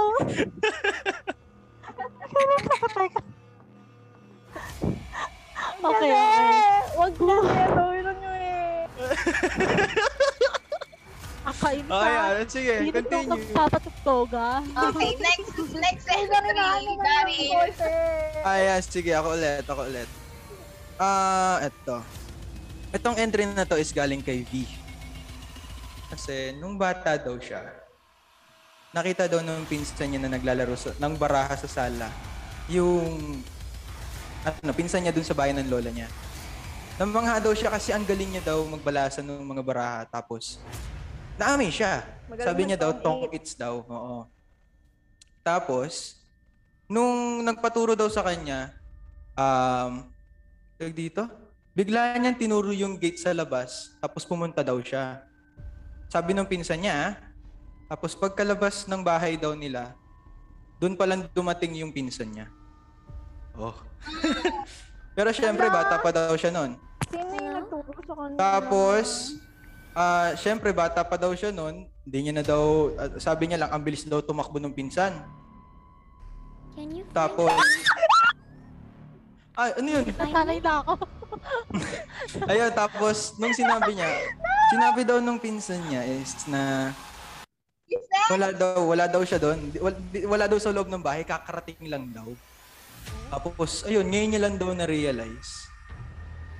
Nagulat 2.21 2.65
ako, 2.69 2.85
teka. 2.89 3.21
Okay, 5.79 6.11
okay. 6.11 6.59
Wag 6.93 7.13
na 7.15 7.35
siya, 7.41 7.65
gawin 7.69 8.03
nyo 8.09 8.31
eh. 8.35 8.83
Akain 11.41 11.85
Oh, 11.87 11.95
ka. 11.95 12.05
yeah. 12.05 12.43
Sige, 12.45 12.73
Hindi 12.77 12.91
ko 12.91 12.99
continue. 12.99 13.31
magpapatugtoga. 13.31 14.47
Okay, 14.91 15.11
next 15.17 15.49
next 15.73 16.05
entry, 16.05 16.35
ano 16.51 16.91
ba 16.93 17.01
Dari. 17.01 17.35
yung 17.39 17.49
quarter? 17.49 17.95
Ah, 18.43 18.57
yes. 18.59 18.83
Sige, 18.85 19.11
ako 19.11 19.27
ulit. 19.33 19.63
Ako 19.63 19.81
ulit. 19.85 20.09
Ah, 20.95 21.63
eto. 21.63 22.03
Itong 22.91 23.15
entry 23.15 23.47
na 23.47 23.63
to 23.63 23.75
is 23.75 23.89
galing 23.89 24.19
kay 24.19 24.43
V. 24.43 24.67
Kasi 26.09 26.57
nung 26.57 26.75
bata 26.75 27.15
daw 27.21 27.37
siya, 27.37 27.61
nakita 28.89 29.29
daw 29.29 29.45
nung 29.45 29.65
pinsan 29.69 30.09
niya 30.09 30.25
na 30.25 30.33
naglalaro 30.33 30.73
sa, 30.73 30.97
ng 30.97 31.13
baraha 31.15 31.53
sa 31.53 31.69
sala, 31.69 32.09
yung 32.65 33.41
ano, 34.45 34.71
pinsan 34.73 35.05
niya 35.05 35.13
dun 35.13 35.25
sa 35.25 35.37
bayan 35.37 35.61
ng 35.61 35.69
lola 35.69 35.93
niya. 35.93 36.09
Namangha 36.99 37.39
daw 37.39 37.53
siya 37.55 37.71
kasi 37.71 37.95
ang 37.95 38.03
galing 38.03 38.27
niya 38.35 38.43
daw 38.51 38.59
magbalasan 38.65 39.23
ng 39.23 39.45
mga 39.45 39.63
baraha. 39.63 40.01
Tapos, 40.09 40.59
naamin 41.39 41.71
siya. 41.71 42.03
Magaling 42.27 42.47
Sabi 42.51 42.61
niya 42.67 42.77
daw, 42.81 42.91
tong 42.91 43.31
its 43.31 43.55
daw. 43.55 43.79
Oo. 43.87 44.27
Tapos, 45.39 46.19
nung 46.89 47.45
nagpaturo 47.45 47.95
daw 47.95 48.11
sa 48.11 48.25
kanya, 48.25 48.75
um, 49.37 50.03
dito, 50.91 51.23
bigla 51.71 52.17
niyang 52.19 52.35
tinuro 52.35 52.75
yung 52.75 52.99
gate 52.99 53.21
sa 53.21 53.31
labas, 53.31 53.95
tapos 54.03 54.27
pumunta 54.27 54.59
daw 54.59 54.75
siya. 54.83 55.23
Sabi 56.09 56.33
ng 56.33 56.49
pinsan 56.49 56.81
niya, 56.81 56.93
ah. 56.97 57.11
tapos 57.85 58.17
pagkalabas 58.17 58.89
ng 58.89 59.05
bahay 59.05 59.37
daw 59.37 59.53
nila, 59.53 59.93
doon 60.81 60.97
pa 60.97 61.05
lang 61.05 61.29
dumating 61.37 61.77
yung 61.77 61.93
pinsan 61.93 62.33
niya. 62.33 62.49
Oh. 63.53 63.77
Pero 65.17 65.29
syempre, 65.29 65.69
bata 65.69 66.01
pa 66.01 66.09
daw 66.09 66.33
siya 66.33 66.49
noon. 66.49 66.81
Sino 67.13 67.33
yung 67.37 67.55
nagturo 67.61 68.01
sa 68.01 68.13
kanila? 68.17 68.39
Tapos, 68.41 69.07
ah, 69.93 70.33
syempre, 70.33 70.73
bata 70.73 71.05
pa 71.05 71.13
daw 71.13 71.29
siya 71.37 71.53
noon. 71.53 71.85
Hindi 71.85 72.19
niya 72.25 72.33
na 72.41 72.43
daw, 72.45 72.89
ah, 72.97 73.13
sabi 73.21 73.45
niya 73.45 73.61
lang, 73.61 73.69
ang 73.69 73.85
bilis 73.85 74.01
daw 74.09 74.17
tumakbo 74.25 74.57
ng 74.57 74.73
pinsan. 74.73 75.13
Can 76.73 76.89
you 76.89 77.05
Tapos, 77.13 77.53
ay, 79.59 79.75
ano 79.77 79.87
yun? 79.93 80.05
Nasanay 80.15 80.57
na 80.57 80.71
ako. 80.81 81.18
Ayun, 82.51 82.71
tapos, 82.73 83.37
nung 83.37 83.53
sinabi 83.53 83.95
niya, 83.95 84.09
sinabi 84.73 85.01
daw 85.05 85.17
nung 85.21 85.41
pinsan 85.41 85.81
niya 85.89 86.05
is 86.05 86.33
na 86.49 86.93
wala 88.29 88.53
daw, 88.53 88.85
wala 88.85 89.05
daw 89.09 89.21
siya 89.25 89.41
doon. 89.41 89.73
Wala, 90.29 90.45
daw 90.45 90.59
sa 90.61 90.69
loob 90.69 90.85
ng 90.93 91.01
bahay, 91.01 91.25
kakarating 91.25 91.89
lang 91.89 92.13
daw. 92.13 92.29
Tapos, 93.33 93.81
ayun, 93.89 94.05
ngayon 94.05 94.29
niya 94.29 94.41
lang 94.45 94.55
daw 94.61 94.69
na-realize. 94.69 95.49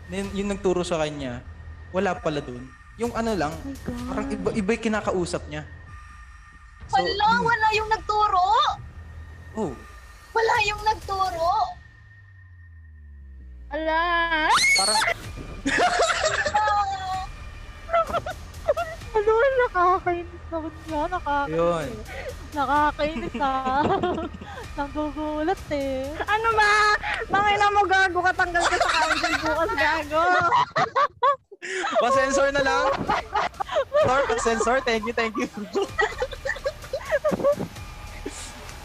Yun, 0.10 0.28
yung 0.34 0.50
nagturo 0.50 0.82
sa 0.82 0.98
kanya, 1.06 1.46
wala 1.94 2.18
pala 2.18 2.42
doon. 2.42 2.66
Yung 2.98 3.14
ano 3.14 3.38
lang, 3.38 3.54
parang 4.10 4.28
iba, 4.34 4.50
iba 4.58 4.70
yung 4.74 4.86
kinakausap 4.90 5.46
niya. 5.46 5.64
So, 6.90 6.98
Wala, 6.98 7.26
wala 7.46 7.68
yung 7.78 7.90
nagturo. 7.94 8.46
oh, 9.62 9.74
Wala 10.34 10.56
yung 10.66 10.82
nagturo. 10.82 11.79
Ala! 13.70 14.50
parang, 14.78 14.98
Ano, 19.10 19.34
nakakainis 19.66 20.44
ako 20.50 20.68
niya. 20.88 21.02
Nakakainis. 21.10 21.58
Yun. 21.58 21.88
Nakakainis 22.54 23.36
ah. 23.42 23.84
Nanggugulat 24.78 25.62
eh. 25.74 26.08
Ano 26.24 26.50
ba? 26.56 26.74
Bakit 27.28 27.58
na 27.60 27.68
mo 27.74 27.82
gago 27.90 28.20
ka 28.24 28.34
tanggal 28.34 28.64
ka 28.64 28.78
sa 28.80 28.90
council 28.90 29.34
bukas 29.44 29.72
gago? 29.76 30.24
pa-sensor 32.02 32.48
na 32.56 32.62
lang. 32.64 32.86
Sensor, 33.92 34.22
pa-sensor. 34.30 34.78
Thank 34.88 35.04
you, 35.10 35.14
thank 35.14 35.36
you. 35.36 35.50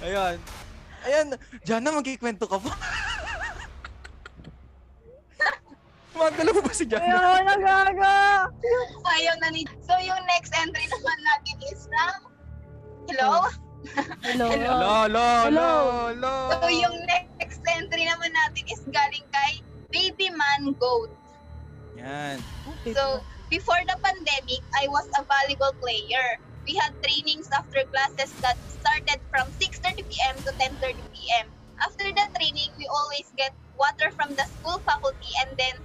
Ayan. 0.03 0.37
Ayan. 1.05 1.27
Diyan 1.63 1.81
na 1.85 1.95
magkikwento 1.95 2.49
ka 2.49 2.59
pa. 2.59 2.73
Magdala 6.25 6.57
mo 6.57 6.61
ba 6.65 6.73
si 6.73 6.89
Jana? 6.89 7.05
Ayaw 7.05 7.45
na 7.45 7.57
gago! 7.61 8.17
Ayaw 9.05 9.35
na 9.45 9.49
ni... 9.53 9.69
So, 9.85 9.93
yung 10.01 10.25
next 10.25 10.57
entry 10.57 10.89
naman 10.89 11.19
natin 11.21 11.57
is 11.69 11.85
from... 11.85 12.33
Hello? 13.13 13.45
Hello. 14.25 14.49
Hello, 14.49 15.05
hello, 15.05 15.25
hello, 15.45 15.69
hello. 16.09 16.35
So, 16.49 16.73
yung 16.73 16.97
next 17.05 17.61
entry 17.69 18.09
naman 18.09 18.33
natin 18.33 18.65
is 18.73 18.81
galing 18.89 19.29
kay 19.37 19.61
Baby 19.93 20.33
Man 20.33 20.73
Goat. 20.81 21.13
Yan. 22.01 22.41
So, 22.97 23.21
before 23.53 23.85
the 23.85 24.01
pandemic, 24.01 24.65
I 24.81 24.89
was 24.89 25.05
a 25.21 25.29
volleyball 25.29 25.77
player. 25.77 26.41
We 26.65 26.73
had 26.81 26.97
trainings 27.05 27.53
after 27.53 27.85
classes 27.93 28.33
that 28.41 28.57
started 28.81 29.21
from 29.29 29.53
6.30 29.61 30.09
p.m. 30.09 30.41
to 30.49 30.57
10.30 30.57 30.97
p.m. 31.13 31.53
After 31.85 32.09
the 32.09 32.25
training, 32.41 32.73
we 32.81 32.89
always 32.89 33.29
get 33.37 33.53
water 33.77 34.09
from 34.17 34.33
the 34.41 34.49
school 34.57 34.81
faculty 34.89 35.29
and 35.45 35.53
then 35.61 35.77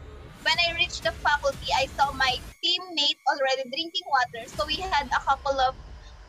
when 0.43 0.57
I 0.69 0.75
reached 0.77 1.03
the 1.03 1.13
faculty, 1.23 1.69
I 1.81 1.87
saw 1.95 2.07
my 2.15 2.33
teammate 2.63 3.19
already 3.27 3.65
drinking 3.69 4.07
water. 4.07 4.43
So 4.55 4.65
we 4.67 4.79
had 4.81 5.07
a 5.07 5.21
couple 5.27 5.57
of 5.59 5.75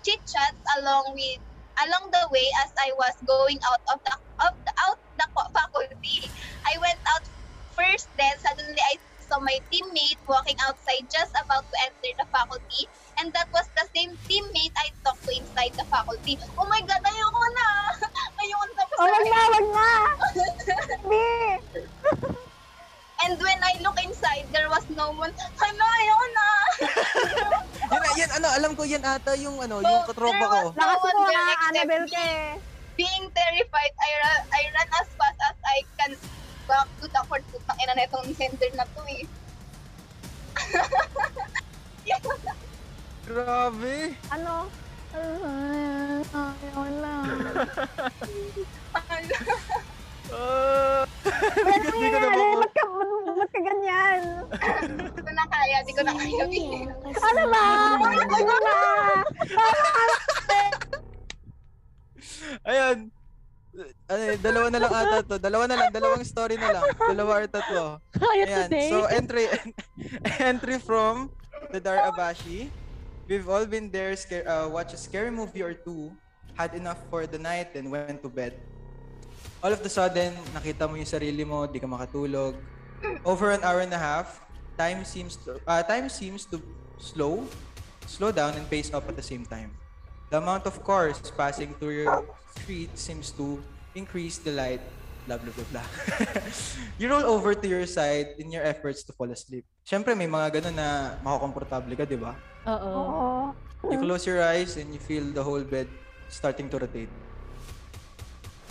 chit 0.04 0.20
chats 0.26 0.62
along 0.80 1.14
with 1.14 1.40
along 1.86 2.10
the 2.12 2.24
way 2.32 2.46
as 2.64 2.70
I 2.84 2.90
was 2.96 3.14
going 3.24 3.58
out 3.70 3.82
of 3.94 3.98
the 4.04 4.14
of 4.48 4.54
the 4.66 4.72
out 4.88 5.00
the 5.16 5.26
faculty. 5.54 6.18
I 6.66 6.74
went 6.80 7.00
out 7.14 7.24
first, 7.76 8.10
then 8.18 8.32
suddenly 8.42 8.80
I 8.92 8.94
saw 9.20 9.40
my 9.40 9.56
teammate 9.70 10.20
walking 10.28 10.58
outside 10.68 11.06
just 11.08 11.32
about 11.38 11.64
to 11.64 11.76
enter 11.86 12.12
the 12.18 12.26
faculty. 12.34 12.82
And 13.22 13.32
that 13.34 13.48
was 13.54 13.66
the 13.76 13.86
same 13.96 14.12
teammate 14.28 14.74
I 14.76 14.88
talked 15.06 15.24
to 15.24 15.32
inside 15.38 15.72
the 15.78 15.86
faculty. 15.92 16.36
Oh 16.58 16.66
my 16.68 16.82
God, 16.84 17.02
ayoko 17.06 17.44
na! 17.56 17.68
Ayoko 18.42 18.66
na. 18.74 18.84
Oh, 19.00 19.08
wag 19.08 19.26
na, 19.28 19.40
wag 19.54 19.66
na! 19.72 19.88
And 23.20 23.36
when 23.36 23.60
I 23.60 23.76
look 23.84 23.98
inside, 24.00 24.48
there 24.50 24.68
was 24.72 24.86
no 24.88 25.12
one. 25.12 25.28
Hala, 25.34 25.86
ayoko 26.00 26.26
na! 26.32 26.48
Yan, 27.90 28.06
yan, 28.16 28.30
ano, 28.38 28.48
alam 28.54 28.72
ko 28.78 28.86
yan 28.86 29.02
ata 29.02 29.34
yung, 29.36 29.58
ano, 29.60 29.82
yung 29.82 30.06
katropa 30.06 30.46
ko. 30.46 30.60
There 30.72 30.72
was 30.72 30.78
no 30.78 30.86
Lakas 30.86 31.02
one 31.04 31.16
mo 31.18 31.26
there 31.26 31.36
ha, 31.36 31.42
except 31.52 31.66
Annabelle 31.68 32.06
me. 32.06 32.16
eh. 32.16 32.54
Being 32.96 33.26
terrified, 33.32 33.94
I, 33.98 34.10
ra- 34.22 34.46
I 34.46 34.60
ran 34.72 34.88
as 34.94 35.08
fast 35.18 35.38
as 35.42 35.56
I 35.64 35.78
can 35.98 36.12
back 36.64 36.88
to 37.00 37.06
the 37.08 37.22
court. 37.26 37.44
Putang 37.50 37.78
ina 37.82 37.92
na 37.98 38.04
itong 38.06 38.30
center 38.36 38.70
na 38.72 38.84
to 38.86 39.02
eh. 39.10 39.24
Grabe. 43.26 43.96
Ano? 44.30 44.70
Ay, 45.10 46.22
ayaw 46.30 46.86
na. 47.02 47.14
Ah. 50.30 51.02
Ba't 51.24 51.82
Hindi 51.90 52.08
ko 52.10 52.18
na 52.18 52.28
maku- 52.30 52.60
Ba't 52.60 52.72
ka, 52.72 52.84
ba't, 53.36 53.50
ka 53.50 53.60
ganyan? 53.60 54.20
Hindi 54.86 55.22
ko 55.22 55.32
na 55.32 55.44
kaya, 55.46 55.76
hindi 55.82 55.92
ko 55.94 56.02
na 56.02 56.12
kaya. 56.14 56.44
Ano 57.20 57.42
ba? 57.50 57.64
Ano 57.98 58.42
ba? 58.46 58.76
Ayan. 62.66 62.96
Ano, 64.10 64.22
dalawa 64.42 64.66
na 64.68 64.78
lang 64.82 64.92
ata 64.92 65.18
to. 65.22 65.36
Dalawa 65.38 65.64
na 65.70 65.76
lang. 65.78 65.88
Dalawang 65.94 66.24
story 66.26 66.58
na 66.58 66.74
lang. 66.74 66.84
Dalawa 66.98 67.32
or 67.40 67.46
tatlo. 67.46 67.84
Ayan. 68.18 68.68
So, 68.90 69.06
entry 69.06 69.46
entry 70.42 70.76
from 70.82 71.30
the 71.70 71.78
Dar 71.78 72.10
Abashi. 72.10 72.68
We've 73.30 73.46
all 73.46 73.62
been 73.62 73.94
there, 73.94 74.10
scare, 74.18 74.42
uh, 74.42 74.66
watch 74.66 74.90
a 74.90 74.98
scary 74.98 75.30
movie 75.30 75.62
or 75.62 75.70
two, 75.70 76.10
had 76.58 76.74
enough 76.74 76.98
for 77.06 77.30
the 77.30 77.38
night, 77.38 77.70
then 77.70 77.86
went 77.86 78.26
to 78.26 78.28
bed. 78.28 78.58
All 79.60 79.72
of 79.76 79.84
the 79.84 79.92
sudden, 79.92 80.32
nakita 80.56 80.88
mo 80.88 80.96
yung 80.96 81.08
sarili 81.08 81.44
mo, 81.44 81.68
di 81.68 81.76
ka 81.76 81.84
makatulog. 81.84 82.56
Over 83.28 83.52
an 83.52 83.60
hour 83.60 83.84
and 83.84 83.92
a 83.92 84.00
half, 84.00 84.40
time 84.80 85.04
seems 85.04 85.36
to, 85.44 85.60
uh, 85.68 85.84
time 85.84 86.08
seems 86.08 86.48
to 86.48 86.56
slow, 86.96 87.44
slow 88.08 88.32
down 88.32 88.56
and 88.56 88.64
pace 88.72 88.88
up 88.96 89.04
at 89.04 89.20
the 89.20 89.24
same 89.24 89.44
time. 89.44 89.68
The 90.32 90.40
amount 90.40 90.64
of 90.64 90.80
cars 90.80 91.20
passing 91.36 91.76
through 91.76 92.08
your 92.08 92.24
street 92.56 92.88
seems 92.96 93.36
to 93.36 93.60
increase 93.92 94.40
the 94.40 94.56
light, 94.56 94.80
blah, 95.28 95.36
blah, 95.36 95.52
blah, 95.52 95.68
blah. 95.76 95.86
you 97.00 97.12
roll 97.12 97.28
over 97.28 97.52
to 97.52 97.66
your 97.68 97.84
side 97.84 98.40
in 98.40 98.48
your 98.48 98.64
efforts 98.64 99.04
to 99.04 99.12
fall 99.12 99.28
asleep. 99.28 99.68
Siyempre, 99.84 100.16
may 100.16 100.30
mga 100.30 100.56
ganun 100.56 100.80
na 100.80 101.20
makakomportable 101.20 101.92
ka, 102.00 102.08
di 102.08 102.16
ba? 102.16 102.32
Oo. 102.64 102.88
Oo. 102.88 103.92
You 103.92 104.00
close 104.00 104.24
your 104.24 104.40
eyes 104.40 104.80
and 104.80 104.88
you 104.88 105.00
feel 105.04 105.24
the 105.36 105.44
whole 105.44 105.64
bed 105.64 105.88
starting 106.32 106.72
to 106.72 106.80
rotate. 106.80 107.12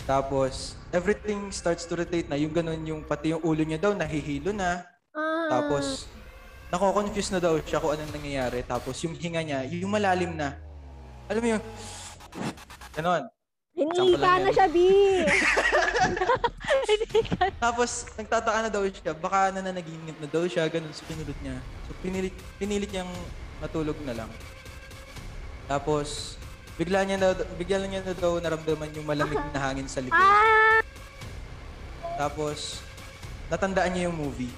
Tapos, 0.08 0.74
everything 0.90 1.50
starts 1.54 1.86
to 1.86 1.96
rotate 1.96 2.26
na. 2.26 2.38
Yung 2.38 2.52
ganun, 2.52 2.80
yung 2.86 3.02
pati 3.04 3.34
yung 3.34 3.42
ulo 3.44 3.62
niya 3.62 3.78
daw, 3.78 3.92
nahihilo 3.94 4.54
na. 4.54 4.82
Ah. 5.14 5.48
Tapos, 5.50 6.06
nako-confuse 6.70 7.30
na 7.34 7.40
daw 7.42 7.54
siya 7.58 7.82
kung 7.82 7.92
anong 7.94 8.14
nangyayari. 8.14 8.62
Tapos, 8.62 8.94
yung 9.02 9.14
hinga 9.18 9.42
niya, 9.42 9.66
yung 9.70 9.90
malalim 9.90 10.34
na. 10.34 10.58
Alam 11.26 11.42
mo 11.42 11.48
yung, 11.58 11.64
ganon. 12.94 13.24
Hinihika 13.70 14.32
na 14.42 14.50
siya, 14.50 14.66
B. 14.66 14.78
Tapos, 17.64 17.90
nagtataka 18.18 18.58
na 18.66 18.70
daw 18.70 18.82
siya, 18.86 19.14
baka 19.14 19.54
nananaginip 19.54 20.16
na 20.18 20.28
daw 20.28 20.44
siya, 20.46 20.66
ganun, 20.66 20.90
so 20.90 21.06
pinulot 21.06 21.38
niya. 21.42 21.56
So, 21.86 21.94
pinilit, 22.02 22.34
pinilit 22.58 22.90
niyang 22.90 23.10
matulog 23.62 23.98
na 24.02 24.24
lang. 24.24 24.30
Tapos, 25.70 26.39
bigla 26.80 27.04
niya 27.04 27.20
na, 27.20 27.36
bigla 27.60 27.84
niya 27.84 28.00
na 28.00 28.16
daw 28.16 28.40
naramdaman 28.40 28.88
yung 28.96 29.04
malamig 29.04 29.36
na 29.52 29.60
hangin 29.60 29.84
sa 29.84 30.00
likod. 30.00 30.16
Ah! 30.16 30.80
Tapos, 32.16 32.80
natandaan 33.52 33.92
niya 33.92 34.08
yung 34.08 34.16
movie. 34.16 34.52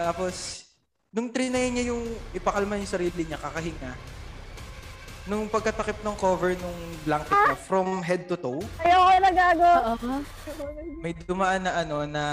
Tapos, 0.00 0.64
nung 1.12 1.28
trinay 1.28 1.68
niya 1.68 1.92
yung 1.92 2.00
ipakalma 2.32 2.80
yung 2.80 2.88
sarili 2.88 3.28
niya, 3.28 3.36
kakahinga, 3.36 3.92
nung 5.28 5.44
pagkatakip 5.44 6.00
ng 6.00 6.16
cover 6.16 6.56
nung 6.56 6.80
blanket 7.04 7.36
niya 7.36 7.56
from 7.68 8.00
head 8.00 8.24
to 8.24 8.40
toe, 8.40 8.64
Ayoko 8.80 9.12
na 9.20 9.28
gago. 9.28 9.72
Oo. 9.92 10.12
may 11.04 11.12
dumaan 11.12 11.68
na 11.68 11.84
ano 11.84 12.08
na 12.08 12.24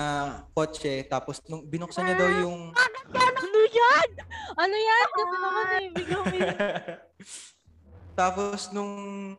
kotse 0.55 1.03
tapos 1.11 1.43
nung 1.51 1.67
binuksan 1.67 2.07
niya 2.07 2.23
daw 2.23 2.29
yung 2.47 2.71
Ano 3.11 3.59
yan? 3.67 4.09
Ano 4.55 4.75
yan? 4.75 5.07
Kasi 5.11 5.35
naman 5.35 5.65
eh. 5.67 5.87
Biglang 5.99 6.23
may... 6.31 6.41
tapos 8.15 8.71
nung 8.71 9.35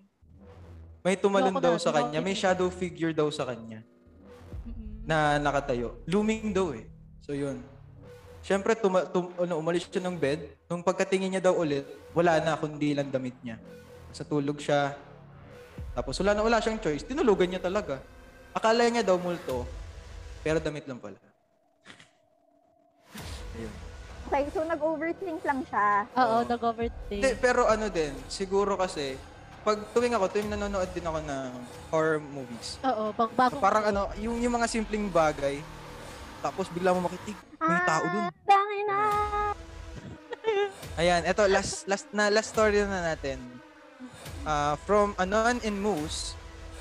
may 1.00 1.16
tumalon 1.16 1.56
daw 1.56 1.74
sa 1.80 1.90
kanya, 1.90 2.20
loko 2.20 2.26
may 2.28 2.36
shadow 2.36 2.68
figure 2.68 3.16
daw 3.16 3.32
sa 3.32 3.48
kanya 3.48 3.80
na 5.06 5.38
nakatayo. 5.38 6.02
Looming 6.04 6.50
daw 6.50 6.74
eh. 6.74 6.90
So 7.22 7.32
yun. 7.32 7.62
Siyempre, 8.42 8.74
tuma, 8.74 9.06
tum, 9.06 9.30
ano, 9.38 9.58
umalis 9.58 9.86
siya 9.86 10.02
ng 10.02 10.18
bed. 10.18 10.50
Nung 10.66 10.82
pagkatingin 10.82 11.30
niya 11.34 11.42
daw 11.50 11.54
ulit, 11.54 11.86
wala 12.10 12.42
na 12.42 12.58
kundi 12.58 12.94
lang 12.94 13.10
damit 13.10 13.34
niya. 13.42 13.58
Sa 14.10 14.26
tulog 14.26 14.58
siya. 14.58 14.98
Tapos 15.94 16.18
wala 16.18 16.34
na 16.34 16.42
wala 16.42 16.58
siyang 16.58 16.82
choice. 16.82 17.06
Tinulugan 17.06 17.50
niya 17.50 17.62
talaga. 17.62 18.02
Akala 18.50 18.90
niya 18.90 19.06
daw 19.06 19.18
multo, 19.18 19.66
pero 20.42 20.58
damit 20.58 20.86
lang 20.90 20.98
pala. 20.98 21.18
Ayun. 23.58 23.85
Okay, 24.26 24.42
so 24.50 24.66
nag-overthink 24.66 25.40
lang 25.46 25.62
siya. 25.70 26.02
Oo, 26.18 26.36
nag-overthink. 26.42 27.22
Hindi, 27.22 27.32
pero 27.38 27.70
ano 27.70 27.86
din, 27.86 28.10
siguro 28.26 28.74
kasi, 28.74 29.14
pag 29.62 29.78
tuwing 29.94 30.18
ako, 30.18 30.26
tuwing 30.34 30.50
nanonood 30.50 30.90
din 30.90 31.06
ako 31.06 31.18
ng 31.22 31.50
horror 31.94 32.18
movies. 32.18 32.82
Oo, 32.82 33.14
pag 33.14 33.30
bago. 33.38 33.54
So, 33.54 33.62
parang 33.62 33.86
ano, 33.86 34.10
yung, 34.18 34.42
yung 34.42 34.58
mga 34.58 34.66
simpleng 34.66 35.06
bagay, 35.06 35.62
tapos 36.42 36.66
bigla 36.74 36.90
mo 36.90 37.06
makitig, 37.06 37.38
may 37.62 37.80
tao 37.86 38.02
dun. 38.02 38.24
Dangin 38.42 38.84
na! 38.90 38.98
Ayan, 40.98 41.22
eto, 41.22 41.46
last, 41.46 41.86
last, 41.86 42.06
na, 42.10 42.26
last 42.26 42.50
story 42.50 42.82
na 42.82 43.14
natin. 43.14 43.38
Uh, 44.42 44.74
from 44.86 45.14
Anon 45.22 45.62
in 45.62 45.78
Moose, 45.78 46.34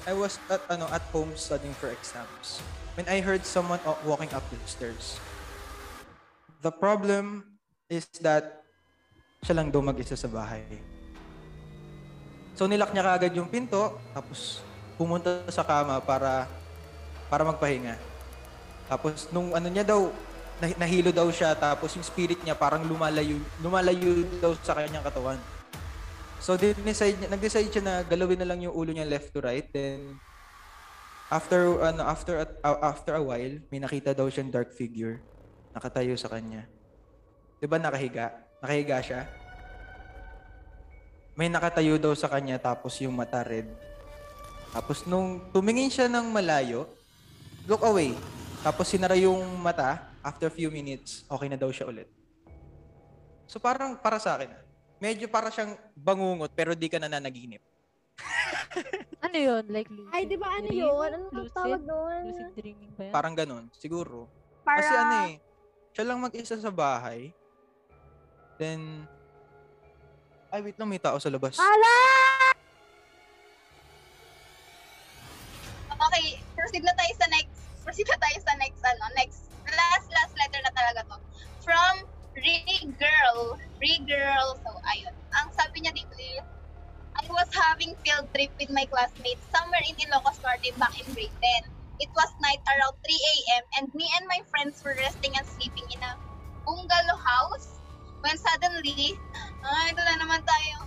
I 0.09 0.13
was 0.13 0.41
at, 0.49 0.61
ano, 0.69 0.89
at 0.89 1.01
home 1.13 1.33
studying 1.37 1.73
for 1.77 1.93
exams 1.93 2.61
when 2.97 3.05
I 3.05 3.21
heard 3.21 3.45
someone 3.45 3.81
walking 4.05 4.33
up 4.33 4.45
the 4.49 4.57
stairs. 4.65 5.21
The 6.63 6.71
problem 6.71 7.43
is 7.89 8.07
that 8.23 8.65
siya 9.45 9.61
lang 9.61 9.69
daw 9.69 9.81
mag-isa 9.83 10.17
sa 10.17 10.25
bahay. 10.25 10.65
So 12.55 12.65
nilak 12.65 12.95
niya 12.95 13.03
kaagad 13.03 13.33
yung 13.35 13.51
pinto, 13.51 13.99
tapos 14.15 14.63
pumunta 14.95 15.43
sa 15.51 15.61
kama 15.61 15.99
para 16.01 16.47
para 17.27 17.43
magpahinga. 17.43 17.99
Tapos 18.87 19.27
nung 19.29 19.51
ano 19.51 19.67
niya 19.67 19.83
daw, 19.83 20.07
nah- 20.63 20.77
nahilo 20.79 21.11
daw 21.11 21.27
siya, 21.29 21.51
tapos 21.53 21.93
yung 21.99 22.05
spirit 22.05 22.39
niya 22.41 22.55
parang 22.55 22.87
lumalayo, 22.87 23.37
lumalayo 23.59 24.23
daw 24.39 24.55
sa 24.63 24.73
kanyang 24.73 25.03
katawan. 25.03 25.37
So 26.39 26.55
niya, 26.55 26.71
nag-decide 27.27 27.69
siya 27.69 27.83
na 27.83 27.95
galawin 28.07 28.39
na 28.39 28.47
lang 28.47 28.63
yung 28.63 28.73
ulo 28.73 28.95
niya 28.95 29.05
left 29.05 29.35
to 29.35 29.43
right, 29.43 29.67
then 29.75 30.15
after 31.27 31.81
ano 31.81 32.05
after 32.05 32.45
a, 32.45 32.47
uh, 32.63 32.79
after 32.85 33.17
a 33.17 33.23
while, 33.23 33.55
may 33.73 33.81
nakita 33.83 34.15
daw 34.15 34.29
siyang 34.31 34.53
dark 34.53 34.71
figure 34.71 35.19
nakatayo 35.75 36.15
sa 36.15 36.31
kanya. 36.31 36.63
'Di 37.59 37.67
ba 37.67 37.75
nakahiga? 37.75 38.31
Nakahiga 38.63 39.03
siya. 39.03 39.21
May 41.35 41.51
nakatayo 41.51 41.99
daw 41.99 42.15
sa 42.15 42.31
kanya 42.31 42.55
tapos 42.55 42.95
yung 43.03 43.11
mata 43.11 43.43
red. 43.43 43.67
Tapos 44.71 45.03
nung 45.03 45.43
tumingin 45.51 45.91
siya 45.91 46.07
ng 46.07 46.31
malayo, 46.31 46.87
look 47.67 47.83
away. 47.83 48.15
Tapos 48.63 48.87
sinara 48.87 49.19
yung 49.19 49.43
mata, 49.59 50.09
after 50.23 50.47
few 50.47 50.71
minutes, 50.71 51.27
okay 51.27 51.51
na 51.51 51.59
daw 51.59 51.67
siya 51.69 51.91
ulit. 51.91 52.07
So 53.45 53.59
parang 53.59 53.99
para 53.99 54.15
sa 54.17 54.39
akin, 54.39 54.49
medyo 54.97 55.27
para 55.27 55.51
siyang 55.51 55.75
bangungot 55.93 56.55
pero 56.55 56.71
di 56.71 56.87
ka 56.87 56.97
na 56.97 57.11
nanaginip. 57.11 57.59
Ano 59.25 59.41
yun? 59.41 59.63
Like 59.67 59.89
lucid 59.89 60.13
Ay, 60.13 60.23
di 60.29 60.37
ba 60.37 60.47
ano 60.47 60.69
dreaming? 60.69 60.85
yun? 60.85 61.09
Ano 61.11 61.25
Lucid? 61.33 61.55
tawag 61.57 61.81
doon? 61.81 62.19
Lucid 62.29 62.49
dreaming 62.53 62.91
ba 62.93 63.01
yan? 63.03 63.13
Parang 63.15 63.33
ganun, 63.33 63.65
siguro. 63.73 64.29
Para, 64.61 64.79
Kasi 64.79 64.93
ano 64.93 65.15
eh, 65.25 65.33
siya 65.95 66.11
lang 66.11 66.19
mag-isa 66.19 66.59
sa 66.59 66.67
bahay. 66.67 67.31
Then, 68.59 69.07
ay 70.51 70.59
wait 70.59 70.75
lang, 70.75 70.91
may 70.91 70.99
tao 70.99 71.15
sa 71.15 71.31
labas. 71.31 71.55
Ala! 71.55 71.99
Okay, 75.95 76.43
proceed 76.51 76.83
na 76.83 76.91
tayo 76.99 77.13
sa 77.15 77.27
next. 77.31 77.63
Proceed 77.87 78.11
na 78.11 78.19
tayo 78.19 78.37
sa 78.43 78.53
next, 78.59 78.83
ano, 78.83 79.07
next. 79.15 79.47
Last, 79.71 80.07
last 80.11 80.35
letter 80.35 80.59
na 80.67 80.71
talaga 80.75 80.99
to. 81.07 81.17
From 81.63 82.03
Re-Girl. 82.35 83.55
Re-Girl. 83.79 84.47
So, 84.67 84.75
ayun. 84.91 85.15
Ang 85.39 85.47
sabi 85.55 85.87
niya 85.87 85.95
dito 85.95 86.11
is, 86.19 86.43
I 87.15 87.23
was 87.31 87.47
having 87.55 87.95
field 88.03 88.27
trip 88.35 88.51
with 88.59 88.67
my 88.75 88.83
classmates 88.91 89.47
somewhere 89.47 89.83
in 89.87 89.95
Ilocos 89.95 90.43
Norte 90.43 90.75
back 90.75 90.99
in 90.99 91.07
grade 91.15 91.31
10. 91.63 91.71
It 91.99 92.09
was 92.11 92.29
night 92.41 92.59
around 92.67 92.95
3 93.03 93.07
a.m. 93.07 93.63
and 93.79 93.85
me 93.95 94.07
and 94.19 94.27
my 94.27 94.41
friends 94.51 94.83
were 94.83 94.95
resting 94.99 95.31
and 95.37 95.47
sleeping 95.47 95.87
in 95.95 96.01
a 96.03 96.13
bungalow 96.67 97.17
house 97.23 97.79
when 98.19 98.35
suddenly, 98.35 99.15
ah, 99.63 99.85
ito 99.87 100.01
na 100.01 100.15
naman 100.19 100.41
tayo. 100.43 100.77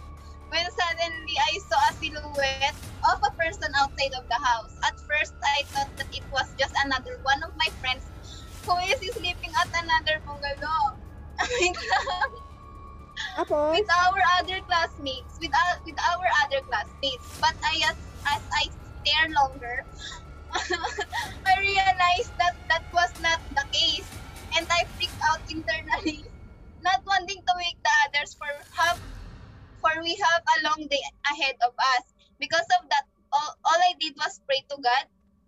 When 0.52 0.64
suddenly 0.68 1.36
I 1.38 1.52
saw 1.64 1.80
a 1.88 1.92
silhouette 1.96 2.80
of 3.04 3.20
a 3.24 3.32
person 3.36 3.70
outside 3.76 4.12
of 4.16 4.24
the 4.28 4.40
house. 4.40 4.72
At 4.84 4.96
first, 5.06 5.36
I 5.40 5.64
thought 5.72 5.92
that 6.00 6.10
it 6.12 6.24
was 6.32 6.48
just 6.58 6.74
another 6.84 7.20
one 7.22 7.40
of 7.44 7.52
my 7.56 7.68
friends 7.80 8.04
who 8.64 8.76
is 8.88 9.00
sleeping 9.16 9.52
at 9.54 9.68
another 9.76 10.20
bungalow. 10.24 10.96
Tapos, 13.38 13.78
with 13.78 13.86
our 13.86 14.20
other 14.40 14.58
classmates, 14.66 15.38
with 15.38 15.54
our, 15.54 15.72
with 15.86 15.98
our 16.00 16.26
other 16.44 16.60
classmates. 16.66 17.26
But 17.38 17.54
I, 17.62 17.92
as, 17.92 17.98
as 18.34 18.42
I 18.50 18.66
stare 19.04 19.30
longer, 19.30 19.86
I 21.46 21.54
realized 21.60 22.32
that 22.38 22.56
that 22.70 22.84
was 22.92 23.12
not 23.20 23.40
the 23.50 23.64
case. 23.72 24.08
And 24.56 24.66
I 24.70 24.84
freaked 24.96 25.20
out 25.30 25.42
internally, 25.48 26.24
not 26.82 27.00
wanting 27.06 27.40
to 27.44 27.54
wake 27.56 27.78
the 27.84 27.94
others 28.08 28.34
for 28.34 28.48
have 28.80 29.00
for 29.80 29.92
we 30.02 30.16
have 30.16 30.42
a 30.42 30.56
long 30.68 30.88
day 30.88 31.02
ahead 31.30 31.56
of 31.62 31.74
us. 31.78 32.04
Because 32.40 32.66
of 32.80 32.88
that, 32.90 33.06
all, 33.32 33.50
all 33.64 33.80
I 33.80 33.94
did 34.00 34.14
was 34.16 34.40
pray 34.46 34.62
to 34.70 34.76
God 34.80 35.04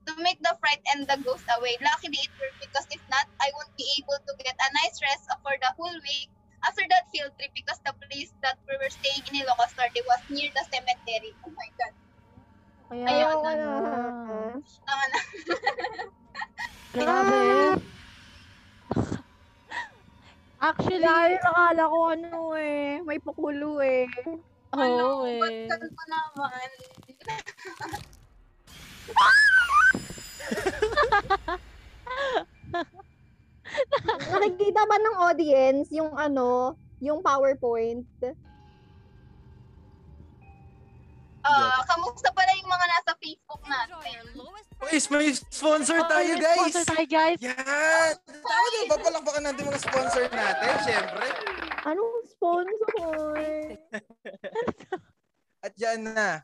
to 0.06 0.22
make 0.22 0.40
the 0.42 0.56
fright 0.60 0.82
and 0.94 1.06
the 1.08 1.18
ghost 1.24 1.46
away. 1.56 1.76
Luckily, 1.82 2.18
it 2.18 2.32
worked 2.38 2.60
because 2.60 2.86
if 2.90 3.02
not, 3.10 3.26
I 3.40 3.50
won't 3.54 3.74
be 3.76 3.86
able 4.00 4.18
to 4.22 4.32
get 4.44 4.54
a 4.54 4.68
nice 4.82 4.98
rest 5.02 5.26
for 5.42 5.54
the 5.60 5.72
whole 5.76 5.98
week 6.02 6.30
after 6.66 6.84
that 6.90 7.08
field 7.12 7.32
trip 7.38 7.52
because 7.54 7.80
the 7.84 7.94
place 8.08 8.32
that 8.42 8.58
we 8.68 8.76
were 8.78 8.92
staying 8.92 9.24
in 9.32 9.42
Ilocos 9.42 9.74
Norte 9.78 10.02
was 10.06 10.22
near 10.28 10.50
the 10.54 10.64
cemetery. 10.72 11.36
Oh 11.46 11.52
my 11.56 11.68
God. 11.80 11.94
Kaya, 12.90 13.06
Ayun. 13.06 13.38
ano, 13.46 13.70
Tama 14.82 15.04
na. 15.06 15.20
Grabe. 16.90 17.38
Actually, 20.60 21.06
Dahil 21.06 21.38
nakala 21.38 21.82
ko 21.86 21.98
ano 22.10 22.52
eh, 22.58 22.98
may 23.06 23.22
pakulo 23.22 23.78
eh. 23.80 24.10
oo 24.20 24.76
ano, 24.76 25.22
eh. 25.24 25.70
Balikan 25.70 25.86
ko 25.88 26.02
naman. 26.04 26.68
Nakikita 34.30 34.82
ba 34.84 34.96
ng 34.98 35.16
audience 35.22 35.88
yung 35.94 36.12
ano, 36.12 36.74
yung 36.98 37.22
PowerPoint? 37.22 38.06
Ah, 41.40 41.80
kamusta 41.88 42.28
pala 42.32 42.52
yung 42.60 42.68
mga 42.68 42.86
nasa 42.86 43.12
Facebook 43.16 43.62
natin? 43.64 43.96
Guys, 44.80 45.06
may 45.12 45.32
sponsor 45.32 45.98
tayo, 46.08 46.32
May 46.36 46.42
guys! 46.42 46.56
sponsor 46.56 46.84
tayo, 46.88 47.06
guys. 47.06 47.38
Yan! 47.40 48.12
Tama 48.24 48.66
din, 48.72 48.84
papalakpakan 48.88 49.42
natin 49.44 49.62
mga 49.68 49.80
sponsor 49.80 50.24
natin, 50.32 50.72
syempre. 50.84 51.26
Anong 51.84 52.16
sponsor? 52.28 53.24
At 55.64 55.72
yan 55.76 56.00
na. 56.12 56.40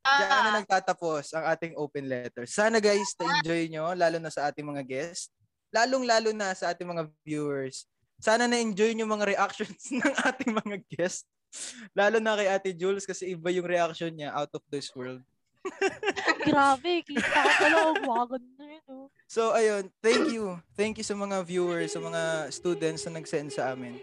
Diyan 0.00 0.28
na 0.28 0.48
Ah, 0.48 0.56
nagtatapos 0.56 1.28
ang 1.36 1.44
ating 1.52 1.76
open 1.76 2.08
letter. 2.08 2.48
Sana 2.48 2.80
guys, 2.80 3.12
na-enjoy 3.20 3.68
nyo, 3.68 3.92
lalo 3.92 4.16
na 4.16 4.32
sa 4.32 4.48
ating 4.48 4.64
mga 4.64 4.82
guests. 4.84 5.28
Lalong-lalo 5.70 6.32
na 6.32 6.56
sa 6.56 6.72
ating 6.72 6.88
mga 6.88 7.04
viewers. 7.20 7.84
Sana 8.16 8.48
na-enjoy 8.48 8.96
nyo 8.96 9.04
mga 9.04 9.36
reactions 9.36 9.88
ng 10.00 10.14
ating 10.24 10.52
mga 10.56 10.76
guests. 10.88 11.28
Lalo 11.98 12.18
na 12.22 12.38
kay 12.38 12.48
Ate 12.48 12.72
Jules 12.74 13.04
kasi 13.04 13.34
iba 13.34 13.50
yung 13.50 13.66
reaction 13.66 14.10
niya 14.12 14.34
out 14.34 14.50
of 14.54 14.64
this 14.70 14.90
world. 14.94 15.22
Grabe, 16.48 17.04
kita 17.04 17.20
ko 17.20 17.50
pala 17.60 17.78
umagan 18.00 18.42
na 18.56 18.64
yun. 18.64 18.84
Oh. 18.88 19.06
So 19.28 19.52
ayun, 19.52 19.92
thank 20.00 20.32
you. 20.32 20.56
Thank 20.72 20.96
you 20.96 21.06
sa 21.06 21.12
mga 21.12 21.44
viewers, 21.44 21.92
sa 21.92 22.00
mga 22.00 22.48
students 22.48 23.04
na 23.04 23.20
nag-send 23.20 23.52
sa 23.52 23.76
amin 23.76 24.00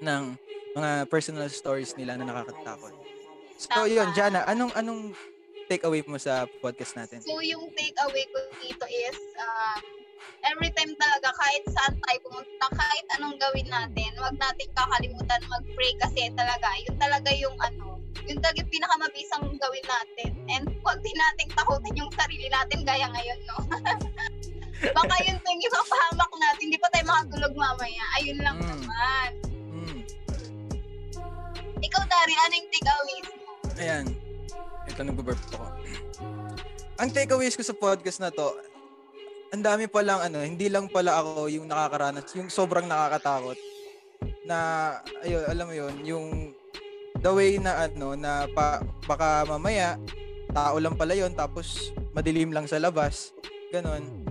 ng 0.00 0.34
mga 0.72 1.10
personal 1.12 1.46
stories 1.52 1.92
nila 1.98 2.16
na 2.16 2.24
nakakatakot. 2.24 2.94
So 3.58 3.84
Tama. 3.84 3.90
yun, 3.90 4.08
Jana, 4.16 4.48
anong 4.48 4.72
anong 4.78 5.12
take 5.68 5.84
away 5.84 6.00
mo 6.08 6.16
sa 6.16 6.48
podcast 6.64 6.96
natin? 6.96 7.20
So, 7.20 7.44
yung 7.44 7.68
takeaway 7.76 8.24
ko 8.32 8.38
dito 8.64 8.84
is, 8.88 9.18
uh, 9.36 9.76
every 10.44 10.70
time 10.72 10.92
talaga, 10.94 11.28
kahit 11.34 11.62
saan 11.68 11.94
tayo 11.96 12.18
pumunta, 12.24 12.66
kahit 12.70 13.06
anong 13.14 13.36
gawin 13.36 13.68
natin, 13.68 14.10
wag 14.18 14.36
natin 14.36 14.68
kakalimutan 14.72 15.42
mag-pray 15.46 15.92
kasi 15.98 16.28
talaga, 16.32 16.68
yun 16.82 16.96
talaga 16.96 17.30
yung 17.34 17.56
ano, 17.58 17.98
yun 18.24 18.38
talaga 18.38 18.60
yung 18.60 18.72
pinakamabisang 18.72 19.46
gawin 19.48 19.86
natin. 19.86 20.30
And 20.48 20.64
wag 20.80 20.98
din 21.00 21.16
natin 21.16 21.46
takutin 21.52 22.00
yung 22.00 22.12
sarili 22.14 22.46
natin 22.48 22.84
gaya 22.84 23.06
ngayon, 23.08 23.40
no? 23.46 23.56
Baka 24.96 25.14
yun 25.26 25.38
pa 25.42 25.48
yung 25.54 25.62
ipapahamak 25.64 26.30
natin, 26.38 26.62
hindi 26.62 26.78
pa 26.78 26.88
tayo 26.90 27.04
makatulog 27.06 27.54
mamaya. 27.54 28.04
Ayun 28.20 28.38
lang 28.38 28.56
Mm. 28.58 28.68
naman. 28.78 29.30
Hmm. 29.68 29.98
Ikaw, 31.78 32.02
Dari, 32.04 32.34
anong 32.36 32.68
takeaways 32.70 33.26
mo? 33.28 33.44
Ayan. 33.78 34.06
Ito, 34.86 35.00
nagbaburp 35.02 35.38
ako. 35.50 35.66
Ang 37.02 37.10
takeaways 37.14 37.54
ko 37.54 37.62
sa 37.62 37.74
podcast 37.74 38.18
na 38.18 38.30
to, 38.30 38.54
ang 39.52 39.62
dami 39.64 39.88
pa 39.88 40.04
lang 40.04 40.20
ano, 40.20 40.44
hindi 40.44 40.68
lang 40.68 40.92
pala 40.92 41.20
ako 41.20 41.48
yung 41.48 41.66
nakakaranas, 41.68 42.28
yung 42.36 42.52
sobrang 42.52 42.84
nakakatakot 42.84 43.56
na 44.44 44.58
ayun, 45.24 45.44
alam 45.48 45.66
mo 45.68 45.74
yun, 45.76 45.94
yung 46.04 46.26
the 47.20 47.32
way 47.32 47.56
na 47.56 47.88
ano 47.88 48.14
na 48.14 48.46
pa, 48.52 48.80
baka 49.08 49.44
mamaya 49.48 49.96
tao 50.52 50.80
lang 50.80 50.96
pala 50.96 51.12
yun 51.12 51.32
tapos 51.36 51.92
madilim 52.16 52.52
lang 52.52 52.64
sa 52.64 52.80
labas. 52.80 53.36
Ganon. 53.68 54.24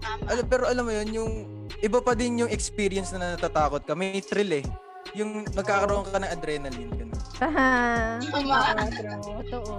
Tama. 0.00 0.24
Al- 0.28 0.48
pero 0.48 0.68
alam 0.68 0.84
mo 0.84 0.92
yun, 0.92 1.08
yung 1.12 1.32
iba 1.80 2.00
pa 2.00 2.12
din 2.12 2.44
yung 2.44 2.52
experience 2.52 3.12
na 3.12 3.36
natatakot 3.36 3.84
ka. 3.84 3.96
May 3.96 4.20
thrill 4.20 4.60
eh. 4.60 4.64
Yung 5.16 5.48
magkakaroon 5.56 6.06
ka 6.06 6.20
ng 6.20 6.32
adrenaline. 6.32 6.92
Ganun. 6.92 7.20
Aha. 7.40 7.70
Tama. 8.20 8.58
Totoo. 9.24 9.72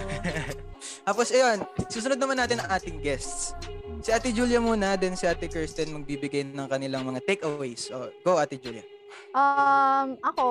Tapos 1.07 1.27
ayun, 1.29 1.61
susunod 1.87 2.17
naman 2.17 2.41
natin 2.41 2.57
ang 2.61 2.69
ating 2.73 2.97
guests. 3.01 3.53
Si 4.01 4.09
Ate 4.09 4.33
Julia 4.33 4.57
muna, 4.57 4.97
then 4.97 5.13
si 5.13 5.29
Ate 5.29 5.45
Kirsten 5.45 5.93
magbibigay 5.93 6.49
ng 6.49 6.65
kanilang 6.65 7.05
mga 7.05 7.21
takeaways. 7.21 7.93
Oh, 7.93 8.09
go 8.25 8.41
Ate 8.41 8.57
Julia. 8.57 8.81
Um, 9.37 10.17
ako, 10.25 10.45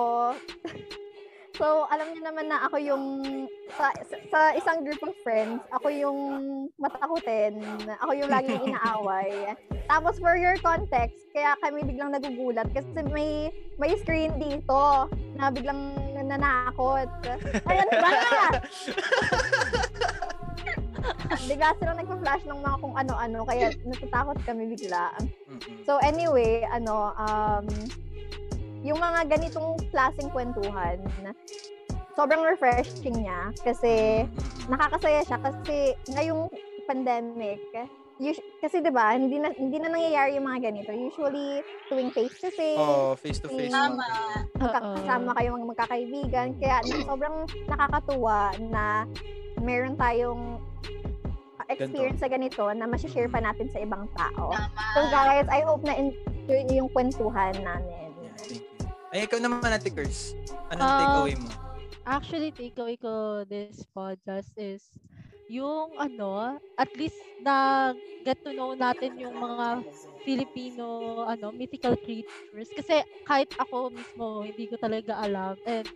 so 1.59 1.83
alam 1.91 2.15
niyo 2.15 2.31
naman 2.31 2.47
na 2.47 2.63
ako 2.71 2.79
yung, 2.79 3.05
sa, 3.75 3.91
sa, 4.07 4.17
sa 4.31 4.41
isang 4.55 4.87
group 4.87 5.03
of 5.03 5.19
friends, 5.27 5.59
ako 5.75 5.91
yung 5.91 6.19
matakutin, 6.79 7.59
ako 7.99 8.15
yung 8.15 8.31
laging 8.31 8.63
inaaway. 8.71 9.59
Tapos 9.91 10.23
for 10.23 10.39
your 10.39 10.55
context, 10.63 11.19
kaya 11.35 11.59
kami 11.59 11.83
biglang 11.83 12.15
nagugulat 12.15 12.71
kasi 12.71 12.87
may 13.11 13.51
may 13.83 13.99
screen 13.99 14.31
dito 14.39 15.11
na 15.35 15.51
biglang 15.51 15.99
nanakot. 16.23 17.11
Ay, 17.67 17.83
ano 17.83 17.93
ba? 17.99 18.11
Bigla 21.49 21.75
silang 21.77 21.99
nagpa-flash 21.99 22.45
ng 22.45 22.61
mga 22.61 22.77
kung 22.81 22.95
ano-ano, 22.97 23.39
kaya 23.45 23.73
natatakot 23.89 24.39
kami 24.45 24.71
bigla. 24.71 25.13
So 25.85 25.99
anyway, 26.01 26.65
ano, 26.67 27.13
um, 27.17 27.67
yung 28.81 28.97
mga 28.97 29.29
ganitong 29.29 29.77
klaseng 29.93 30.33
kwentuhan, 30.33 31.01
sobrang 32.17 32.45
refreshing 32.45 33.25
niya 33.25 33.53
kasi 33.61 34.25
nakakasaya 34.69 35.21
siya 35.25 35.39
kasi 35.41 35.93
ngayong 36.09 36.49
pandemic, 36.85 37.61
us- 38.21 38.45
kasi 38.61 38.85
'di 38.85 38.93
ba, 38.93 39.17
hindi 39.17 39.41
na 39.41 39.53
hindi 39.57 39.81
na 39.81 39.89
nangyayari 39.89 40.37
yung 40.37 40.45
mga 40.45 40.69
ganito. 40.69 40.93
Usually 40.93 41.65
tuwing 41.89 42.13
face 42.13 42.37
to 42.41 42.53
face, 42.53 42.77
Oh, 42.77 43.17
face 43.17 43.41
to 43.41 43.49
face. 43.49 43.73
Tama. 43.73 44.05
magkakasama 44.61 45.31
kayo 45.41 45.49
mga 45.57 45.71
magkakaibigan, 45.73 46.49
kaya 46.61 46.77
sobrang 47.05 47.49
nakakatuwa 47.65 48.53
na 48.69 49.09
meron 49.61 49.97
tayong 49.97 50.61
experience 51.73 52.21
sa 52.21 52.29
ganito 52.29 52.67
na 52.75 52.85
ma-share 52.85 53.31
pa 53.31 53.39
natin 53.39 53.71
sa 53.71 53.79
ibang 53.79 54.11
tao. 54.15 54.51
Tama. 54.51 54.83
So 54.95 55.01
guys, 55.09 55.47
I 55.47 55.61
hope 55.63 55.83
na 55.83 55.95
enjoy 55.95 56.61
niyo 56.67 56.87
yung 56.87 56.91
kwentuhan 56.91 57.55
namin. 57.63 58.11
Yeah, 58.21 58.35
thank 58.37 58.65
you. 58.67 58.87
Ay, 59.11 59.27
ikaw 59.27 59.39
naman 59.39 59.71
Ate 59.71 59.91
Kers. 59.91 60.35
Anong 60.71 60.87
Um, 60.87 60.99
takeaway 60.99 61.35
mo? 61.39 61.49
Actually, 62.07 62.51
takeaway 62.51 62.97
ko 62.97 63.43
this 63.47 63.83
podcast 63.91 64.51
is 64.55 64.87
yung 65.51 65.99
ano, 65.99 66.59
at 66.79 66.91
least 66.95 67.19
na 67.43 67.91
get 68.23 68.39
to 68.47 68.55
know 68.55 68.75
natin 68.75 69.19
yung 69.19 69.35
mga 69.35 69.83
Filipino 70.25 71.23
ano 71.27 71.53
mythical 71.55 71.97
creatures. 72.01 72.71
Kasi 72.75 73.03
kahit 73.27 73.51
ako 73.59 73.93
mismo 73.95 74.45
hindi 74.47 74.67
ko 74.71 74.77
talaga 74.81 75.19
alam. 75.21 75.57
And 75.67 75.87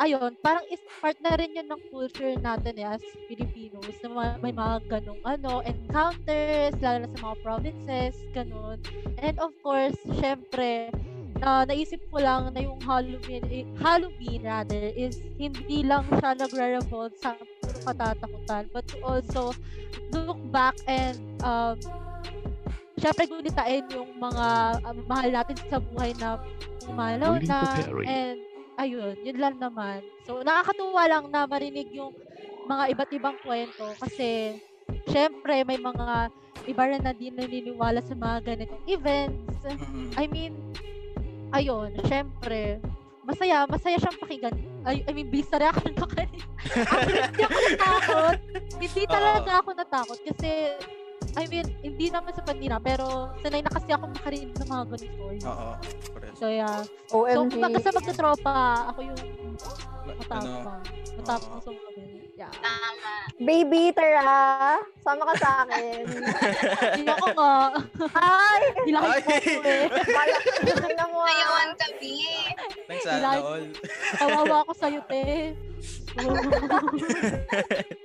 ayun 0.00 0.34
parang 0.42 0.64
is 0.70 0.82
part 1.02 1.18
na 1.22 1.34
rin 1.36 1.54
yun 1.54 1.66
ng 1.68 1.82
culture 1.90 2.34
natin 2.38 2.78
eh, 2.80 2.86
as 2.88 3.02
Filipinos 3.26 3.98
na 4.02 4.38
may 4.42 4.54
mga 4.54 4.82
ganong 4.86 5.20
ano 5.26 5.60
encounters 5.66 6.74
lalo 6.80 7.04
na 7.04 7.10
sa 7.12 7.20
mga 7.30 7.36
provinces 7.42 8.14
ganun. 8.32 8.78
And 9.18 9.36
of 9.42 9.54
course 9.62 9.98
syempre 10.18 10.90
na 11.38 11.66
naisip 11.66 12.00
ko 12.08 12.22
lang 12.22 12.54
na 12.54 12.62
yung 12.62 12.78
Halloween, 12.80 13.44
eh, 13.50 13.64
Halloween 13.76 14.46
rather, 14.46 14.94
is 14.94 15.18
hindi 15.34 15.82
lang 15.82 16.06
siya 16.08 16.32
nagre-revolve 16.38 17.14
sa 17.18 17.34
puro 17.60 17.78
katatakutan, 17.82 18.70
but 18.70 18.86
to 18.86 18.96
also 19.02 19.50
look 20.14 20.38
back 20.48 20.78
and 20.86 21.18
um, 21.42 21.76
syempre 22.98 23.26
gunitain 23.26 23.84
yung 23.90 24.10
mga 24.18 24.46
um, 24.86 24.98
mahal 25.06 25.30
natin 25.30 25.56
sa 25.66 25.78
buhay 25.82 26.14
na 26.18 26.38
pumalaw 26.84 27.38
Muling 27.38 27.48
na 27.48 27.58
and 28.06 28.38
ayun, 28.78 29.14
yun 29.22 29.38
lang 29.38 29.56
naman. 29.58 30.02
So 30.26 30.42
nakakatuwa 30.42 31.02
lang 31.06 31.24
na 31.30 31.46
marinig 31.46 31.90
yung 31.94 32.14
mga 32.64 32.96
iba't 32.96 33.10
ibang 33.14 33.36
kwento 33.42 33.86
kasi 33.98 34.58
syempre 35.10 35.66
may 35.66 35.78
mga 35.78 36.30
iba 36.64 36.82
rin 36.88 37.02
na 37.04 37.12
di 37.12 37.28
naniniwala 37.28 38.00
sa 38.00 38.14
mga 38.16 38.36
ganitong 38.46 38.84
events. 38.88 39.60
I 40.16 40.24
mean, 40.28 40.56
ayun, 41.52 41.92
syempre, 42.08 42.80
masaya, 43.24 43.68
masaya 43.68 43.96
siyang 44.00 44.18
pakinggan. 44.20 44.54
I, 44.84 45.04
I 45.04 45.12
mean, 45.12 45.28
based 45.28 45.52
sa 45.52 45.60
reaction 45.60 45.92
ko 45.96 46.04
kanina. 46.08 46.44
Actually, 46.64 47.20
hindi 47.28 47.44
ako 47.44 47.58
natakot. 47.68 48.38
Hindi 48.80 49.02
talaga 49.08 49.50
ako 49.60 49.70
natakot 49.76 50.18
kasi, 50.24 50.50
I 51.34 51.44
mean, 51.50 51.66
hindi 51.82 52.06
naman 52.14 52.30
sa 52.30 52.42
panira, 52.46 52.78
pero 52.78 53.34
sanay 53.42 53.62
na 53.62 53.70
kasi 53.74 53.90
ako 53.90 54.06
makarinig 54.14 54.54
ng 54.54 54.68
mga 54.70 54.84
ganun 54.86 55.10
stories. 55.18 55.44
Oo. 55.44 55.70
correct. 56.14 56.36
So, 56.38 56.46
yeah. 56.46 56.86
So, 57.10 57.26
OMG. 57.26 57.58
kumbaga 57.58 57.78
sa 57.82 57.90
magkatropa, 57.90 58.54
ako 58.94 58.98
yung 59.02 59.20
matapang. 60.06 60.82
Matapang 61.18 61.60
sa 61.62 61.70
mga 61.74 61.90
ganun. 61.98 62.22
Yeah. 62.34 62.50
Tama. 62.58 63.14
Baby, 63.38 63.94
tara. 63.94 64.82
Sama 65.06 65.22
ka 65.22 65.34
sa 65.38 65.62
akin. 65.62 66.02
Hindi 66.98 67.06
ako 67.06 67.26
nga. 67.30 67.54
Ay! 68.18 68.62
Ilahit 68.90 69.22
mo 69.22 69.38
ko 69.38 69.62
eh. 69.62 69.86
Tingnan 70.66 71.08
mo. 71.14 71.22
Ayawan 71.22 71.70
kami. 71.78 72.18
Thanks, 72.90 73.06
all. 73.06 73.62
Kawawa 74.18 74.56
ako 74.66 74.72
sa'yo, 74.74 75.00
te. 75.06 75.54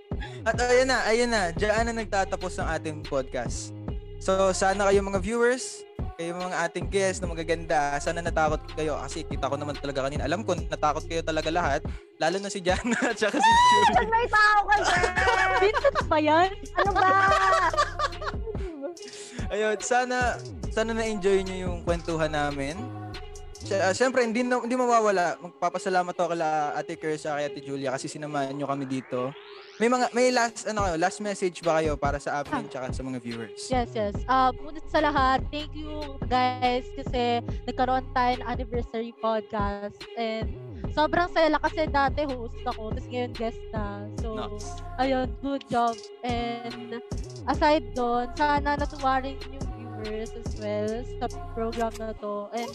At 0.50 0.58
ayun 0.66 0.90
na, 0.90 0.98
ayun 1.06 1.30
na. 1.30 1.54
Diyan 1.54 1.94
na 1.94 1.94
nagtatapos 1.94 2.58
ang 2.58 2.74
ating 2.74 3.06
podcast. 3.06 3.70
So, 4.18 4.50
sana 4.50 4.90
kayo 4.90 5.06
mga 5.06 5.22
viewers, 5.22 5.86
kayo 6.18 6.34
mga 6.34 6.58
ating 6.66 6.90
guests 6.90 7.22
na 7.22 7.30
magaganda, 7.30 8.02
sana 8.02 8.26
natakot 8.26 8.58
kayo 8.74 8.98
kasi 8.98 9.22
kita 9.30 9.46
ko 9.46 9.62
naman 9.62 9.78
talaga 9.78 10.10
kanina. 10.10 10.26
Alam 10.26 10.42
ko, 10.42 10.58
natakot 10.58 11.06
kayo 11.06 11.22
talaga 11.22 11.54
lahat. 11.54 11.86
Lalo 12.18 12.42
na 12.42 12.50
si 12.50 12.66
Jana 12.66 12.98
at 13.14 13.16
saka 13.22 13.38
si 13.38 13.46
Julie. 13.46 14.10
May 14.10 14.26
tao 14.26 14.60
ka 14.66 14.76
dyan! 14.90 15.50
Vincent 15.62 16.00
ba 16.10 16.18
yan? 16.18 16.50
Ano 16.82 16.90
ba? 16.98 17.10
Ayun, 19.54 19.78
sana 19.86 20.42
sana 20.74 20.98
na-enjoy 20.98 21.46
niyo 21.46 21.70
yung 21.70 21.78
kwentuhan 21.86 22.34
namin. 22.34 22.74
Sy- 23.60 23.76
ah, 23.76 23.92
Siyempre, 23.92 24.24
hindi, 24.24 24.42
na, 24.48 24.64
hindi 24.64 24.76
mawawala. 24.80 25.36
Magpapasalamat 25.44 26.16
ako 26.16 26.28
kala 26.32 26.74
Ate 26.80 26.96
Kersa 26.96 27.36
kay 27.36 27.52
Ate 27.52 27.60
Julia 27.60 27.92
kasi 27.92 28.08
sinamahan 28.08 28.56
niyo 28.56 28.68
kami 28.72 28.88
dito. 28.88 29.36
May 29.80 29.88
mga 29.88 30.12
may 30.12 30.28
last 30.28 30.68
ano 30.68 30.84
kayo, 30.84 30.96
last 31.00 31.24
message 31.24 31.64
ba 31.64 31.80
kayo 31.80 31.96
para 31.96 32.20
sa 32.20 32.44
amin 32.44 32.68
tsaka 32.68 32.92
sa 32.92 33.00
mga 33.00 33.24
viewers? 33.24 33.64
Yes, 33.72 33.88
yes. 33.96 34.12
Uh, 34.28 34.52
ngunit 34.60 34.84
sa 34.92 35.00
lahat, 35.00 35.40
thank 35.56 35.72
you 35.72 36.04
guys 36.28 36.84
kasi 37.00 37.40
nagkaroon 37.64 38.04
tayo 38.12 38.44
ng 38.44 38.48
anniversary 38.48 39.16
podcast 39.24 39.96
and 40.20 40.52
sobrang 40.92 41.32
saya 41.32 41.56
kasi 41.64 41.88
dati 41.88 42.28
host 42.28 42.60
ako 42.68 42.92
tapos 42.92 43.08
ngayon 43.08 43.32
guest 43.40 43.64
na. 43.72 44.04
So, 44.20 44.36
ayun, 45.00 45.32
good 45.40 45.64
job. 45.72 45.96
And 46.28 47.00
aside 47.48 47.88
doon, 47.96 48.36
sana 48.36 48.76
natuwa 48.76 49.24
rin 49.24 49.40
yung 49.48 49.64
viewers 50.04 50.36
as 50.36 50.52
well 50.60 50.92
sa 51.24 51.26
program 51.56 51.96
na 51.96 52.12
to. 52.20 52.52
And 52.52 52.72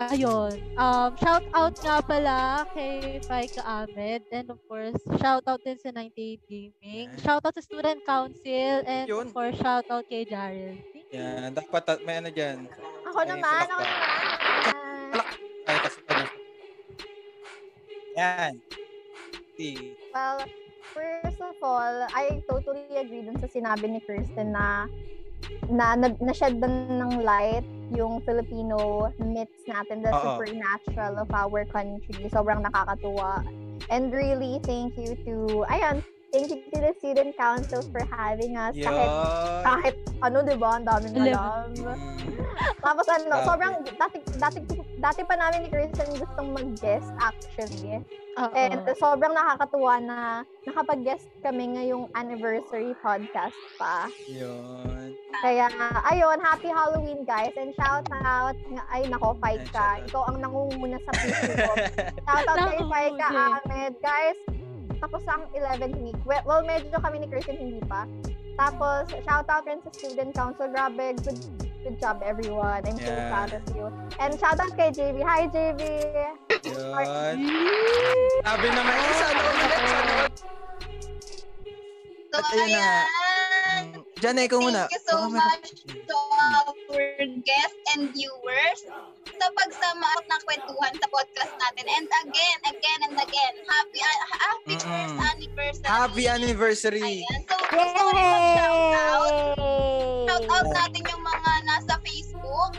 ayun, 0.00 0.52
um, 0.76 1.10
shout 1.16 1.46
out 1.56 1.74
nga 1.80 1.98
pala 2.04 2.64
kay 2.76 3.20
Faika 3.24 3.64
Ahmed 3.64 4.22
and 4.28 4.46
of 4.52 4.60
course, 4.68 4.96
shout 5.20 5.44
out 5.48 5.60
din 5.64 5.78
sa 5.80 5.90
98 5.92 6.40
Gaming. 6.48 7.08
Shout 7.24 7.42
out 7.44 7.54
sa 7.56 7.64
Student 7.64 8.04
Council 8.04 8.84
and 8.84 9.08
of 9.08 9.32
course, 9.32 9.56
shout 9.56 9.88
out 9.88 10.04
kay 10.08 10.28
Daryl. 10.28 10.76
Yan, 11.14 11.54
dapat 11.54 12.02
may 12.04 12.20
ano 12.20 12.28
dyan. 12.28 12.68
Ako 13.08 13.18
May 13.24 13.30
naman, 13.32 13.64
ako 13.64 13.72
naman. 13.72 13.88
Ay, 15.66 15.76
kasi 15.80 15.98
ano. 16.10 16.24
Yan. 18.16 18.52
Si 19.56 19.66
Well, 20.12 20.40
first 20.92 21.40
of 21.40 21.56
all, 21.60 21.96
I 22.12 22.40
totally 22.48 22.96
agree 22.96 23.24
dun 23.24 23.36
sa 23.40 23.48
sinabi 23.48 23.88
ni 23.88 24.00
Kirsten 24.04 24.52
na 24.52 24.88
na 25.70 25.98
na, 25.98 26.12
na-shed 26.22 26.58
din 26.62 27.00
ng 27.00 27.22
light 27.22 27.66
yung 27.94 28.18
Filipino 28.26 29.10
myths 29.22 29.62
natin, 29.70 30.02
the 30.02 30.10
Oo. 30.10 30.22
supernatural 30.22 31.22
of 31.22 31.30
our 31.30 31.62
country. 31.70 32.26
Sobrang 32.30 32.62
nakakatuwa. 32.62 33.46
And 33.86 34.10
really, 34.10 34.58
thank 34.66 34.98
you 34.98 35.14
to, 35.22 35.62
ayan, 35.70 36.02
thank 36.28 36.48
you 36.48 36.58
to 36.64 36.78
the 36.78 36.92
student 36.96 37.32
council 37.34 37.80
for 37.88 38.02
having 38.06 38.54
us. 38.54 38.74
Kahit, 38.74 39.08
Yun. 39.08 39.62
kahit 39.62 39.94
ano, 40.20 40.36
di 40.40 40.54
ba? 40.54 40.68
Ang 40.74 40.84
daming 40.84 41.14
alam. 41.26 41.68
Tapos 42.78 43.06
ano, 43.06 43.24
Grabe. 43.30 43.44
sobrang, 43.44 43.74
dati, 43.94 44.16
dati, 44.36 44.58
dati 44.96 45.20
pa 45.22 45.34
namin 45.34 45.64
ni 45.64 45.68
Kristen 45.68 46.08
gustong 46.14 46.50
mag-guest 46.50 47.08
actually. 47.18 48.00
Oo. 48.36 48.52
And 48.52 48.80
sobrang 48.94 49.32
nakakatuwa 49.32 49.94
na 49.98 50.18
nakapag-guest 50.62 51.24
kami 51.40 51.72
ngayong 51.72 52.08
anniversary 52.12 52.92
podcast 52.98 53.56
pa. 53.76 54.08
Yun. 54.26 55.16
Kaya, 55.36 55.68
ayun, 56.06 56.40
happy 56.40 56.68
Halloween 56.68 57.24
guys. 57.24 57.52
And 57.54 57.72
shout 57.74 58.08
out, 58.14 58.56
nga- 58.66 58.88
ay 58.88 59.04
nako, 59.06 59.36
fight 59.36 59.64
ka. 59.68 60.00
Ikaw 60.04 60.22
ang 60.26 60.40
nangunguna 60.40 60.96
sa 61.00 61.12
puso 61.16 61.52
ko. 61.52 61.72
shout 62.22 62.46
out 62.46 62.58
kay 62.66 62.84
Fight 62.86 63.14
ka, 63.14 63.28
Nangunguna. 63.28 63.60
Ahmed. 63.60 63.92
Guys, 64.00 64.38
tapos 64.98 65.22
ang 65.26 65.44
11th 65.52 65.96
week. 66.00 66.18
Well, 66.24 66.42
well, 66.44 66.62
medyo 66.62 66.96
kami 66.96 67.20
ni 67.20 67.26
Kristen 67.26 67.56
hindi 67.56 67.80
pa. 67.84 68.04
Tapos, 68.56 69.04
shout 69.22 69.44
out 69.46 69.64
rin 69.64 69.80
sa 69.80 69.90
student 69.92 70.32
council. 70.32 70.66
Grabe, 70.66 71.12
good 71.20 71.36
good 71.84 71.96
job 72.00 72.18
everyone. 72.20 72.80
I'm 72.82 72.96
so 72.96 73.04
Yeah. 73.06 73.28
proud 73.28 73.52
of 73.52 73.64
you. 73.70 73.86
And 74.16 74.32
shout 74.34 74.56
out 74.56 74.72
kay 74.74 74.90
JV. 74.90 75.20
Hi, 75.20 75.44
JV! 75.46 75.80
Yun. 76.64 77.38
Sabi 78.42 78.66
naman, 78.68 78.96
sana 79.14 79.40
ulit, 79.44 79.70
sana 79.70 80.12
all. 80.16 80.28
So, 82.26 82.36
At 82.36 82.52
ayan. 82.52 83.04
Mm, 83.76 84.02
Diyan, 84.16 84.36
ikaw 84.42 84.58
muna. 84.58 84.82
Thank 84.88 84.96
you 84.96 85.02
so 85.04 85.14
meron- 85.20 85.36
much 85.36 85.68
our 86.46 87.26
guests 87.42 87.80
and 87.96 88.14
viewers 88.14 88.80
sa 89.26 89.46
pagsama 89.52 90.06
at 90.16 90.24
ng 90.26 90.42
kwentuhan 90.46 90.92
sa 90.96 91.06
podcast 91.10 91.52
natin. 91.58 91.84
And 91.90 92.06
again, 92.24 92.58
again, 92.70 93.00
and 93.10 93.16
again, 93.18 93.54
happy 93.66 94.00
uh, 94.00 94.18
happy 94.30 94.74
Mm-mm. 94.78 94.86
first 94.86 95.16
anniversary. 95.18 95.86
Happy 95.86 96.24
anniversary. 96.30 97.16
Ayan. 97.26 97.40
So, 97.44 97.56
gusto 97.68 98.00
ko 98.00 98.10
rin 98.14 98.26
mag-shoutout. 98.30 99.34
Shoutout 100.26 100.68
natin 100.70 101.02
yung 101.04 101.22
mga 101.24 101.52
nasa 101.66 101.94
Facebook. 102.00 102.72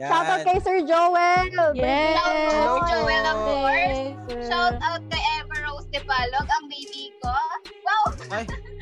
Yan. 0.00 0.08
Shout 0.08 0.26
out 0.32 0.40
kay 0.48 0.58
Sir 0.64 0.78
Joel! 0.88 1.44
Yes! 1.76 2.16
Shout 2.16 2.24
out 2.24 2.52
Hello 2.56 2.72
to 2.72 2.88
Joel, 2.88 3.24
of 3.28 3.38
course. 3.44 4.00
Sir. 4.32 4.40
Shout 4.48 4.76
out 4.80 5.02
kay 5.12 5.22
Ever 5.40 5.60
Rose 5.68 5.88
de 5.92 6.00
Palog, 6.08 6.48
ang 6.48 6.66
baby 6.72 7.12
ko. 7.20 7.36
Wow! 7.84 8.04
Ay. 8.32 8.44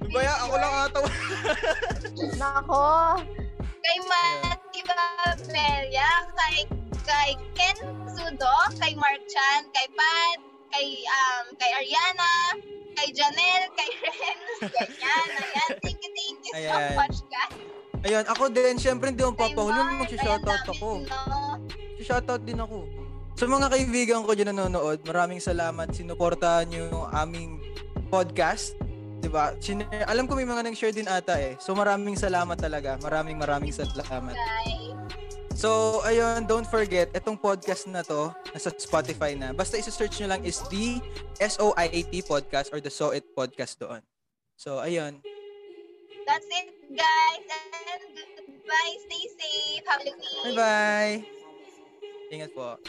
Di 0.00 0.08
ba 0.08 0.20
yan? 0.20 0.36
Ako 0.42 0.54
lang 0.56 0.74
ata. 0.80 0.98
Nako! 2.36 2.86
Kay 3.80 3.98
Mati 4.06 4.80
Babelia, 4.84 6.10
kay 6.32 6.56
kay 7.02 7.30
Ken 7.56 7.76
Sudo, 8.06 8.54
kay 8.76 8.92
Mark 8.94 9.22
Chan, 9.26 9.66
kay 9.72 9.86
Pat, 9.92 10.38
kay 10.70 10.86
um 11.00 11.44
kay 11.56 11.70
Ariana, 11.74 12.34
kay 12.94 13.08
Janelle, 13.10 13.68
kay 13.74 13.90
Ren, 13.98 14.38
ganyan, 14.74 15.26
ayan. 15.32 15.70
Thank 15.80 16.00
you, 16.00 16.10
thank 16.12 16.40
you 16.44 16.52
so 16.52 16.60
Ayan. 16.60 16.92
much, 16.94 17.18
guys. 17.28 17.56
Ayun, 18.00 18.24
ako 18.24 18.44
din, 18.48 18.74
syempre 18.80 19.12
hindi 19.12 19.20
mo 19.20 19.36
Mars, 19.84 20.08
mag-shoutout 20.08 20.64
ako. 20.72 20.88
no? 21.04 21.60
Shoutout 22.00 22.42
din 22.44 22.56
ako. 22.56 22.88
Sa 23.36 23.44
mga 23.44 23.66
kaibigan 23.68 24.20
ko 24.24 24.32
dyan 24.32 24.52
nanonood, 24.52 25.00
maraming 25.04 25.40
salamat. 25.40 25.92
Sinuportahan 25.92 26.68
nyo 26.68 26.80
yung 26.88 27.06
aming 27.12 27.50
podcast. 28.08 28.76
'Di 29.20 29.28
ba? 29.28 29.52
Sin- 29.60 29.86
alam 30.08 30.24
ko 30.24 30.32
may 30.32 30.48
mga 30.48 30.64
nag-share 30.64 30.96
din 30.96 31.06
ata 31.06 31.36
eh. 31.36 31.54
So 31.60 31.76
maraming 31.76 32.16
salamat 32.16 32.56
talaga. 32.56 32.96
Maraming 33.04 33.36
maraming 33.36 33.70
salamat. 33.70 34.34
So, 35.60 36.00
ayun, 36.08 36.48
don't 36.48 36.64
forget, 36.64 37.12
itong 37.12 37.36
podcast 37.36 37.84
na 37.84 38.00
to, 38.00 38.32
nasa 38.48 38.72
Spotify 38.80 39.36
na. 39.36 39.52
Basta 39.52 39.76
isa-search 39.76 40.16
nyo 40.24 40.32
lang 40.32 40.40
is 40.40 40.64
the 40.72 41.04
S-O-I-A-T 41.36 42.24
podcast 42.24 42.72
or 42.72 42.80
the 42.80 42.88
So 42.88 43.12
It 43.12 43.28
podcast 43.36 43.76
doon. 43.76 44.00
So, 44.56 44.80
ayun. 44.80 45.20
That's 46.24 46.48
it, 46.48 46.72
guys. 46.96 47.44
And 47.44 48.00
goodbye. 48.40 48.94
Stay 49.04 49.24
safe. 49.36 49.84
Halloween. 49.84 50.56
Bye-bye! 50.56 51.28
Ingat 52.32 52.50
po. 52.56 52.80